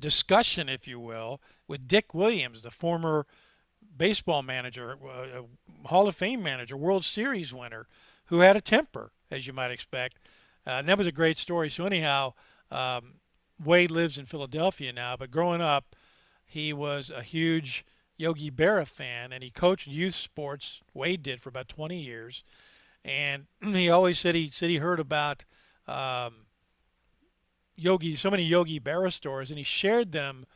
discussion, 0.00 0.68
if 0.68 0.88
you 0.88 0.98
will, 0.98 1.40
with 1.68 1.86
Dick 1.86 2.14
Williams, 2.14 2.62
the 2.62 2.70
former 2.70 3.26
baseball 3.96 4.42
manager, 4.42 4.96
uh, 5.04 5.42
Hall 5.88 6.08
of 6.08 6.16
Fame 6.16 6.42
manager, 6.42 6.76
World 6.76 7.04
Series 7.04 7.52
winner, 7.54 7.86
who 8.26 8.40
had 8.40 8.56
a 8.56 8.60
temper, 8.60 9.10
as 9.30 9.46
you 9.46 9.52
might 9.52 9.70
expect. 9.70 10.18
Uh, 10.66 10.70
and 10.70 10.88
that 10.88 10.98
was 10.98 11.06
a 11.06 11.12
great 11.12 11.38
story. 11.38 11.70
So 11.70 11.86
anyhow, 11.86 12.34
um, 12.70 13.14
Wade 13.62 13.90
lives 13.90 14.18
in 14.18 14.26
Philadelphia 14.26 14.92
now, 14.92 15.16
but 15.16 15.30
growing 15.30 15.60
up, 15.60 15.95
he 16.46 16.72
was 16.72 17.10
a 17.10 17.22
huge 17.22 17.84
Yogi 18.16 18.50
Berra 18.50 18.86
fan, 18.86 19.32
and 19.32 19.42
he 19.42 19.50
coached 19.50 19.86
youth 19.86 20.14
sports. 20.14 20.80
Wade 20.94 21.22
did 21.22 21.42
for 21.42 21.48
about 21.48 21.68
20 21.68 21.98
years, 21.98 22.44
and 23.04 23.46
he 23.62 23.90
always 23.90 24.18
said 24.18 24.34
he 24.34 24.50
said 24.50 24.70
he 24.70 24.76
heard 24.76 25.00
about 25.00 25.44
um, 25.86 26.46
Yogi, 27.76 28.16
so 28.16 28.30
many 28.30 28.42
Yogi 28.42 28.80
Berra 28.80 29.12
stories, 29.12 29.50
and 29.50 29.58
he 29.58 29.64
shared 29.64 30.12
them 30.12 30.46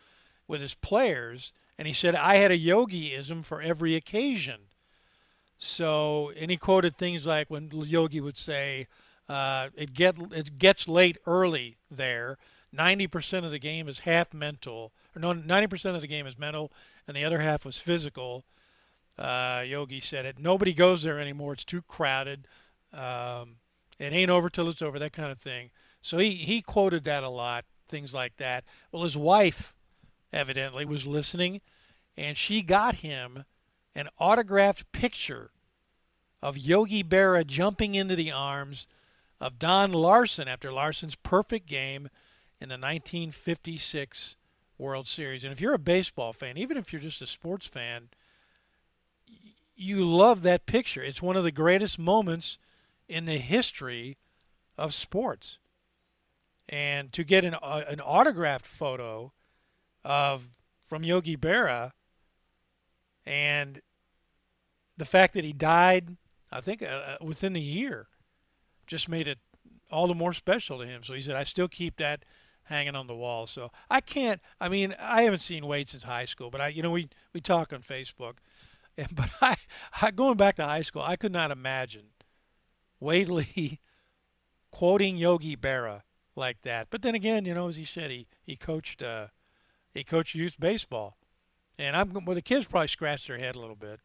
with 0.48 0.60
his 0.60 0.74
players. 0.74 1.52
And 1.78 1.86
he 1.86 1.94
said, 1.94 2.14
"I 2.14 2.36
had 2.36 2.50
a 2.50 2.58
Yogiism 2.58 3.44
for 3.44 3.60
every 3.62 3.94
occasion." 3.94 4.68
So, 5.58 6.32
and 6.38 6.50
he 6.50 6.56
quoted 6.56 6.96
things 6.96 7.26
like 7.26 7.50
when 7.50 7.70
Yogi 7.70 8.20
would 8.20 8.38
say, 8.38 8.86
uh, 9.28 9.68
"It 9.76 9.92
get 9.92 10.16
it 10.32 10.58
gets 10.58 10.88
late 10.88 11.18
early 11.26 11.76
there. 11.90 12.38
Ninety 12.72 13.06
percent 13.06 13.44
of 13.44 13.50
the 13.50 13.58
game 13.58 13.88
is 13.88 14.00
half 14.00 14.32
mental, 14.32 14.92
or 15.14 15.20
no, 15.20 15.32
ninety 15.32 15.66
percent 15.66 15.96
of 15.96 16.02
the 16.02 16.08
game 16.08 16.26
is 16.26 16.38
mental, 16.38 16.72
and 17.06 17.16
the 17.16 17.24
other 17.24 17.40
half 17.40 17.64
was 17.64 17.78
physical." 17.78 18.44
Uh, 19.18 19.64
Yogi 19.66 20.00
said 20.00 20.24
it. 20.24 20.38
Nobody 20.38 20.72
goes 20.72 21.02
there 21.02 21.20
anymore. 21.20 21.52
It's 21.52 21.64
too 21.64 21.82
crowded. 21.82 22.46
Um, 22.92 23.56
it 23.98 24.12
ain't 24.12 24.30
over 24.30 24.48
till 24.48 24.68
it's 24.68 24.80
over. 24.80 24.98
That 24.98 25.12
kind 25.12 25.30
of 25.30 25.38
thing. 25.38 25.70
So 26.00 26.18
he 26.18 26.34
he 26.34 26.62
quoted 26.62 27.04
that 27.04 27.22
a 27.22 27.28
lot. 27.28 27.64
Things 27.88 28.14
like 28.14 28.36
that. 28.36 28.64
Well, 28.90 29.02
his 29.02 29.16
wife 29.16 29.74
evidently 30.32 30.84
was 30.84 31.06
listening, 31.06 31.60
and 32.16 32.36
she 32.36 32.62
got 32.62 32.96
him 32.96 33.44
an 33.94 34.08
autographed 34.18 34.90
picture 34.92 35.50
of 36.42 36.56
Yogi 36.56 37.02
Berra 37.02 37.46
jumping 37.46 37.94
into 37.94 38.16
the 38.16 38.30
arms 38.30 38.86
of 39.40 39.58
Don 39.58 39.92
Larsen 39.92 40.48
after 40.48 40.72
Larsen's 40.72 41.16
perfect 41.16 41.66
game 41.66 42.08
in 42.60 42.68
the 42.68 42.74
1956 42.74 44.36
World 44.80 45.06
Series. 45.06 45.44
And 45.44 45.52
if 45.52 45.60
you're 45.60 45.74
a 45.74 45.78
baseball 45.78 46.32
fan, 46.32 46.56
even 46.56 46.76
if 46.76 46.92
you're 46.92 47.02
just 47.02 47.22
a 47.22 47.26
sports 47.26 47.66
fan, 47.66 48.08
you 49.76 50.04
love 50.04 50.42
that 50.42 50.66
picture. 50.66 51.02
It's 51.02 51.22
one 51.22 51.36
of 51.36 51.44
the 51.44 51.52
greatest 51.52 51.98
moments 51.98 52.58
in 53.08 53.26
the 53.26 53.38
history 53.38 54.16
of 54.76 54.94
sports. 54.94 55.58
And 56.68 57.12
to 57.12 57.24
get 57.24 57.44
an, 57.44 57.54
uh, 57.54 57.84
an 57.88 58.00
autographed 58.00 58.66
photo 58.66 59.32
of 60.04 60.48
from 60.86 61.04
Yogi 61.04 61.36
Berra 61.36 61.92
and 63.26 63.80
the 64.96 65.04
fact 65.04 65.34
that 65.34 65.44
he 65.44 65.52
died, 65.52 66.16
I 66.52 66.60
think, 66.60 66.82
uh, 66.82 66.86
uh, 66.86 67.16
within 67.20 67.52
the 67.52 67.60
year, 67.60 68.08
just 68.86 69.08
made 69.08 69.28
it 69.28 69.38
all 69.90 70.06
the 70.06 70.14
more 70.14 70.32
special 70.32 70.78
to 70.78 70.86
him. 70.86 71.02
So 71.02 71.14
he 71.14 71.20
said, 71.20 71.36
I 71.36 71.44
still 71.44 71.68
keep 71.68 71.96
that 71.96 72.24
hanging 72.70 72.94
on 72.94 73.08
the 73.08 73.14
wall. 73.14 73.46
So 73.46 73.70
I 73.90 74.00
can't. 74.00 74.40
I 74.60 74.70
mean, 74.70 74.94
I 74.98 75.22
haven't 75.24 75.40
seen 75.40 75.66
Wade 75.66 75.88
since 75.88 76.04
high 76.04 76.24
school, 76.24 76.50
but 76.50 76.60
I, 76.60 76.68
you 76.68 76.82
know, 76.82 76.92
we 76.92 77.10
we 77.34 77.40
talk 77.42 77.72
on 77.72 77.82
Facebook, 77.82 78.36
and, 78.96 79.14
but 79.14 79.28
I, 79.42 79.56
I 80.00 80.10
going 80.12 80.38
back 80.38 80.56
to 80.56 80.64
high 80.64 80.82
school, 80.82 81.02
I 81.02 81.16
could 81.16 81.32
not 81.32 81.50
imagine 81.50 82.06
Wade 82.98 83.28
Lee 83.56 83.80
quoting 84.70 85.18
Yogi 85.18 85.56
Berra 85.56 86.02
like 86.36 86.62
that. 86.62 86.86
But 86.90 87.02
then 87.02 87.14
again, 87.14 87.44
you 87.44 87.52
know, 87.52 87.68
as 87.68 87.76
he 87.76 87.84
said, 87.84 88.10
he 88.10 88.26
he 88.42 88.56
coached 88.56 89.02
uh, 89.02 89.26
he 89.92 90.04
coached 90.04 90.34
youth 90.34 90.58
baseball, 90.58 91.18
and 91.76 91.96
I'm 91.96 92.24
well, 92.24 92.34
the 92.36 92.42
kids 92.42 92.64
probably 92.64 92.88
scratched 92.88 93.28
their 93.28 93.38
head 93.38 93.56
a 93.56 93.60
little 93.60 93.76
bit. 93.76 94.00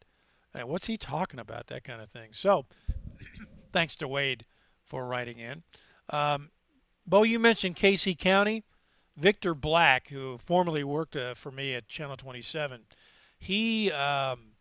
Uh, 0.54 0.66
what's 0.66 0.86
he 0.86 0.96
talking 0.96 1.38
about? 1.38 1.68
That 1.68 1.84
kind 1.84 2.00
of 2.00 2.10
thing. 2.10 2.30
So, 2.32 2.66
thanks 3.72 3.94
to 3.96 4.08
Wade 4.08 4.44
for 4.82 5.06
writing 5.06 5.38
in. 5.38 5.62
Um, 6.10 6.50
Bo, 7.06 7.22
you 7.22 7.38
mentioned 7.38 7.76
Casey 7.76 8.14
County. 8.14 8.64
Victor 9.16 9.54
Black, 9.54 10.08
who 10.08 10.36
formerly 10.36 10.84
worked 10.84 11.16
uh, 11.16 11.34
for 11.34 11.50
me 11.50 11.74
at 11.74 11.88
Channel 11.88 12.16
27, 12.16 12.82
He, 13.38 13.90
um, 13.90 14.52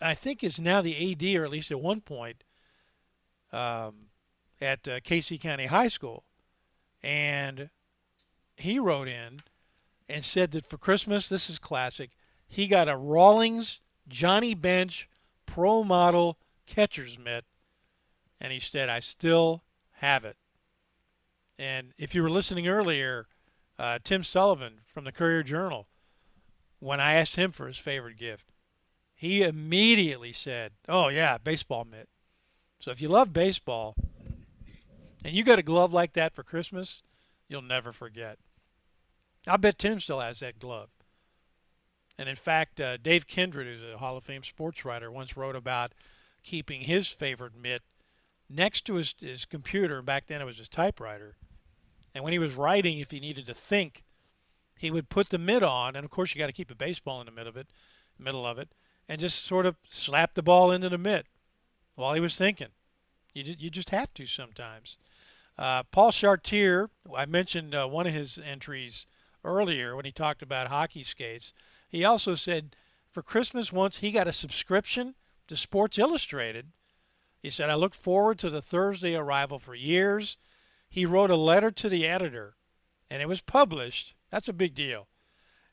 I 0.00 0.14
think, 0.14 0.44
is 0.44 0.60
now 0.60 0.82
the 0.82 1.12
AD, 1.12 1.40
or 1.40 1.44
at 1.44 1.50
least 1.50 1.70
at 1.70 1.80
one 1.80 2.02
point, 2.02 2.44
um, 3.52 4.08
at 4.60 4.86
uh, 4.86 5.00
Casey 5.00 5.38
County 5.38 5.66
High 5.66 5.88
School, 5.88 6.24
and 7.02 7.70
he 8.56 8.78
wrote 8.78 9.08
in 9.08 9.42
and 10.08 10.24
said 10.24 10.50
that 10.52 10.66
for 10.66 10.76
Christmas, 10.76 11.28
this 11.28 11.48
is 11.48 11.58
classic. 11.58 12.10
He 12.46 12.66
got 12.66 12.88
a 12.88 12.96
Rawlings 12.96 13.80
Johnny 14.06 14.54
Bench 14.54 15.08
Pro 15.46 15.82
Model 15.82 16.38
catcher's 16.66 17.18
mitt, 17.18 17.46
and 18.38 18.52
he 18.52 18.60
said, 18.60 18.90
"I 18.90 19.00
still 19.00 19.64
have 19.92 20.24
it." 20.24 20.36
And 21.58 21.92
if 21.98 22.14
you 22.14 22.22
were 22.22 22.30
listening 22.30 22.66
earlier, 22.66 23.26
uh, 23.78 23.98
Tim 24.02 24.24
Sullivan 24.24 24.80
from 24.86 25.04
the 25.04 25.12
Courier 25.12 25.42
Journal, 25.42 25.86
when 26.80 27.00
I 27.00 27.14
asked 27.14 27.36
him 27.36 27.52
for 27.52 27.66
his 27.66 27.78
favorite 27.78 28.16
gift, 28.16 28.50
he 29.14 29.42
immediately 29.42 30.32
said, 30.32 30.72
"Oh 30.88 31.08
yeah, 31.08 31.38
baseball 31.38 31.84
mitt." 31.84 32.08
So 32.78 32.90
if 32.90 33.00
you 33.00 33.08
love 33.08 33.32
baseball, 33.32 33.94
and 35.24 35.34
you 35.34 35.42
got 35.42 35.58
a 35.58 35.62
glove 35.62 35.92
like 35.92 36.12
that 36.12 36.34
for 36.34 36.42
Christmas, 36.42 37.02
you'll 37.48 37.62
never 37.62 37.92
forget. 37.92 38.38
I 39.46 39.56
bet 39.56 39.78
Tim 39.78 40.00
still 40.00 40.20
has 40.20 40.40
that 40.40 40.58
glove. 40.58 40.90
And 42.18 42.28
in 42.28 42.36
fact, 42.36 42.80
uh, 42.80 42.96
Dave 42.96 43.26
Kindred, 43.26 43.66
who's 43.66 43.94
a 43.94 43.98
Hall 43.98 44.16
of 44.16 44.24
Fame 44.24 44.44
sports 44.44 44.84
writer, 44.84 45.10
once 45.10 45.36
wrote 45.36 45.56
about 45.56 45.92
keeping 46.42 46.82
his 46.82 47.08
favorite 47.08 47.56
mitt 47.56 47.82
next 48.48 48.84
to 48.86 48.94
his, 48.94 49.14
his 49.18 49.44
computer. 49.44 50.02
Back 50.02 50.26
then 50.26 50.40
it 50.40 50.44
was 50.44 50.58
his 50.58 50.68
typewriter. 50.68 51.36
And 52.14 52.22
when 52.22 52.32
he 52.32 52.38
was 52.38 52.54
writing, 52.54 52.98
if 52.98 53.10
he 53.10 53.20
needed 53.20 53.46
to 53.46 53.54
think, 53.54 54.04
he 54.76 54.90
would 54.90 55.08
put 55.08 55.30
the 55.30 55.38
mitt 55.38 55.62
on. 55.62 55.96
And 55.96 56.04
of 56.04 56.10
course, 56.10 56.34
you 56.34 56.38
got 56.38 56.46
to 56.46 56.52
keep 56.52 56.70
a 56.70 56.76
baseball 56.76 57.20
in 57.20 57.26
the 57.26 57.32
middle 57.32 57.50
of 57.50 57.56
it, 57.56 57.68
middle 58.18 58.46
of 58.46 58.58
it, 58.58 58.68
and 59.08 59.20
just 59.20 59.44
sort 59.44 59.66
of 59.66 59.76
slap 59.86 60.34
the 60.34 60.42
ball 60.42 60.70
into 60.70 60.88
the 60.88 60.98
mitt 60.98 61.26
while 61.94 62.14
he 62.14 62.20
was 62.20 62.36
thinking. 62.36 62.68
You, 63.34 63.56
you 63.58 63.70
just 63.70 63.90
have 63.90 64.14
to 64.14 64.26
sometimes. 64.26 64.96
Uh, 65.58 65.82
Paul 65.84 66.12
Chartier, 66.12 66.90
I 67.14 67.26
mentioned 67.26 67.74
uh, 67.74 67.86
one 67.86 68.06
of 68.06 68.14
his 68.14 68.38
entries 68.38 69.06
earlier 69.44 69.94
when 69.94 70.04
he 70.04 70.12
talked 70.12 70.42
about 70.42 70.68
hockey 70.68 71.02
skates. 71.02 71.52
He 71.88 72.04
also 72.04 72.34
said 72.34 72.76
for 73.10 73.22
Christmas 73.22 73.72
once 73.72 73.98
he 73.98 74.10
got 74.10 74.26
a 74.26 74.32
subscription 74.32 75.14
to 75.46 75.56
Sports 75.56 75.98
Illustrated. 75.98 76.68
He 77.40 77.50
said, 77.50 77.70
I 77.70 77.74
look 77.74 77.94
forward 77.94 78.38
to 78.40 78.50
the 78.50 78.62
Thursday 78.62 79.14
arrival 79.14 79.58
for 79.58 79.74
years. 79.74 80.36
He 80.94 81.06
wrote 81.06 81.32
a 81.32 81.36
letter 81.36 81.72
to 81.72 81.88
the 81.88 82.06
editor, 82.06 82.54
and 83.10 83.20
it 83.20 83.26
was 83.26 83.40
published. 83.40 84.14
That's 84.30 84.46
a 84.46 84.52
big 84.52 84.76
deal. 84.76 85.08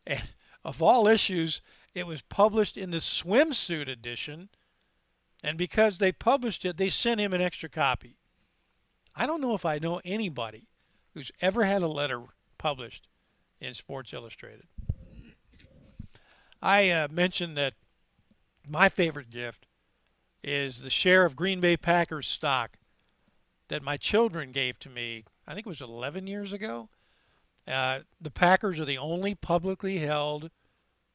And 0.04 0.24
of 0.66 0.82
all 0.82 1.06
issues, 1.08 1.62
it 1.94 2.08
was 2.08 2.24
published 2.24 2.76
in 2.76 2.90
the 2.90 2.98
swimsuit 2.98 3.88
edition. 3.88 4.50
And 5.44 5.60
because 5.60 6.00
they 6.00 6.12
published 6.12 6.66
it, 6.66 6.78
they 6.78 6.90
sent 6.90 7.22
him 7.22 7.34
an 7.34 7.42
extra 7.42 7.70
copy. 7.70 8.18
I 9.16 9.28
don't 9.28 9.42
know 9.42 9.54
if 9.54 9.64
I 9.64 9.78
know 9.78 10.02
anybody 10.04 10.70
who's 11.14 11.32
ever 11.40 11.66
had 11.66 11.84
a 11.84 11.88
letter 11.88 12.24
published 12.58 13.08
in 13.60 13.76
Sports 13.76 14.14
Illustrated. 14.14 14.66
I 16.64 16.90
uh, 16.90 17.08
mentioned 17.12 17.56
that 17.58 17.76
my 18.68 18.90
favorite 18.90 19.30
gift 19.30 19.68
is 20.44 20.82
the 20.82 20.90
share 20.90 21.26
of 21.26 21.36
Green 21.36 21.60
Bay 21.60 21.78
Packers 21.78 22.28
stock 22.28 22.80
that 23.72 23.82
my 23.82 23.96
children 23.96 24.52
gave 24.52 24.78
to 24.78 24.90
me. 24.90 25.24
I 25.48 25.54
think 25.54 25.66
it 25.66 25.70
was 25.70 25.80
11 25.80 26.28
years 26.28 26.52
ago. 26.52 26.90
Uh, 27.66 28.00
the 28.20 28.30
Packers 28.30 28.82
are 28.82 28.86
the 28.86 28.98
only 28.98 29.34
publicly 29.34 30.00
held 30.00 30.52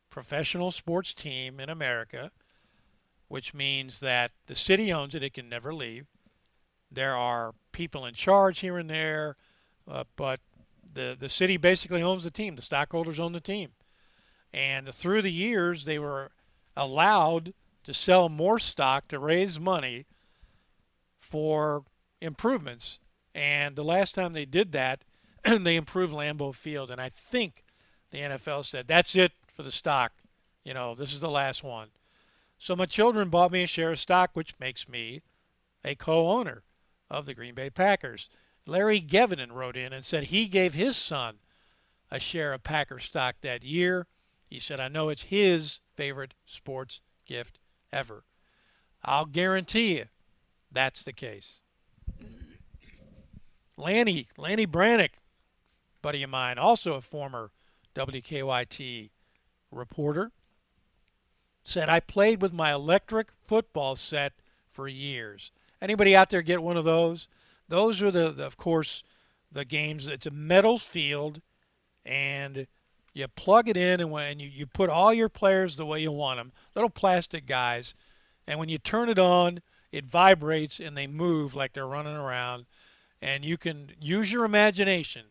professional 0.09 0.73
sports 0.73 1.13
team 1.13 1.61
in 1.61 1.69
America, 1.69 2.31
which 3.29 3.53
means 3.53 4.01
that 4.01 4.31
the 4.47 4.55
city 4.55 4.91
owns 4.91 5.15
it; 5.15 5.23
it 5.23 5.35
can 5.35 5.51
never 5.51 5.75
leave. 5.75 6.07
There 6.91 7.15
are 7.15 7.53
people 7.73 8.07
in 8.07 8.15
charge 8.15 8.61
here 8.61 8.79
and 8.79 8.89
there, 8.89 9.37
uh, 9.87 10.05
but 10.17 10.41
the 10.95 11.15
the 11.19 11.29
city 11.29 11.59
basically 11.59 12.03
owns 12.03 12.25
the 12.25 12.31
team. 12.31 12.57
The 12.57 12.63
stockholders 12.63 13.21
own 13.21 13.33
the 13.33 13.41
team, 13.41 13.73
and 14.55 14.95
through 14.95 15.21
the 15.21 15.33
years 15.33 15.85
they 15.85 15.99
were 15.99 16.31
allowed 16.75 17.53
to 17.85 17.93
sell 17.93 18.31
more 18.31 18.59
stock 18.59 19.09
to 19.09 19.19
raise 19.19 19.61
money 19.61 20.07
for 21.21 21.85
improvements. 22.21 22.99
And 23.35 23.77
the 23.77 23.85
last 23.85 24.15
time 24.15 24.33
they 24.33 24.45
did 24.45 24.73
that, 24.73 25.05
they 25.45 25.77
improved 25.77 26.15
Lambeau 26.15 26.55
Field, 26.55 26.91
and 26.91 27.01
I 27.01 27.09
think 27.09 27.65
the 28.11 28.19
NFL 28.19 28.65
said 28.65 28.87
that's 28.87 29.15
it 29.15 29.33
for 29.47 29.63
the 29.63 29.73
stock. 29.73 30.13
You 30.65 30.75
know, 30.75 30.95
this 30.95 31.13
is 31.13 31.21
the 31.21 31.31
last 31.31 31.63
one. 31.63 31.89
So 32.59 32.75
my 32.75 32.87
children 32.87 33.29
bought 33.29 33.53
me 33.53 33.63
a 33.63 33.67
share 33.67 33.93
of 33.93 34.01
stock, 34.01 34.31
which 34.35 34.59
makes 34.59 34.89
me 34.89 35.23
a 35.85 35.95
co-owner 35.95 36.63
of 37.11 37.27
the 37.27 37.35
Green 37.35 37.55
Bay 37.55 37.71
Packers. 37.71 38.29
Larry 38.67 39.01
Gevinen 39.01 39.53
wrote 39.53 39.77
in 39.77 39.93
and 39.93 40.05
said 40.05 40.25
he 40.25 40.47
gave 40.47 40.75
his 40.75 40.97
son 40.97 41.37
a 42.11 42.19
share 42.19 42.53
of 42.53 42.65
Packer 42.65 42.99
stock 42.99 43.37
that 43.43 43.63
year. 43.63 44.07
He 44.49 44.59
said, 44.59 44.81
I 44.81 44.89
know 44.89 45.09
it's 45.09 45.25
his 45.25 45.81
favorite 45.95 46.35
sports 46.45 47.01
gift 47.27 47.59
ever. 47.93 48.25
I'll 49.05 49.27
guarantee 49.27 49.99
you 49.99 50.07
that's 50.71 51.03
the 51.03 51.13
case. 51.13 51.61
Lanny, 53.77 54.29
Lanny 54.37 54.67
Brannick, 54.67 55.21
buddy 56.03 56.23
of 56.23 56.31
mine, 56.31 56.59
also 56.59 56.95
a 56.95 57.01
former 57.01 57.51
WKYT 57.95 59.11
reporter, 59.71 60.33
said, 61.65 61.89
I 61.89 62.01
played 62.01 62.41
with 62.41 62.53
my 62.53 62.73
electric 62.73 63.29
football 63.45 63.97
set 63.97 64.33
for 64.71 64.89
years. 64.89 65.51
Anybody 65.83 66.17
out 66.17 66.31
there 66.31 66.43
get 66.43 66.63
one 66.63 66.77
of 66.77 66.85
those? 66.85 67.29
Those 67.69 68.01
are 68.01 68.11
the, 68.11 68.31
the 68.31 68.47
of 68.47 68.57
course, 68.57 69.03
the 69.51 69.65
games. 69.65 70.07
It's 70.07 70.27
a 70.27 70.31
metal 70.31 70.79
field, 70.79 71.43
and 72.05 72.67
you 73.13 73.27
plug 73.29 73.69
it 73.69 73.77
in, 73.77 74.01
and 74.01 74.11
when 74.11 74.39
you, 74.39 74.49
you 74.49 74.67
put 74.67 74.91
all 74.91 75.13
your 75.13 75.29
players 75.29 75.77
the 75.77 75.87
way 75.87 76.01
you 76.01 76.13
want 76.13 76.39
them, 76.39 76.53
little 76.75 76.91
plastic 76.91 77.47
guys, 77.47 77.95
and 78.47 78.59
when 78.59 78.69
you 78.69 78.79
turn 78.79 79.09
it 79.09 79.19
on, 79.19 79.61
it 79.91 80.05
vibrates 80.05 80.79
and 80.79 80.97
they 80.97 81.07
move 81.07 81.55
like 81.55 81.73
they're 81.73 81.87
running 81.87 82.17
around, 82.17 82.67
and 83.21 83.45
you 83.45 83.57
can 83.57 83.93
use 84.01 84.33
your 84.33 84.45
imagination 84.45 85.27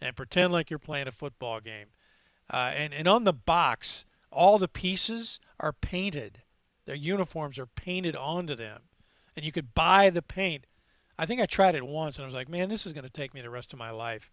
and 0.00 0.16
pretend 0.16 0.52
like 0.52 0.70
you're 0.70 0.78
playing 0.78 1.08
a 1.08 1.12
football 1.12 1.60
game. 1.60 1.86
Uh, 2.50 2.72
and, 2.74 2.92
and 2.92 3.08
on 3.08 3.24
the 3.24 3.32
box, 3.32 4.04
all 4.30 4.58
the 4.58 4.68
pieces 4.68 5.40
are 5.58 5.72
painted. 5.72 6.42
Their 6.84 6.94
uniforms 6.94 7.58
are 7.58 7.66
painted 7.66 8.14
onto 8.14 8.54
them. 8.54 8.82
And 9.36 9.44
you 9.44 9.52
could 9.52 9.74
buy 9.74 10.10
the 10.10 10.22
paint 10.22 10.66
I 11.18 11.26
think 11.26 11.40
I 11.40 11.46
tried 11.46 11.74
it 11.74 11.86
once 11.86 12.16
and 12.16 12.24
I 12.24 12.26
was 12.26 12.34
like, 12.34 12.48
man, 12.48 12.68
this 12.68 12.86
is 12.86 12.92
going 12.92 13.04
to 13.04 13.10
take 13.10 13.34
me 13.34 13.40
the 13.40 13.50
rest 13.50 13.72
of 13.72 13.78
my 13.78 13.90
life. 13.90 14.30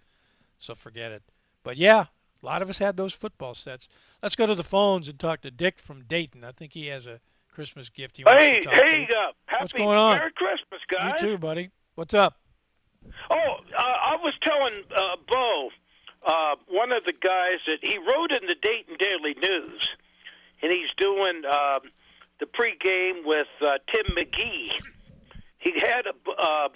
So 0.57 0.76
forget 0.76 1.12
it. 1.12 1.24
But 1.64 1.78
yeah, 1.78 2.05
a 2.41 2.45
lot 2.45 2.62
of 2.62 2.70
us 2.70 2.80
had 2.80 2.97
those 2.97 3.14
football 3.14 3.53
sets. 3.53 3.88
Let's 4.22 4.36
go 4.36 4.47
to 4.47 4.55
the 4.55 4.64
phones 4.64 5.07
and 5.07 5.20
talk 5.20 5.41
to 5.41 5.51
Dick 5.51 5.80
from 5.80 6.03
Dayton. 6.03 6.43
I 6.43 6.51
think 6.51 6.74
he 6.74 6.88
has 6.88 7.05
a 7.05 7.20
Christmas 7.51 7.89
gift 7.89 8.18
he 8.18 8.24
wants 8.24 8.41
hey, 8.41 8.59
to 8.59 8.62
talk 8.62 8.74
hey, 8.74 9.05
to. 9.05 9.18
uh, 9.18 9.32
happy 9.45 9.64
What's 9.64 9.74
going 9.74 9.97
on? 9.97 10.18
Merry 10.18 10.32
Christmas, 10.32 10.82
guys. 10.91 11.22
You 11.22 11.28
too, 11.28 11.38
buddy. 11.38 11.70
What's 11.95 12.14
up? 12.14 12.41
Oh, 13.30 13.58
uh, 13.78 13.82
I 13.82 14.18
was 14.22 14.34
telling 14.43 14.84
uh, 14.95 15.16
Bo, 15.28 15.70
uh, 16.26 16.56
one 16.68 16.91
of 16.91 17.04
the 17.06 17.14
guys 17.14 17.60
that 17.68 17.80
he 17.82 17.97
wrote 17.97 18.32
in 18.32 18.47
the 18.47 18.56
Dayton 18.62 18.95
Daily 18.99 19.36
News, 19.41 19.89
and 20.62 20.72
he's 20.72 20.89
doing 20.97 21.43
uh, 21.49 21.80
the 22.39 22.45
pregame 22.45 23.26
with 23.26 23.47
uh, 23.62 23.78
Tim 23.91 24.16
McGee 24.16 24.72
he 25.62 25.74
had 25.80 26.06
a 26.08 26.41
uh, 26.41 26.70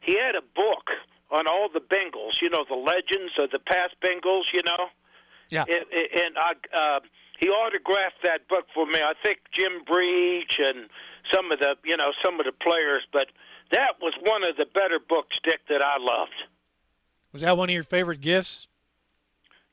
he 0.00 0.16
had 0.16 0.34
a 0.34 0.42
book 0.54 0.90
on 1.30 1.46
all 1.46 1.68
the 1.72 1.80
Bengals. 1.80 2.40
You 2.40 2.48
know, 2.48 2.64
the 2.68 2.76
legends 2.76 3.34
of 3.38 3.50
the 3.50 3.58
past 3.58 3.94
Bengals. 4.02 4.44
You 4.54 4.62
know. 4.64 4.88
Yeah. 5.50 5.64
And, 5.66 5.84
and 5.92 6.36
I, 6.36 6.52
uh, 6.76 7.00
he 7.40 7.48
autographed 7.48 8.22
that 8.22 8.46
book 8.48 8.66
for 8.74 8.84
me. 8.84 9.00
I 9.00 9.14
think 9.22 9.38
Jim 9.50 9.82
Breech 9.86 10.58
and 10.58 10.90
some 11.32 11.50
of 11.50 11.58
the 11.58 11.74
you 11.84 11.96
know 11.96 12.12
some 12.24 12.38
of 12.38 12.46
the 12.46 12.52
players, 12.52 13.02
but 13.12 13.28
that 13.70 13.94
was 14.00 14.14
one 14.22 14.44
of 14.44 14.56
the 14.56 14.66
better 14.72 14.98
books, 14.98 15.36
Dick, 15.44 15.60
that 15.68 15.82
I 15.82 15.98
loved. 15.98 16.34
Was 17.32 17.42
that 17.42 17.56
one 17.56 17.68
of 17.68 17.74
your 17.74 17.82
favorite 17.82 18.20
gifts? 18.20 18.68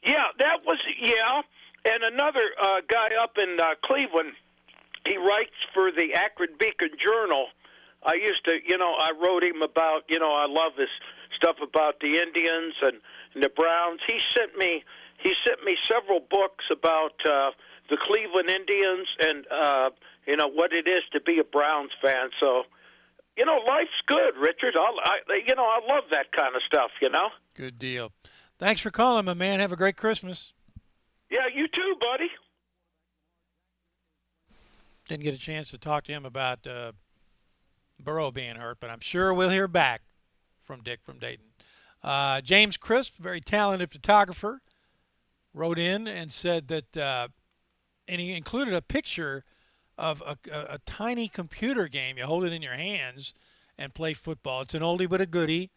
Yeah, 0.03 0.25
that 0.39 0.65
was 0.65 0.77
yeah. 1.01 1.41
And 1.85 2.03
another 2.03 2.41
uh, 2.61 2.81
guy 2.89 3.09
up 3.21 3.37
in 3.37 3.59
uh, 3.59 3.75
Cleveland, 3.83 4.33
he 5.07 5.17
writes 5.17 5.53
for 5.73 5.91
the 5.91 6.13
Akron 6.13 6.49
Beacon 6.59 6.89
Journal 6.97 7.47
I 8.05 8.13
used 8.13 8.45
to, 8.45 8.59
you 8.65 8.77
know, 8.77 8.93
I 8.97 9.11
wrote 9.19 9.43
him 9.43 9.61
about, 9.61 10.03
you 10.07 10.19
know, 10.19 10.31
I 10.31 10.45
love 10.47 10.73
his 10.77 10.89
stuff 11.35 11.57
about 11.61 11.99
the 11.99 12.17
Indians 12.17 12.75
and, 12.81 13.01
and 13.33 13.43
the 13.43 13.49
Browns. 13.49 13.99
He 14.07 14.19
sent 14.33 14.55
me, 14.57 14.83
he 15.17 15.33
sent 15.45 15.63
me 15.63 15.75
several 15.89 16.19
books 16.19 16.65
about 16.71 17.13
uh, 17.27 17.51
the 17.89 17.97
Cleveland 17.97 18.49
Indians 18.49 19.07
and, 19.19 19.45
uh, 19.51 19.89
you 20.27 20.37
know, 20.37 20.47
what 20.47 20.71
it 20.71 20.87
is 20.87 21.01
to 21.13 21.19
be 21.19 21.39
a 21.39 21.43
Browns 21.43 21.91
fan. 22.01 22.29
So, 22.39 22.63
you 23.37 23.45
know, 23.45 23.59
life's 23.67 23.91
good, 24.07 24.35
Richard. 24.39 24.75
I, 24.77 25.19
I 25.27 25.39
you 25.45 25.55
know, 25.55 25.65
I 25.65 25.79
love 25.87 26.05
that 26.11 26.31
kind 26.31 26.55
of 26.55 26.61
stuff. 26.65 26.91
You 27.01 27.09
know. 27.09 27.29
Good 27.55 27.79
deal. 27.79 28.11
Thanks 28.57 28.81
for 28.81 28.91
calling, 28.91 29.25
my 29.25 29.33
man. 29.33 29.59
Have 29.59 29.71
a 29.71 29.77
great 29.77 29.97
Christmas. 29.97 30.53
Yeah, 31.29 31.47
you 31.53 31.67
too, 31.67 31.95
buddy. 31.99 32.29
Didn't 35.07 35.23
get 35.23 35.33
a 35.33 35.39
chance 35.39 35.69
to 35.71 35.77
talk 35.77 36.03
to 36.05 36.11
him 36.11 36.25
about 36.25 36.65
uh, 36.65 36.93
Burrow 37.99 38.31
being 38.31 38.55
hurt, 38.55 38.79
but 38.79 38.89
I'm 38.89 39.01
sure 39.01 39.33
we'll 39.33 39.49
hear 39.49 39.67
back 39.67 40.01
from 40.63 40.81
Dick 40.81 40.99
from 41.03 41.19
Dayton. 41.19 41.45
Uh, 42.03 42.41
James 42.41 42.77
Crisp, 42.77 43.15
very 43.17 43.41
talented 43.41 43.91
photographer, 43.91 44.61
wrote 45.53 45.79
in 45.79 46.07
and 46.07 46.31
said 46.31 46.67
that, 46.67 46.97
uh, 46.97 47.27
and 48.07 48.21
he 48.21 48.33
included 48.33 48.73
a 48.73 48.81
picture 48.81 49.43
of 49.97 50.21
a, 50.25 50.37
a, 50.51 50.73
a, 50.73 50.79
tiny 50.85 51.27
computer 51.27 51.87
game. 51.87 52.17
You 52.17 52.25
hold 52.25 52.43
it 52.43 52.51
in 52.51 52.61
your 52.61 52.73
hands 52.73 53.33
and 53.77 53.93
play 53.93 54.13
football. 54.13 54.61
It's 54.61 54.73
an 54.73 54.81
oldie 54.81 55.09
but 55.09 55.21
a 55.21 55.25
goodie. 55.25 55.71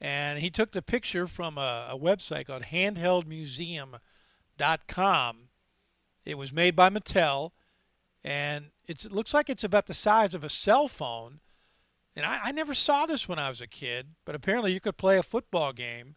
And 0.00 0.40
he 0.40 0.50
took 0.50 0.72
the 0.72 0.82
picture 0.82 1.26
from 1.26 1.58
a, 1.58 1.88
a 1.90 1.98
website 1.98 2.46
called 2.46 2.64
handheldmuseum.com. 2.64 5.36
It 6.24 6.38
was 6.38 6.52
made 6.52 6.76
by 6.76 6.90
Mattel, 6.90 7.52
and 8.22 8.66
it 8.86 9.10
looks 9.10 9.32
like 9.32 9.48
it's 9.48 9.64
about 9.64 9.86
the 9.86 9.94
size 9.94 10.34
of 10.34 10.44
a 10.44 10.50
cell 10.50 10.88
phone. 10.88 11.40
And 12.16 12.26
I, 12.26 12.40
I 12.44 12.52
never 12.52 12.74
saw 12.74 13.06
this 13.06 13.28
when 13.28 13.38
I 13.38 13.48
was 13.48 13.60
a 13.60 13.66
kid, 13.66 14.08
but 14.24 14.34
apparently 14.34 14.72
you 14.72 14.80
could 14.80 14.96
play 14.96 15.16
a 15.16 15.22
football 15.22 15.72
game 15.72 16.16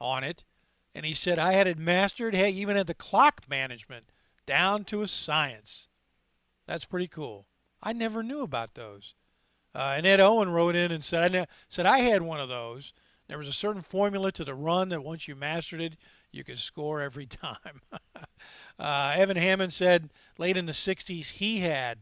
on 0.00 0.24
it. 0.24 0.44
And 0.94 1.06
he 1.06 1.14
said 1.14 1.38
I 1.38 1.52
had 1.52 1.66
it 1.66 1.78
mastered. 1.78 2.34
Hey, 2.34 2.50
even 2.50 2.76
had 2.76 2.86
the 2.86 2.94
clock 2.94 3.42
management 3.48 4.06
down 4.46 4.84
to 4.86 5.02
a 5.02 5.08
science. 5.08 5.88
That's 6.68 6.84
pretty 6.84 7.08
cool. 7.08 7.46
I 7.82 7.94
never 7.94 8.22
knew 8.22 8.42
about 8.42 8.74
those. 8.74 9.14
Uh, 9.74 9.94
and 9.96 10.06
Ed 10.06 10.20
Owen 10.20 10.50
wrote 10.50 10.76
in 10.76 10.92
and 10.92 11.02
said, 11.02 11.34
I 11.34 11.46
said 11.68 11.86
I 11.86 12.00
had 12.00 12.20
one 12.20 12.40
of 12.40 12.50
those. 12.50 12.92
There 13.26 13.38
was 13.38 13.48
a 13.48 13.54
certain 13.54 13.82
formula 13.82 14.30
to 14.32 14.44
the 14.44 14.54
run 14.54 14.90
that 14.90 15.02
once 15.02 15.26
you 15.26 15.34
mastered 15.34 15.80
it, 15.80 15.96
you 16.30 16.44
could 16.44 16.58
score 16.58 17.00
every 17.00 17.26
time. 17.26 17.80
uh, 18.78 19.14
Evan 19.16 19.38
Hammond 19.38 19.72
said 19.72 20.10
late 20.36 20.58
in 20.58 20.66
the 20.66 20.72
60s 20.72 21.30
he 21.30 21.60
had 21.60 22.00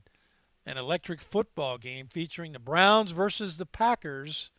an 0.66 0.76
electric 0.76 1.20
football 1.20 1.78
game 1.78 2.08
featuring 2.08 2.52
the 2.52 2.58
Browns 2.58 3.12
versus 3.12 3.56
the 3.56 3.66
Packers 3.66 4.50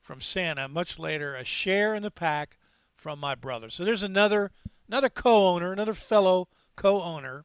from 0.00 0.20
Santa. 0.20 0.68
Much 0.68 1.00
later, 1.00 1.34
a 1.34 1.44
share 1.44 1.96
in 1.96 2.04
the 2.04 2.12
pack 2.12 2.58
from 2.94 3.18
my 3.18 3.34
brother. 3.34 3.70
So 3.70 3.84
there's 3.84 4.04
another 4.04 4.52
another 4.86 5.08
co-owner, 5.08 5.72
another 5.72 5.94
fellow 5.94 6.46
co-owner. 6.76 7.44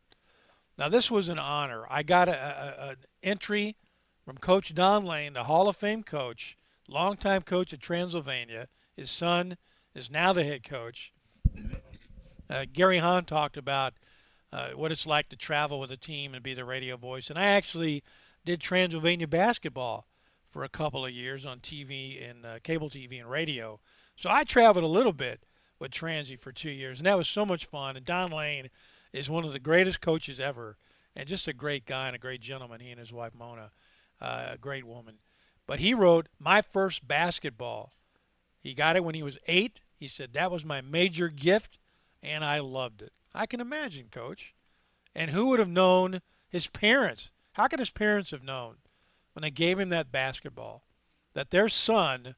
Now 0.81 0.89
this 0.89 1.11
was 1.11 1.29
an 1.29 1.37
honor. 1.37 1.85
I 1.91 2.01
got 2.01 2.27
an 2.27 2.95
entry 3.21 3.77
from 4.25 4.39
Coach 4.39 4.73
Don 4.73 5.05
Lane, 5.05 5.33
the 5.33 5.43
Hall 5.43 5.69
of 5.69 5.77
Fame 5.77 6.01
coach, 6.01 6.57
longtime 6.87 7.43
coach 7.43 7.71
at 7.71 7.81
Transylvania. 7.81 8.67
His 8.97 9.11
son 9.11 9.57
is 9.93 10.09
now 10.09 10.33
the 10.33 10.43
head 10.43 10.63
coach. 10.63 11.13
Uh, 12.49 12.65
Gary 12.73 12.97
Hahn 12.97 13.25
talked 13.25 13.57
about 13.57 13.93
uh, 14.51 14.71
what 14.71 14.91
it's 14.91 15.05
like 15.05 15.29
to 15.29 15.35
travel 15.35 15.79
with 15.79 15.91
a 15.91 15.97
team 15.97 16.33
and 16.33 16.41
be 16.41 16.55
the 16.55 16.65
radio 16.65 16.97
voice. 16.97 17.29
And 17.29 17.37
I 17.37 17.45
actually 17.45 18.03
did 18.43 18.59
Transylvania 18.59 19.27
basketball 19.27 20.07
for 20.47 20.63
a 20.63 20.69
couple 20.69 21.05
of 21.05 21.11
years 21.11 21.45
on 21.45 21.59
TV 21.59 22.27
and 22.27 22.43
uh, 22.43 22.57
cable 22.63 22.89
TV 22.89 23.19
and 23.19 23.29
radio. 23.29 23.79
So 24.15 24.31
I 24.31 24.45
traveled 24.45 24.83
a 24.83 24.87
little 24.87 25.13
bit 25.13 25.45
with 25.77 25.91
Transy 25.91 26.39
for 26.39 26.51
two 26.51 26.71
years, 26.71 26.99
and 26.99 27.05
that 27.05 27.19
was 27.19 27.29
so 27.29 27.45
much 27.45 27.65
fun. 27.65 27.95
And 27.95 28.03
Don 28.03 28.31
Lane 28.31 28.71
is 29.13 29.29
one 29.29 29.45
of 29.45 29.53
the 29.53 29.59
greatest 29.59 30.01
coaches 30.01 30.39
ever, 30.39 30.77
and 31.15 31.27
just 31.27 31.47
a 31.47 31.53
great 31.53 31.85
guy 31.85 32.07
and 32.07 32.15
a 32.15 32.19
great 32.19 32.41
gentleman. 32.41 32.79
He 32.79 32.91
and 32.91 32.99
his 32.99 33.11
wife 33.11 33.33
Mona, 33.33 33.71
uh, 34.19 34.49
a 34.51 34.57
great 34.57 34.85
woman. 34.85 35.19
But 35.67 35.79
he 35.79 35.93
wrote 35.93 36.27
my 36.39 36.61
first 36.61 37.07
basketball. 37.07 37.93
He 38.59 38.73
got 38.73 38.95
it 38.95 39.03
when 39.03 39.15
he 39.15 39.23
was 39.23 39.37
eight. 39.47 39.81
He 39.95 40.07
said 40.07 40.33
that 40.33 40.51
was 40.51 40.65
my 40.65 40.81
major 40.81 41.29
gift, 41.29 41.77
and 42.21 42.43
I 42.43 42.59
loved 42.59 43.01
it. 43.01 43.13
I 43.33 43.45
can 43.45 43.59
imagine, 43.59 44.07
coach. 44.11 44.53
And 45.13 45.31
who 45.31 45.47
would 45.47 45.59
have 45.59 45.69
known 45.69 46.21
his 46.47 46.67
parents? 46.67 47.31
How 47.53 47.67
could 47.67 47.79
his 47.79 47.89
parents 47.89 48.31
have 48.31 48.43
known 48.43 48.77
when 49.33 49.43
they 49.43 49.51
gave 49.51 49.79
him 49.79 49.89
that 49.89 50.11
basketball 50.11 50.83
that 51.33 51.51
their 51.51 51.69
son 51.69 52.35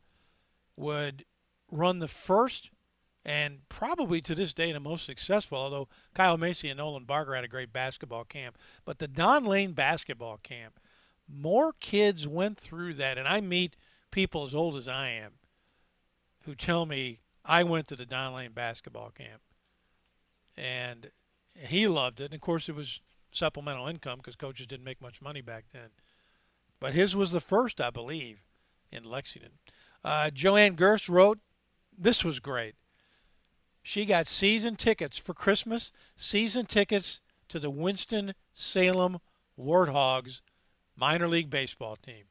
would 0.76 1.26
run 1.72 2.00
the 2.00 2.08
first 2.08 2.70
and 3.26 3.68
probably 3.70 4.22
to 4.22 4.36
this 4.36 4.54
day 4.54 4.72
the 4.72 4.80
most 4.80 5.06
successful, 5.06 5.58
although 5.58 5.88
Kyle 6.14 6.38
Macy 6.38 6.70
and 6.70 6.78
Nolan 6.78 7.06
Barger 7.06 7.36
had 7.36 7.44
a 7.44 7.50
great 7.50 7.72
basketball 7.72 8.26
camp. 8.26 8.58
But 8.84 9.00
the 9.00 9.08
Don 9.08 9.46
Lane 9.46 9.72
basketball 9.72 10.38
camp, 10.44 10.80
more 11.28 11.74
kids 11.74 12.28
went 12.28 12.58
through 12.58 12.96
that. 12.96 13.18
And 13.18 13.28
I 13.28 13.40
meet 13.40 13.78
people 14.12 14.44
as 14.44 14.54
old 14.54 14.76
as 14.76 14.88
I 14.88 15.10
am 15.10 15.34
who 16.42 16.54
tell 16.54 16.86
me 16.86 17.20
I 17.46 17.64
went 17.64 17.88
to 17.88 17.96
the 17.96 18.06
Don 18.06 18.34
Lane 18.34 18.52
basketball 18.52 19.12
camp 19.12 19.42
and 20.58 21.12
he 21.56 21.88
loved 21.88 22.20
it. 22.20 22.26
And 22.26 22.34
of 22.34 22.42
course, 22.42 22.68
it 22.68 22.76
was 22.76 23.00
supplemental 23.32 23.88
income 23.88 24.18
because 24.18 24.36
coaches 24.36 24.68
didn't 24.68 24.86
make 24.86 25.02
much 25.02 25.22
money 25.22 25.42
back 25.42 25.66
then. 25.72 25.90
But 26.80 26.94
his 26.94 27.16
was 27.16 27.32
the 27.32 27.40
first, 27.40 27.80
I 27.80 27.90
believe, 27.90 28.44
in 28.92 29.06
Lexington. 29.06 29.54
Uh, 30.04 30.30
Joanne 30.30 30.76
Gerst 30.76 31.08
wrote, 31.08 31.40
This 31.98 32.26
was 32.26 32.40
great. 32.40 32.76
She 33.84 34.06
got 34.06 34.28
season 34.28 34.78
tickets 34.78 35.18
for 35.18 35.34
Christmas, 35.34 35.92
season 36.16 36.66
tickets 36.66 37.22
to 37.50 37.60
the 37.60 37.70
Winston-Salem 37.70 39.20
Warthogs 39.60 40.42
minor 40.96 41.28
league 41.28 41.50
baseball 41.50 41.98
team. 41.98 42.24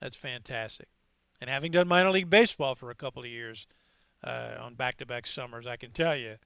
That's 0.00 0.16
fantastic. 0.16 0.88
And 1.40 1.50
having 1.50 1.72
done 1.72 1.86
minor 1.86 2.10
league 2.10 2.30
baseball 2.30 2.74
for 2.74 2.90
a 2.90 2.94
couple 2.94 3.22
of 3.22 3.28
years 3.28 3.66
uh, 4.24 4.54
on 4.58 4.74
back 4.74 4.96
to 4.98 5.06
back 5.06 5.26
summers, 5.26 5.66
I 5.66 5.76
can 5.76 5.90
tell 5.90 6.16
you 6.16 6.36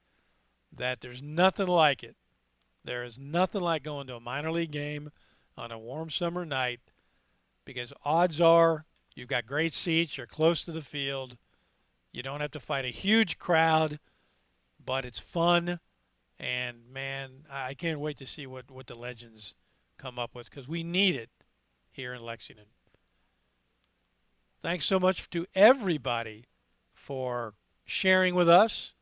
that 0.75 1.01
there's 1.01 1.23
nothing 1.23 1.67
like 1.67 2.03
it. 2.03 2.15
There 2.83 3.03
is 3.03 3.17
nothing 3.17 3.61
like 3.61 3.83
going 3.83 4.07
to 4.07 4.15
a 4.15 4.19
minor 4.19 4.51
league 4.51 4.71
game 4.71 5.11
on 5.57 5.71
a 5.71 5.79
warm 5.79 6.09
summer 6.09 6.45
night 6.45 6.81
because 7.63 7.93
odds 8.03 8.41
are 8.41 8.85
you've 9.15 9.29
got 9.29 9.45
great 9.45 9.73
seats, 9.73 10.17
you're 10.17 10.27
close 10.27 10.65
to 10.65 10.71
the 10.71 10.81
field, 10.81 11.37
you 12.13 12.23
don't 12.23 12.39
have 12.39 12.51
to 12.51 12.59
fight 12.59 12.85
a 12.85 12.89
huge 12.89 13.37
crowd, 13.37 13.99
but 14.83 15.03
it's 15.03 15.19
fun. 15.19 15.79
And 16.39 16.77
man, 16.91 17.45
I 17.51 17.73
can't 17.73 17.99
wait 17.99 18.17
to 18.17 18.25
see 18.25 18.47
what, 18.47 18.71
what 18.71 18.87
the 18.87 18.95
legends 18.95 19.55
come 19.97 20.17
up 20.17 20.33
with 20.33 20.49
because 20.49 20.67
we 20.67 20.83
need 20.83 21.15
it 21.15 21.29
here 21.91 22.13
in 22.13 22.23
Lexington. 22.23 22.65
Thanks 24.61 24.85
so 24.85 24.99
much 24.99 25.29
to 25.31 25.45
everybody 25.53 26.45
for 26.93 27.53
sharing 27.85 28.33
with 28.33 28.47
us 28.47 28.93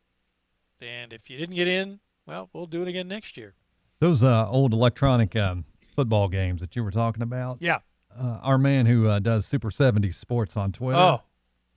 and 0.81 1.13
if 1.13 1.29
you 1.29 1.37
didn't 1.37 1.55
get 1.55 1.67
in, 1.67 1.99
well, 2.25 2.49
we'll 2.53 2.65
do 2.65 2.81
it 2.81 2.87
again 2.87 3.07
next 3.07 3.37
year. 3.37 3.53
Those 3.99 4.23
uh, 4.23 4.49
old 4.49 4.73
electronic 4.73 5.35
um, 5.35 5.65
football 5.95 6.27
games 6.27 6.61
that 6.61 6.75
you 6.75 6.83
were 6.83 6.91
talking 6.91 7.21
about. 7.21 7.57
Yeah. 7.59 7.79
Uh, 8.17 8.39
our 8.41 8.57
man 8.57 8.87
who 8.87 9.07
uh, 9.07 9.19
does 9.19 9.45
Super 9.45 9.71
70 9.71 10.11
Sports 10.11 10.57
on 10.57 10.71
Twitter. 10.71 10.97
Oh. 10.97 11.21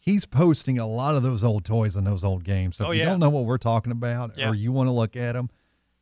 He's 0.05 0.27
posting 0.27 0.79
a 0.79 0.87
lot 0.87 1.15
of 1.15 1.23
those 1.23 1.43
old 1.43 1.65
toys 1.65 1.97
and 1.97 2.07
those 2.07 2.25
old 2.25 2.45
games. 2.45 2.77
So 2.77 2.87
oh, 2.87 2.91
if 2.91 2.97
you 2.97 3.03
yeah. 3.03 3.09
don't 3.09 3.21
know 3.21 3.31
what 3.31 3.47
we're 3.47 3.57
talking 3.57 3.91
about 3.91 4.37
yeah. 4.37 4.51
or 4.51 4.55
you 4.55 4.71
want 4.71 4.89
to 4.89 4.93
look 4.93 5.17
at 5.17 5.33
them, 5.33 5.49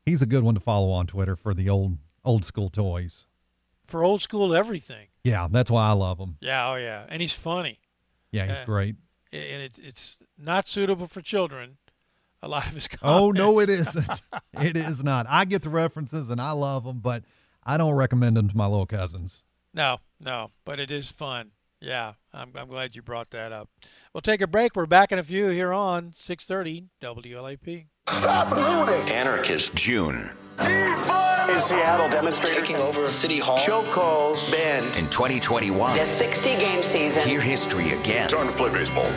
he's 0.05 0.20
a 0.22 0.26
good 0.26 0.42
one 0.42 0.55
to 0.55 0.61
follow 0.61 0.90
on 0.90 1.07
Twitter 1.07 1.36
for 1.36 1.55
the 1.55 1.68
old 1.68 1.98
old 2.24 2.44
school 2.44 2.68
toys. 2.68 3.26
For 3.86 4.03
old 4.03 4.20
school 4.20 4.55
everything. 4.55 5.09
Yeah, 5.22 5.46
that's 5.50 5.70
why 5.70 5.88
I 5.88 5.92
love 5.92 6.18
him. 6.18 6.36
Yeah, 6.40 6.70
oh 6.70 6.74
yeah, 6.74 7.05
and 7.09 7.20
he's 7.22 7.34
funny. 7.34 7.78
Yeah, 8.32 8.46
he's 8.46 8.61
Uh, 8.61 8.64
great. 8.64 8.96
And 9.32 9.62
it, 9.62 9.78
it's 9.78 10.18
not 10.36 10.66
suitable 10.66 11.07
for 11.07 11.22
children. 11.22 11.78
A 12.42 12.48
lot 12.48 12.66
of 12.66 12.72
his 12.72 12.88
comments. 12.88 13.03
Oh 13.22 13.30
no, 13.30 13.61
it 13.61 13.68
isn't. 13.68 14.22
it 14.61 14.76
is 14.76 15.05
not. 15.05 15.26
I 15.28 15.44
get 15.44 15.62
the 15.62 15.70
references 15.70 16.28
and 16.28 16.40
I 16.40 16.50
love 16.50 16.84
them, 16.84 16.98
but 16.98 17.22
I 17.64 17.76
don't 17.76 17.94
recommend 17.94 18.36
them 18.36 18.48
to 18.48 18.57
my 18.57 18.66
little 18.66 18.86
cousins. 18.86 19.44
No, 19.72 19.98
no, 20.20 20.50
but 20.64 20.80
it 20.80 20.90
is 20.90 21.11
fun. 21.11 21.53
Yeah, 21.83 22.12
I'm, 22.33 22.53
I'm 22.55 22.68
glad 22.68 22.95
you 22.95 23.03
brought 23.03 23.30
that 23.30 23.51
up. 23.51 23.68
We'll 24.14 24.20
take 24.20 24.41
a 24.41 24.47
break. 24.47 24.76
We're 24.76 24.87
back 24.87 25.11
in 25.11 25.18
a 25.18 25.22
few 25.22 25.49
here 25.49 25.72
on 25.72 26.12
630 26.16 26.87
WLAP. 27.03 27.87
Stop 28.09 28.51
looting! 28.53 29.12
Anarchist 29.12 29.74
June. 29.74 30.30
In 30.61 31.59
Seattle, 31.59 32.09
demonstrators 32.09 32.57
taking 32.57 32.76
over 32.76 33.09
City 33.09 33.41
Hall. 33.41 33.59
Chokeholds 33.59 34.53
banned. 34.53 34.97
In 34.97 35.11
2021. 35.11 35.97
The 35.99 36.07
60 36.07 36.57
game 36.57 36.83
season. 36.85 37.22
Hear 37.28 37.41
history 37.41 37.91
again. 37.91 38.28
Time 38.28 38.47
to 38.47 38.53
play 38.53 38.70
baseball. 38.70 39.11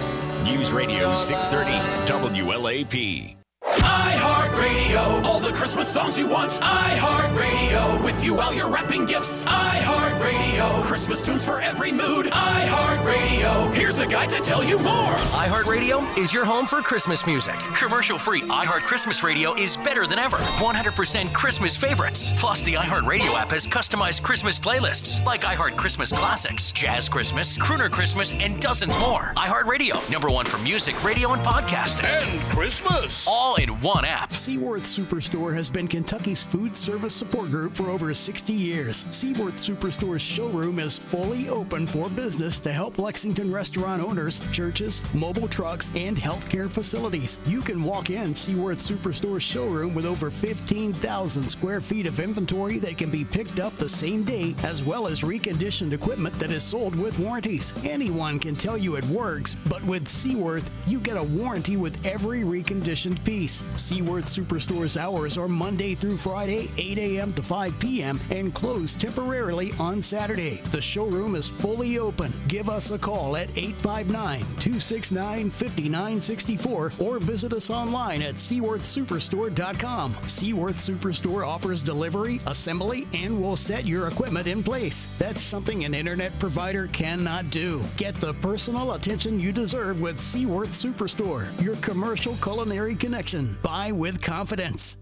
News 0.43 0.74
Radio 0.74 1.13
630 1.16 2.41
WLAP. 2.41 3.45
iHeartRadio, 3.78 5.23
all 5.23 5.39
the 5.39 5.51
Christmas 5.51 5.88
songs 5.88 6.17
you 6.17 6.28
want. 6.30 6.51
iHeartRadio, 6.51 8.03
with 8.03 8.23
you 8.23 8.36
while 8.36 8.53
you're 8.53 8.69
wrapping 8.69 9.05
gifts. 9.05 9.43
iHeartRadio, 9.45 10.84
Christmas 10.84 11.21
tunes 11.21 11.43
for 11.43 11.61
every 11.61 11.91
mood. 11.91 12.28
iHeartRadio, 12.28 13.73
here's 13.73 13.99
a 13.99 14.07
guide 14.07 14.30
to 14.30 14.39
tell 14.41 14.63
you 14.63 14.78
more. 14.80 15.13
iHeartRadio 15.45 16.17
is 16.17 16.34
your 16.34 16.45
home 16.45 16.65
for 16.65 16.82
Christmas 16.82 17.26
music. 17.26 17.55
Commercial 17.73 18.17
free 18.17 18.41
iHeart 18.41 18.82
Christmas 18.82 19.23
Radio 19.23 19.53
is 19.53 19.78
better 19.78 20.07
than 20.07 20.19
ever. 20.19 20.38
100% 20.38 21.34
Christmas 21.34 21.78
favorites. 21.78 22.32
Plus, 22.39 22.63
the 22.63 22.73
iHeartRadio 22.73 23.34
app 23.36 23.51
has 23.51 23.65
customized 23.67 24.23
Christmas 24.23 24.57
playlists 24.59 25.23
like 25.26 25.41
iHeart 25.41 25.76
Christmas 25.76 26.11
Classics, 26.11 26.71
Jazz 26.71 27.09
Christmas, 27.09 27.57
Crooner 27.57 27.91
Christmas, 27.91 28.34
and 28.41 28.59
dozens 28.61 28.97
more. 28.99 29.34
iHeartRadio, 29.36 30.09
number 30.11 30.30
one 30.30 30.45
for 30.45 30.57
music, 30.59 31.01
radio, 31.03 31.34
and 31.34 31.41
podcasting. 31.41 32.05
And 32.05 32.41
Christmas. 32.51 33.26
All 33.28 33.55
in 33.55 33.64
one 33.70 34.05
app. 34.05 34.34
Seaworth 34.34 34.84
Superstore 34.84 35.53
has 35.53 35.70
been 35.70 35.88
Kentucky's 35.88 36.43
food 36.43 36.76
service 36.76 37.13
support 37.13 37.49
group 37.49 37.76
for 37.76 37.89
over 37.89 38.13
60 38.13 38.53
years. 38.53 39.05
Seaworth 39.09 39.57
Superstore's 39.57 40.22
showroom 40.22 40.80
is 40.80 40.97
fully 40.97 41.49
open 41.49 41.88
for 41.88 42.09
business 42.09 42.59
to 42.61 42.72
help 42.72 42.99
Lexington 42.99 43.51
restaurant 43.51 44.01
owners, 44.01 44.39
churches, 44.51 45.01
mobile 45.13 45.47
trucks, 45.47 45.91
and 45.95 46.18
healthcare 46.18 46.70
facilities. 46.70 47.39
You 47.45 47.61
can 47.61 47.84
walk 47.84 48.09
in 48.09 48.36
Seaworth 48.36 48.80
Superstore's 48.80 49.43
showroom 49.43 49.93
with 49.93 50.05
over 50.05 50.30
15,000 50.30 51.47
square 51.47 51.82
feet 51.82 52.07
of 52.07 52.20
inventory 52.20 52.80
that 52.80 52.97
can 52.97 53.09
be 53.09 53.24
picked 53.26 53.59
up 53.59 53.76
the 53.78 53.89
same 53.89 54.24
day, 54.24 54.55
as 54.63 54.84
well 54.84 55.07
as 55.07 55.22
reconditioned 55.22 55.93
equipment 55.93 56.38
that 56.39 56.51
is 56.51 56.63
sold 56.63 56.95
with 56.95 57.18
warranties. 57.20 57.74
Anyone 57.86 58.39
can 58.39 58.55
tell 58.55 58.78
you 58.78 58.95
it 58.95 59.05
works, 59.05 59.55
but 59.70 59.84
with 59.84 60.07
Seaworth, 60.07 60.72
you 60.88 60.99
get 60.99 61.18
a 61.18 61.24
warranty 61.24 61.78
with 61.78 62.03
every 62.05 62.41
reconditioned 62.41 63.24
piece. 63.24 63.45
Seaworth 63.48 64.26
Superstore's 64.26 64.98
hours 64.98 65.38
are 65.38 65.48
Monday 65.48 65.96
through 65.96 66.18
Friday, 66.18 66.70
8 66.78 66.98
a.m. 66.98 67.34
to 67.34 67.43
5 67.43 67.80
p.m., 67.80 68.20
and 68.32 68.54
closed 68.54 69.02
temporarily 69.02 69.72
on 69.80 70.02
Saturday. 70.02 70.62
The 70.72 70.82
showroom 70.82 71.36
is 71.36 71.50
fully 71.50 71.98
open. 71.98 72.34
Give 72.48 72.70
us 72.70 72.91
a 72.91 72.98
call 72.98 73.36
at 73.36 73.50
859 73.58 74.39
269 74.39 75.50
5964 75.50 76.91
or 77.00 77.20
visit 77.20 77.54
us 77.54 77.70
online 77.70 78.22
at 78.22 78.36
SeaworthSuperstore.com. 78.36 80.16
Seaworth 80.28 80.78
Superstore 80.78 81.48
offers 81.48 81.82
delivery, 81.82 82.39
assembly, 82.48 83.08
and 83.14 83.41
will 83.41 83.56
set 83.56 83.86
your 83.86 84.08
equipment 84.08 84.48
in 84.48 84.64
place. 84.64 85.06
That's 85.18 85.41
something 85.41 85.86
an 85.86 85.93
internet 85.93 86.38
provider 86.39 86.88
cannot 86.88 87.50
do. 87.50 87.82
Get 87.98 88.16
the 88.16 88.34
personal 88.36 88.93
attention 88.93 89.39
you 89.39 89.52
deserve 89.52 90.02
with 90.02 90.20
Seaworth 90.20 90.72
Superstore, 90.72 91.46
your 91.64 91.76
commercial 91.78 92.36
culinary 92.36 92.96
connection. 92.96 93.34
Buy 93.43 93.91
with 93.91 94.21
confidence. 94.21 94.97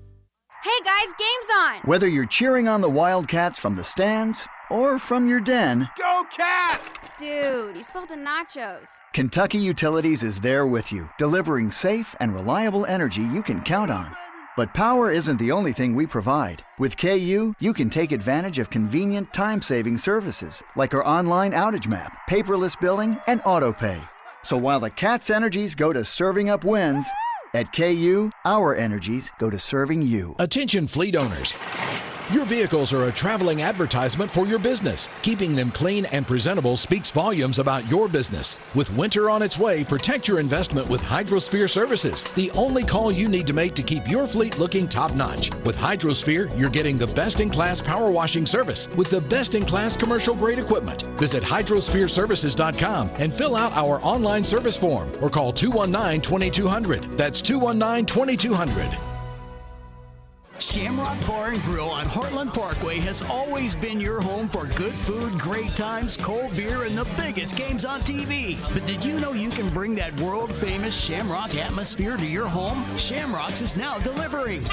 Hey 0.64 0.80
guys, 0.84 1.14
game's 1.20 1.52
on! 1.56 1.82
Whether 1.86 2.08
you're 2.08 2.26
cheering 2.26 2.68
on 2.68 2.82
the 2.82 2.90
Wildcats 2.90 3.60
from 3.60 3.76
the 3.76 3.84
stands 3.84 4.48
or 4.72 4.98
from 4.98 5.28
your 5.28 5.40
den, 5.40 5.90
Go 5.98 6.24
Cats! 6.36 7.10
Dude, 7.18 7.76
you 7.76 7.84
spilled 7.84 8.10
the 8.10 8.16
nachos. 8.16 8.88
Kentucky 9.14 9.60
Utilities 9.60 10.24
is 10.24 10.40
there 10.40 10.66
with 10.66 10.92
you, 10.92 11.10
delivering 11.20 11.70
safe 11.70 12.16
and 12.20 12.34
reliable 12.34 12.86
energy 12.86 13.22
you 13.22 13.44
can 13.44 13.62
count 13.62 13.92
on. 13.92 14.16
But 14.56 14.74
power 14.74 15.12
isn't 15.12 15.38
the 15.38 15.52
only 15.52 15.74
thing 15.74 15.94
we 15.94 16.08
provide. 16.08 16.64
With 16.80 16.98
KU, 16.98 17.54
you 17.60 17.74
can 17.74 17.90
take 17.90 18.12
advantage 18.12 18.58
of 18.58 18.70
convenient 18.70 19.34
time 19.34 19.62
saving 19.62 19.98
services 19.98 20.64
like 20.76 20.94
our 20.94 21.06
online 21.06 21.52
outage 21.52 21.88
map, 21.88 22.18
paperless 22.30 22.80
billing, 22.80 23.20
and 23.28 23.42
auto 23.46 23.74
pay. 23.74 24.02
So 24.44 24.58
while 24.58 24.80
the 24.80 24.90
Cats' 24.90 25.30
energies 25.30 25.76
go 25.76 25.92
to 25.94 26.06
serving 26.06 26.50
up 26.50 26.64
wins, 26.64 27.08
at 27.54 27.72
KU, 27.74 28.32
our 28.46 28.76
energies 28.76 29.32
go 29.40 29.50
to 29.50 29.60
serving 29.60 30.02
you. 30.02 30.36
Attention 30.40 30.88
fleet 30.88 31.16
owners. 31.16 31.54
Your 32.32 32.46
vehicles 32.46 32.94
are 32.94 33.04
a 33.10 33.12
traveling 33.12 33.64
advertisement 33.64 34.32
for 34.32 34.48
your 34.48 34.58
business. 34.58 35.10
Keeping 35.24 35.56
them 35.56 35.72
clean 35.72 36.06
and 36.06 36.26
presentable 36.26 36.78
speaks 36.78 37.12
volumes 37.12 37.60
about 37.60 37.90
your 37.92 38.08
business. 38.08 38.62
With 38.74 38.90
winter 38.96 39.30
on 39.30 39.42
its 39.42 39.58
way, 39.58 39.84
protect 39.84 40.30
your 40.30 40.40
investment 40.40 40.88
with 40.88 41.02
Hydrosphere 41.02 41.70
Services, 41.70 42.24
the 42.36 42.50
only 42.52 42.86
call 42.86 43.12
you 43.12 43.28
need 43.28 43.46
to 43.48 43.54
make 43.54 43.76
to 43.76 43.84
keep 43.84 44.10
your 44.10 44.26
fleet 44.26 44.58
looking 44.58 44.88
top 44.88 45.14
notch. 45.16 45.54
With 45.66 45.76
Hydrosphere, 45.76 46.58
you're 46.58 46.70
getting 46.70 46.98
the 46.98 47.08
best 47.08 47.42
in 47.42 47.50
class 47.50 47.82
power 47.82 48.10
washing 48.10 48.46
service 48.46 48.88
with 48.96 49.10
the 49.10 49.22
best 49.22 49.54
in 49.56 49.64
class 49.64 49.98
commercial 49.98 50.34
grade 50.34 50.60
equipment. 50.60 51.02
Visit 51.20 51.44
hydrosphereservices.com 51.44 53.12
and 53.20 53.34
fill 53.34 53.58
out 53.58 53.74
our 53.74 54.02
online 54.02 54.46
service 54.46 54.78
form 54.78 55.12
or 55.22 55.30
call 55.30 55.52
219 55.52 56.22
2200. 56.22 57.18
That's 57.18 57.42
219 57.42 58.06
2200. 58.06 59.13
Shamrock 60.74 61.24
Bar 61.28 61.50
and 61.50 61.62
Grill 61.62 61.88
on 61.88 62.08
Heartland 62.08 62.52
Parkway 62.52 62.98
has 62.98 63.22
always 63.22 63.76
been 63.76 64.02
your 64.02 64.20
home 64.20 64.50
for 64.50 64.66
good 64.66 64.98
food, 64.98 65.38
great 65.38 65.76
times, 65.76 66.18
cold 66.18 66.56
beer, 66.56 66.86
and 66.86 66.98
the 66.98 67.06
biggest 67.16 67.56
games 67.56 67.86
on 67.86 68.02
TV. 68.02 68.58
But 68.74 68.88
did 68.88 69.06
you 69.06 69.20
know 69.20 69.34
you 69.34 69.52
can 69.52 69.70
bring 69.72 69.94
that 69.96 70.20
world 70.20 70.52
famous 70.52 71.00
Shamrock 71.00 71.56
atmosphere 71.58 72.18
to 72.18 72.26
your 72.26 72.48
home? 72.48 72.84
Shamrock's 72.98 73.62
is 73.62 73.78
now 73.78 74.00
delivering 74.00 74.66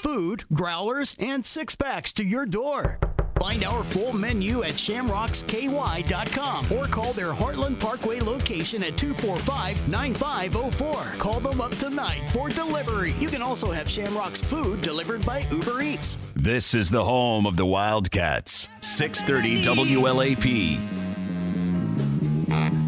food, 0.00 0.44
growlers, 0.52 1.16
and 1.18 1.44
six 1.44 1.74
packs 1.74 2.12
to 2.12 2.24
your 2.24 2.46
door. 2.46 3.00
Find 3.40 3.64
our 3.64 3.84
full 3.84 4.12
menu 4.12 4.64
at 4.64 4.74
shamrocksky.com 4.74 6.72
or 6.76 6.86
call 6.86 7.12
their 7.12 7.32
Heartland 7.32 7.78
Parkway 7.78 8.20
location 8.20 8.82
at 8.82 8.96
245 8.96 9.88
9504. 9.88 11.18
Call 11.18 11.40
them 11.40 11.60
up 11.60 11.74
tonight 11.76 12.28
for 12.30 12.48
delivery. 12.48 13.14
You 13.20 13.28
can 13.28 13.42
also 13.42 13.70
have 13.70 13.88
Shamrock's 13.88 14.42
food 14.42 14.82
delivered 14.82 15.24
by 15.24 15.46
Uber 15.50 15.82
Eats. 15.82 16.18
This 16.34 16.74
is 16.74 16.90
the 16.90 17.04
home 17.04 17.46
of 17.46 17.56
the 17.56 17.66
Wildcats. 17.66 18.68
630 18.80 19.62
WLAP. 19.62 21.08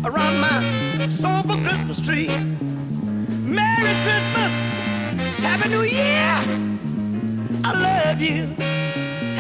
around 0.05 0.40
my 0.40 1.09
sober 1.11 1.57
Christmas 1.62 2.01
tree. 2.01 2.28
Merry 3.44 3.94
Christmas, 4.05 4.53
Happy 5.40 5.68
New 5.68 5.82
Year. 5.82 6.42
I 7.64 7.72
love 7.72 8.20
you. 8.20 8.57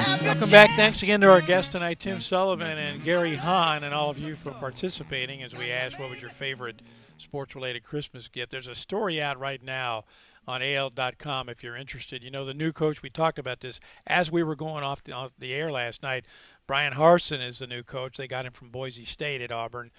Welcome 0.00 0.48
back. 0.48 0.70
Thanks 0.76 1.02
again 1.02 1.20
to 1.20 1.30
our 1.30 1.42
guests 1.42 1.70
tonight, 1.70 2.00
Tim 2.00 2.22
Sullivan 2.22 2.78
and 2.78 3.04
Gary 3.04 3.36
Hahn, 3.36 3.84
and 3.84 3.92
all 3.92 4.08
of 4.08 4.18
you 4.18 4.34
for 4.34 4.50
participating 4.52 5.42
as 5.42 5.54
we 5.54 5.70
asked 5.70 5.98
what 5.98 6.08
was 6.08 6.22
your 6.22 6.30
favorite 6.30 6.80
sports 7.18 7.54
related 7.54 7.82
Christmas 7.82 8.26
gift. 8.26 8.50
There's 8.50 8.66
a 8.66 8.74
story 8.74 9.20
out 9.20 9.38
right 9.38 9.62
now 9.62 10.04
on 10.48 10.62
AL.com 10.62 11.50
if 11.50 11.62
you're 11.62 11.76
interested. 11.76 12.24
You 12.24 12.30
know, 12.30 12.46
the 12.46 12.54
new 12.54 12.72
coach, 12.72 13.02
we 13.02 13.10
talked 13.10 13.38
about 13.38 13.60
this 13.60 13.78
as 14.06 14.32
we 14.32 14.42
were 14.42 14.56
going 14.56 14.82
off 14.82 15.04
the, 15.04 15.12
off 15.12 15.32
the 15.38 15.52
air 15.52 15.70
last 15.70 16.02
night. 16.02 16.24
Bryan 16.66 16.94
Harsin 16.94 17.46
is 17.46 17.58
the 17.58 17.66
new 17.66 17.82
coach. 17.82 18.16
They 18.16 18.26
got 18.26 18.46
him 18.46 18.52
from 18.52 18.70
Boise 18.70 19.04
State 19.04 19.42
at 19.42 19.52
Auburn. 19.52 19.90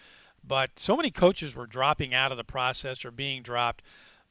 But 0.44 0.80
so 0.80 0.98
many 0.98 1.12
coaches 1.12 1.56
were 1.56 1.68
dropping 1.68 2.14
out 2.14 2.32
of 2.32 2.38
the 2.38 2.44
process 2.44 3.06
or 3.06 3.12
being 3.12 3.44
dropped. 3.44 3.84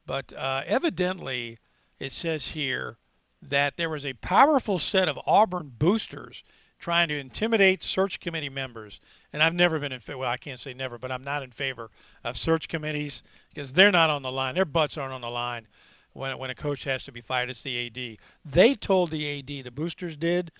But 0.05 0.33
uh, 0.33 0.63
evidently, 0.65 1.59
it 1.97 2.11
says 2.11 2.49
here 2.49 2.97
that 3.41 3.77
there 3.77 3.89
was 3.89 4.05
a 4.05 4.13
powerful 4.13 4.79
set 4.79 5.09
of 5.09 5.19
Auburn 5.25 5.71
boosters 5.77 6.43
trying 6.79 7.07
to 7.07 7.19
intimidate 7.19 7.83
search 7.83 8.19
committee 8.19 8.49
members. 8.49 8.99
And 9.31 9.41
I've 9.41 9.53
never 9.53 9.79
been 9.79 9.91
in 9.91 9.99
favor, 9.99 10.19
well, 10.19 10.31
I 10.31 10.37
can't 10.37 10.59
say 10.59 10.73
never, 10.73 10.97
but 10.97 11.11
I'm 11.11 11.23
not 11.23 11.43
in 11.43 11.51
favor 11.51 11.89
of 12.23 12.37
search 12.37 12.67
committees 12.67 13.23
because 13.53 13.73
they're 13.73 13.91
not 13.91 14.09
on 14.09 14.23
the 14.23 14.31
line. 14.31 14.55
Their 14.55 14.65
butts 14.65 14.97
aren't 14.97 15.13
on 15.13 15.21
the 15.21 15.29
line 15.29 15.67
when, 16.13 16.37
when 16.37 16.49
a 16.49 16.55
coach 16.55 16.83
has 16.85 17.03
to 17.03 17.11
be 17.11 17.21
fired. 17.21 17.49
It's 17.49 17.61
the 17.61 17.87
AD. 17.87 18.17
They 18.43 18.75
told 18.75 19.11
the 19.11 19.39
AD, 19.39 19.63
the 19.63 19.71
boosters 19.71 20.17
did, 20.17 20.51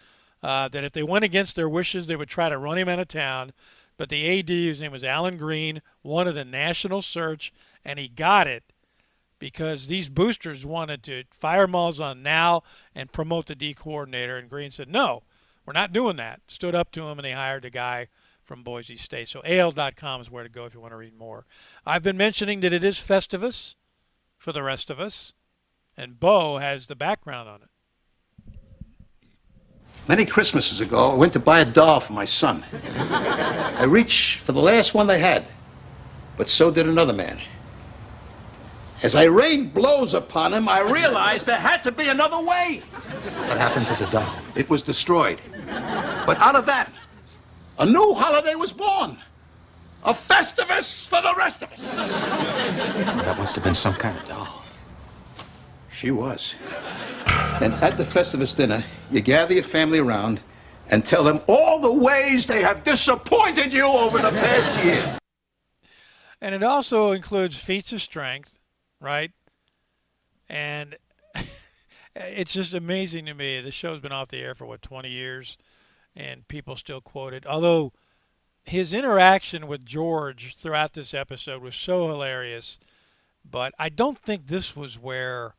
uh, 0.44 0.68
that 0.70 0.84
if 0.84 0.92
they 0.92 1.04
went 1.04 1.26
against 1.26 1.56
their 1.56 1.70
wishes, 1.70 2.08
they 2.08 2.16
would 2.16 2.30
try 2.30 2.50
to 2.50 2.58
run 2.58 2.78
him 2.78 2.88
out 2.88 3.00
of 3.00 3.08
town. 3.08 3.52
But 3.98 4.10
the 4.10 4.40
AD, 4.40 4.50
whose 4.50 4.80
name 4.80 4.92
was 4.92 5.04
Allen 5.04 5.38
Greene, 5.38 5.82
wanted 6.04 6.38
a 6.38 6.46
national 6.46 7.02
search, 7.02 7.52
and 7.84 8.00
he 8.00 8.08
got 8.08 8.48
it 8.48 8.64
because 9.42 9.88
these 9.88 10.08
boosters 10.08 10.68
wanted 10.68 11.02
to 11.02 11.24
fire 11.32 11.68
on 11.74 12.22
now 12.22 12.62
and 12.94 13.12
promote 13.12 13.48
the 13.48 13.56
D 13.56 13.74
coordinator. 13.74 14.38
And 14.38 14.48
Greene 14.48 14.70
said, 14.70 14.88
no, 14.88 15.24
we're 15.66 15.74
not 15.74 15.92
doing 15.92 16.16
that. 16.18 16.42
Stood 16.48 16.76
up 16.76 16.92
to 16.92 17.08
him, 17.08 17.18
and 17.18 17.26
they 17.26 17.32
hired 17.32 17.66
a 17.66 17.72
guy 17.72 18.08
from 18.44 18.62
Boise 18.62 18.98
State. 18.98 19.30
So 19.30 19.42
AL.com 19.44 20.22
is 20.22 20.30
where 20.30 20.44
to 20.44 20.50
go 20.50 20.66
if 20.66 20.76
you 20.76 20.80
want 20.80 20.94
to 20.94 20.98
read 20.98 21.18
more. 21.18 21.48
I've 21.88 22.04
been 22.04 22.18
mentioning 22.18 22.60
that 22.60 22.72
it 22.72 22.84
is 22.84 23.00
Festivus 23.00 23.74
for 24.38 24.52
the 24.52 24.62
rest 24.62 24.92
of 24.92 25.00
us, 25.00 25.34
and 25.98 26.20
Bo 26.20 26.60
has 26.60 26.86
the 26.86 26.96
background 26.96 27.50
on 27.50 27.62
it. 27.64 27.70
Many 30.08 30.26
Christmases 30.26 30.82
ago, 30.82 31.14
I 31.14 31.16
went 31.16 31.34
to 31.34 31.40
buy 31.40 31.62
a 31.62 31.66
doll 31.66 32.00
for 32.00 32.14
my 32.14 32.26
son. 32.26 32.64
I 33.00 33.86
reached 33.86 34.40
for 34.40 34.52
the 34.52 34.62
last 34.62 34.94
one 34.94 35.08
they 35.08 35.20
had, 35.20 35.48
but 36.38 36.48
so 36.48 36.70
did 36.70 36.88
another 36.88 37.14
man. 37.14 37.40
As 39.04 39.16
I 39.16 39.24
rained 39.24 39.74
blows 39.74 40.14
upon 40.14 40.54
him, 40.54 40.70
I 40.70 40.82
realized 40.82 41.48
there 41.48 41.58
had 41.58 41.84
to 41.84 41.92
be 41.92 42.10
another 42.10 42.40
way. 42.40 42.82
What 43.48 43.58
happened 43.58 43.88
to 43.88 43.96
the 43.96 44.06
doll? 44.12 44.32
It 44.56 44.70
was 44.70 44.84
destroyed. 44.84 45.42
But 45.66 46.38
out 46.38 46.56
of 46.56 46.68
that, 46.68 46.92
a 47.80 47.86
new 47.86 48.14
holiday 48.14 48.54
was 48.54 48.72
born. 48.72 49.18
A 50.04 50.14
Festivus 50.14 51.08
for 51.08 51.22
the 51.22 51.34
rest 51.36 51.64
of 51.64 51.72
us. 51.72 52.20
That 52.20 53.38
must 53.38 53.56
have 53.56 53.64
been 53.64 53.74
some 53.74 53.96
kind 53.96 54.18
of 54.18 54.26
doll. 54.26 54.64
She 55.92 56.12
was. 56.12 56.56
And 57.26 57.74
at 57.76 57.98
the 57.98 58.04
Festivus 58.04 58.56
dinner, 58.56 58.84
you 59.10 59.22
gather 59.22 59.56
your 59.56 59.64
family 59.64 60.00
around 60.00 60.42
and 60.90 61.04
tell 61.04 61.24
them 61.24 61.42
all 61.48 61.80
the 61.80 61.92
ways 61.92 62.46
they 62.46 62.62
have 62.62 62.84
disappointed 62.84 63.74
you 63.74 63.86
over 63.86 64.20
the 64.20 64.30
past 64.30 64.84
year. 64.84 65.18
And 66.40 66.54
it 66.54 66.64
also 66.64 67.12
includes 67.12 67.58
feats 67.58 67.94
of 67.94 68.02
strength, 68.02 68.60
right? 69.02 69.32
And 70.50 70.98
it's 72.16 72.54
just 72.54 72.74
amazing 72.74 73.26
to 73.28 73.34
me. 73.34 73.62
The 73.62 73.72
show's 73.72 74.02
been 74.02 74.12
off 74.12 74.30
the 74.30 74.40
air 74.40 74.56
for 74.56 74.66
what 74.66 74.82
20 74.82 75.10
years, 75.10 75.58
and 76.16 76.48
people 76.48 76.76
still 76.76 77.02
quote 77.02 77.34
it. 77.34 77.46
Although 77.48 77.94
his 78.66 78.94
interaction 78.94 79.68
with 79.68 79.86
George 79.86 80.56
throughout 80.56 80.94
this 80.94 81.14
episode 81.14 81.62
was 81.62 81.76
so 81.76 82.08
hilarious, 82.10 82.80
but 83.50 83.74
I 83.80 83.90
don't 83.90 84.20
think 84.20 84.48
this 84.48 84.76
was 84.76 85.00
where 85.00 85.56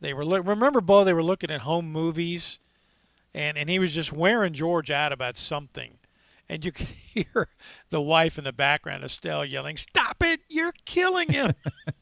They 0.00 0.14
were 0.14 0.24
look, 0.26 0.46
remember, 0.46 0.80
Bo. 0.82 1.04
They 1.04 1.14
were 1.14 1.22
looking 1.24 1.50
at 1.50 1.62
home 1.62 1.92
movies, 1.92 2.60
and 3.34 3.58
and 3.58 3.70
he 3.70 3.78
was 3.78 3.94
just 3.94 4.12
wearing 4.12 4.54
George 4.54 4.90
out 4.90 5.12
about 5.12 5.36
something, 5.38 5.98
and 6.48 6.64
you 6.64 6.72
could 6.76 6.88
hear 6.88 7.48
the 7.90 8.00
wife 8.02 8.38
in 8.38 8.44
the 8.44 8.52
background, 8.52 9.04
Estelle, 9.04 9.44
yelling, 9.44 9.76
"Stop 9.78 10.22
it! 10.22 10.40
You're 10.48 10.74
killing 10.86 11.32
him!" 11.32 11.54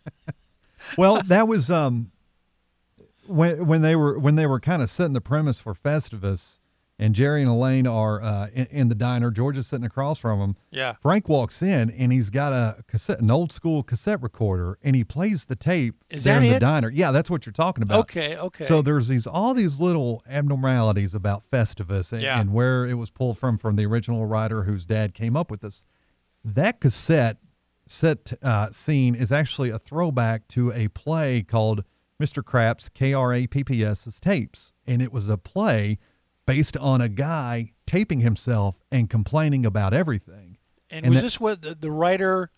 well, 0.99 1.22
that 1.22 1.49
was 1.49 1.70
um 1.70 2.11
when 3.26 3.66
when 3.66 3.82
they 3.82 3.97
were 3.97 4.18
when 4.18 4.37
they 4.37 4.47
were 4.47 4.61
kind 4.61 4.82
of 4.82 4.91
setting 4.91 5.14
the 5.14 5.20
premise 5.20 5.59
for 5.59 5.74
Festivus, 5.74 6.59
and 6.99 7.14
Jerry 7.14 7.41
and 7.43 7.51
Elaine 7.51 7.87
are 7.87 8.22
uh, 8.22 8.49
in, 8.53 8.66
in, 8.66 8.89
the 8.89 8.95
diner. 8.95 9.30
George 9.30 9.59
is 9.59 9.66
sitting 9.66 9.85
across 9.85 10.18
from 10.18 10.41
him. 10.41 10.57
Yeah. 10.70 10.95
Frank 11.03 11.28
walks 11.28 11.61
in 11.62 11.91
and 11.91 12.12
he's 12.12 12.30
got 12.30 12.53
a 12.53 12.85
cassette, 12.87 13.20
an 13.20 13.30
old 13.30 13.51
school 13.51 13.82
cassette 13.82 14.22
recorder, 14.22 14.78
and 14.82 14.95
he 14.95 15.03
plays 15.05 15.47
the 15.47 15.57
tape 15.57 15.97
is 16.11 16.24
there 16.24 16.37
in 16.37 16.43
the 16.45 16.57
it? 16.57 16.61
diner. 16.61 16.91
Yeah, 16.91 17.11
that's 17.11 17.28
what 17.28 17.47
you're 17.47 17.53
talking 17.53 17.82
about. 17.82 18.01
Okay, 18.01 18.37
okay. 18.37 18.64
So 18.64 18.80
there's 18.82 19.09
these 19.09 19.26
all 19.26 19.55
these 19.55 19.80
little 19.80 20.22
abnormalities 20.28 21.14
about 21.14 21.43
Festivus 21.51 22.12
and, 22.12 22.22
Yeah. 22.22 22.41
and 22.41 22.53
where 22.53 22.87
it 22.87 22.95
was 22.95 23.11
pulled 23.11 23.39
from 23.39 23.59
from 23.59 23.76
the 23.76 23.87
original 23.87 24.26
writer 24.26 24.64
whose 24.64 24.85
dad 24.87 25.14
came 25.14 25.37
up 25.37 25.51
with 25.51 25.62
this. 25.62 25.85
That 26.45 26.78
cassette 26.80 27.39
set 27.87 28.32
uh, 28.43 28.70
scene 28.70 29.14
is 29.14 29.30
actually 29.32 29.70
a 29.70 29.78
throwback 29.78 30.49
to 30.49 30.72
a 30.72 30.89
play 30.89 31.43
called 31.43 31.85
Mr. 32.22 32.45
Krapp's 32.45 32.89
K 32.89 33.12
R 33.12 33.32
A 33.35 33.47
P 33.47 33.64
P 33.64 33.85
S's 33.85 34.18
tapes, 34.20 34.72
and 34.87 35.03
it 35.03 35.12
was 35.12 35.28
a 35.28 35.37
play 35.37 35.99
based 36.47 36.76
on 36.76 37.01
a 37.01 37.09
guy 37.09 37.72
taping 37.87 38.20
himself 38.20 38.76
and 38.91 39.09
complaining 39.11 39.64
about 39.66 39.93
everything. 39.95 40.59
And, 40.91 41.07
was 41.07 41.16
that- 41.18 41.22
this 41.22 41.41
what 41.41 41.62
the, 41.62 41.74
the 41.74 41.91
writer, 41.91 42.51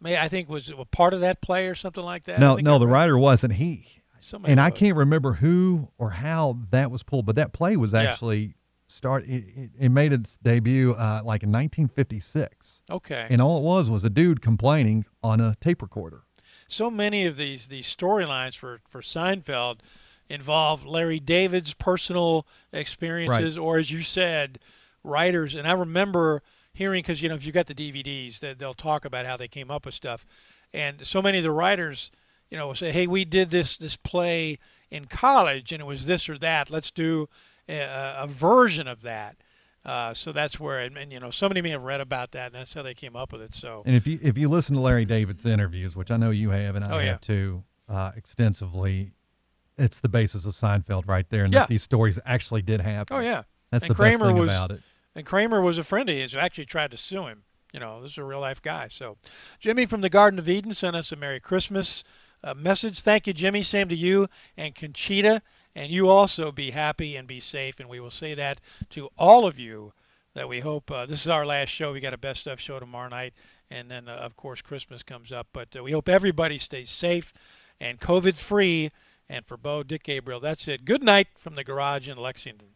may 0.00 0.16
I 0.16 0.28
think, 0.28 0.48
was 0.48 0.70
a 0.76 0.84
part 0.84 1.12
of 1.14 1.20
that 1.20 1.40
play 1.42 1.66
or 1.68 1.74
something 1.74 2.04
like 2.04 2.24
that? 2.24 2.40
No, 2.40 2.56
no, 2.56 2.78
the 2.78 2.86
writer 2.86 3.18
wasn't 3.18 3.54
he. 3.54 3.88
Somebody 4.18 4.52
and 4.52 4.60
I 4.60 4.70
can't 4.70 4.96
remember 4.96 5.34
who 5.34 5.90
or 5.98 6.10
how 6.10 6.58
that 6.70 6.90
was 6.90 7.02
pulled, 7.02 7.26
but 7.26 7.36
that 7.36 7.52
play 7.52 7.76
was 7.76 7.92
actually 7.94 8.54
start. 8.86 9.24
It, 9.26 9.70
it, 9.78 9.88
made 9.90 10.12
its 10.12 10.36
debut 10.38 10.92
uh, 10.92 11.22
like 11.24 11.42
in 11.42 11.50
1956. 11.50 12.82
Okay. 12.90 13.26
And 13.30 13.40
all 13.40 13.58
it 13.58 13.62
was 13.62 13.90
was 13.90 14.04
a 14.04 14.10
dude 14.10 14.40
complaining 14.42 15.04
on 15.22 15.40
a 15.40 15.56
tape 15.60 15.82
recorder. 15.82 16.22
so 16.68 16.90
many 16.90 17.26
of 17.26 17.36
these 17.36 17.68
these 17.68 17.94
storylines 17.94 18.56
for 18.56 18.80
for 18.88 19.00
Seinfeld 19.00 19.78
involve 20.28 20.84
Larry 20.84 21.20
David's 21.20 21.74
personal 21.74 22.46
experiences, 22.72 23.56
or 23.56 23.78
as 23.78 23.90
you 23.90 24.02
said, 24.02 24.58
writers. 25.04 25.54
And 25.54 25.68
I 25.68 25.72
remember 25.72 26.42
hearing 26.72 27.02
because 27.02 27.22
you 27.22 27.28
know 27.28 27.34
if 27.34 27.44
you 27.44 27.52
got 27.52 27.66
the 27.66 27.74
DVDs, 27.74 28.40
that 28.40 28.58
they'll 28.58 28.74
talk 28.74 29.04
about 29.04 29.26
how 29.26 29.36
they 29.36 29.48
came 29.48 29.70
up 29.70 29.86
with 29.86 29.94
stuff, 29.94 30.24
and 30.72 31.06
so 31.06 31.22
many 31.22 31.38
of 31.38 31.44
the 31.44 31.50
writers, 31.50 32.10
you 32.50 32.58
know, 32.58 32.68
will 32.68 32.74
say, 32.74 32.92
"Hey, 32.92 33.06
we 33.06 33.24
did 33.24 33.50
this 33.50 33.76
this 33.76 33.96
play 33.96 34.58
in 34.90 35.06
college, 35.06 35.72
and 35.72 35.80
it 35.80 35.86
was 35.86 36.06
this 36.06 36.28
or 36.28 36.38
that. 36.38 36.70
Let's 36.70 36.90
do 36.90 37.28
a, 37.68 38.14
a 38.22 38.26
version 38.26 38.86
of 38.88 39.02
that." 39.02 39.36
Uh, 39.84 40.12
so 40.12 40.32
that's 40.32 40.58
where, 40.58 40.80
and, 40.80 40.96
and 40.98 41.12
you 41.12 41.20
know, 41.20 41.30
somebody 41.30 41.62
may 41.62 41.70
have 41.70 41.84
read 41.84 42.00
about 42.00 42.32
that, 42.32 42.46
and 42.46 42.54
that's 42.56 42.74
how 42.74 42.82
they 42.82 42.92
came 42.94 43.14
up 43.14 43.30
with 43.32 43.40
it. 43.40 43.54
So 43.54 43.84
And 43.86 43.94
if 43.94 44.04
you 44.06 44.18
if 44.20 44.36
you 44.36 44.48
listen 44.48 44.74
to 44.74 44.80
Larry 44.80 45.04
David's 45.04 45.46
interviews, 45.46 45.94
which 45.94 46.10
I 46.10 46.16
know 46.16 46.30
you 46.30 46.50
have 46.50 46.74
and 46.74 46.84
I 46.84 46.88
Oh, 46.90 46.98
have 46.98 47.04
yeah. 47.04 47.16
too, 47.18 47.62
uh, 47.88 48.10
extensively, 48.16 49.12
it's 49.78 50.00
the 50.00 50.08
basis 50.08 50.44
of 50.44 50.54
Seinfeld 50.54 51.04
right 51.06 51.28
there, 51.30 51.44
and 51.44 51.52
Yeah. 51.52 51.60
that 51.60 51.68
these 51.68 51.84
stories 51.84 52.18
actually 52.26 52.62
did 52.62 52.80
happen. 52.80 53.16
Oh 53.16 53.20
yeah, 53.20 53.44
that's 53.70 53.84
and 53.84 53.90
the 53.90 53.94
Kramer 53.94 54.18
best 54.18 54.22
thing 54.30 54.36
was, 54.38 54.50
about 54.50 54.70
it. 54.72 54.80
And 55.14 55.24
Kramer 55.24 55.62
was 55.62 55.78
a 55.78 55.84
friend 55.84 56.08
of 56.08 56.16
his 56.16 56.32
who 56.32 56.38
actually 56.40 56.66
tried 56.66 56.90
to 56.90 56.96
sue 56.96 57.26
him. 57.26 57.44
You 57.72 57.78
know, 57.80 58.02
this 58.02 58.12
is 58.12 58.18
a 58.18 58.24
real 58.24 58.40
life 58.40 58.60
guy. 58.60 58.88
So, 58.88 59.18
Jimmy 59.60 59.86
from 59.86 60.00
the 60.00 60.08
Garden 60.10 60.38
of 60.38 60.48
Eden 60.48 60.74
sent 60.74 60.96
us 60.96 61.12
a 61.12 61.16
Merry 61.16 61.40
Christmas 61.40 62.02
uh, 62.42 62.54
message. 62.54 63.00
Thank 63.02 63.26
you, 63.26 63.32
Jimmy. 63.32 63.62
Same 63.62 63.88
to 63.88 63.94
you 63.94 64.28
and 64.56 64.74
Conchita. 64.74 65.42
And 65.76 65.92
you 65.92 66.08
also 66.08 66.50
be 66.50 66.70
happy 66.70 67.16
and 67.16 67.28
be 67.28 67.38
safe. 67.38 67.78
And 67.78 67.88
we 67.88 68.00
will 68.00 68.10
say 68.10 68.32
that 68.32 68.62
to 68.90 69.10
all 69.18 69.46
of 69.46 69.58
you. 69.58 69.92
That 70.32 70.48
we 70.48 70.60
hope 70.60 70.90
uh, 70.90 71.04
this 71.06 71.20
is 71.20 71.28
our 71.28 71.46
last 71.46 71.68
show. 71.68 71.92
We 71.92 72.00
got 72.00 72.14
a 72.14 72.18
best 72.18 72.46
of 72.46 72.60
show 72.60 72.78
tomorrow 72.78 73.08
night, 73.08 73.32
and 73.70 73.90
then 73.90 74.06
uh, 74.06 74.12
of 74.12 74.36
course 74.36 74.60
Christmas 74.60 75.02
comes 75.02 75.32
up. 75.32 75.46
But 75.52 75.76
uh, 75.76 75.82
we 75.82 75.92
hope 75.92 76.10
everybody 76.10 76.58
stays 76.58 76.90
safe 76.90 77.32
and 77.80 78.00
COVID 78.00 78.36
free. 78.36 78.90
And 79.28 79.46
for 79.46 79.56
Bo, 79.56 79.82
Dick 79.82 80.02
Gabriel, 80.02 80.40
that's 80.40 80.68
it. 80.68 80.84
Good 80.84 81.02
night 81.02 81.28
from 81.38 81.54
the 81.54 81.64
garage 81.64 82.08
in 82.08 82.18
Lexington. 82.18 82.75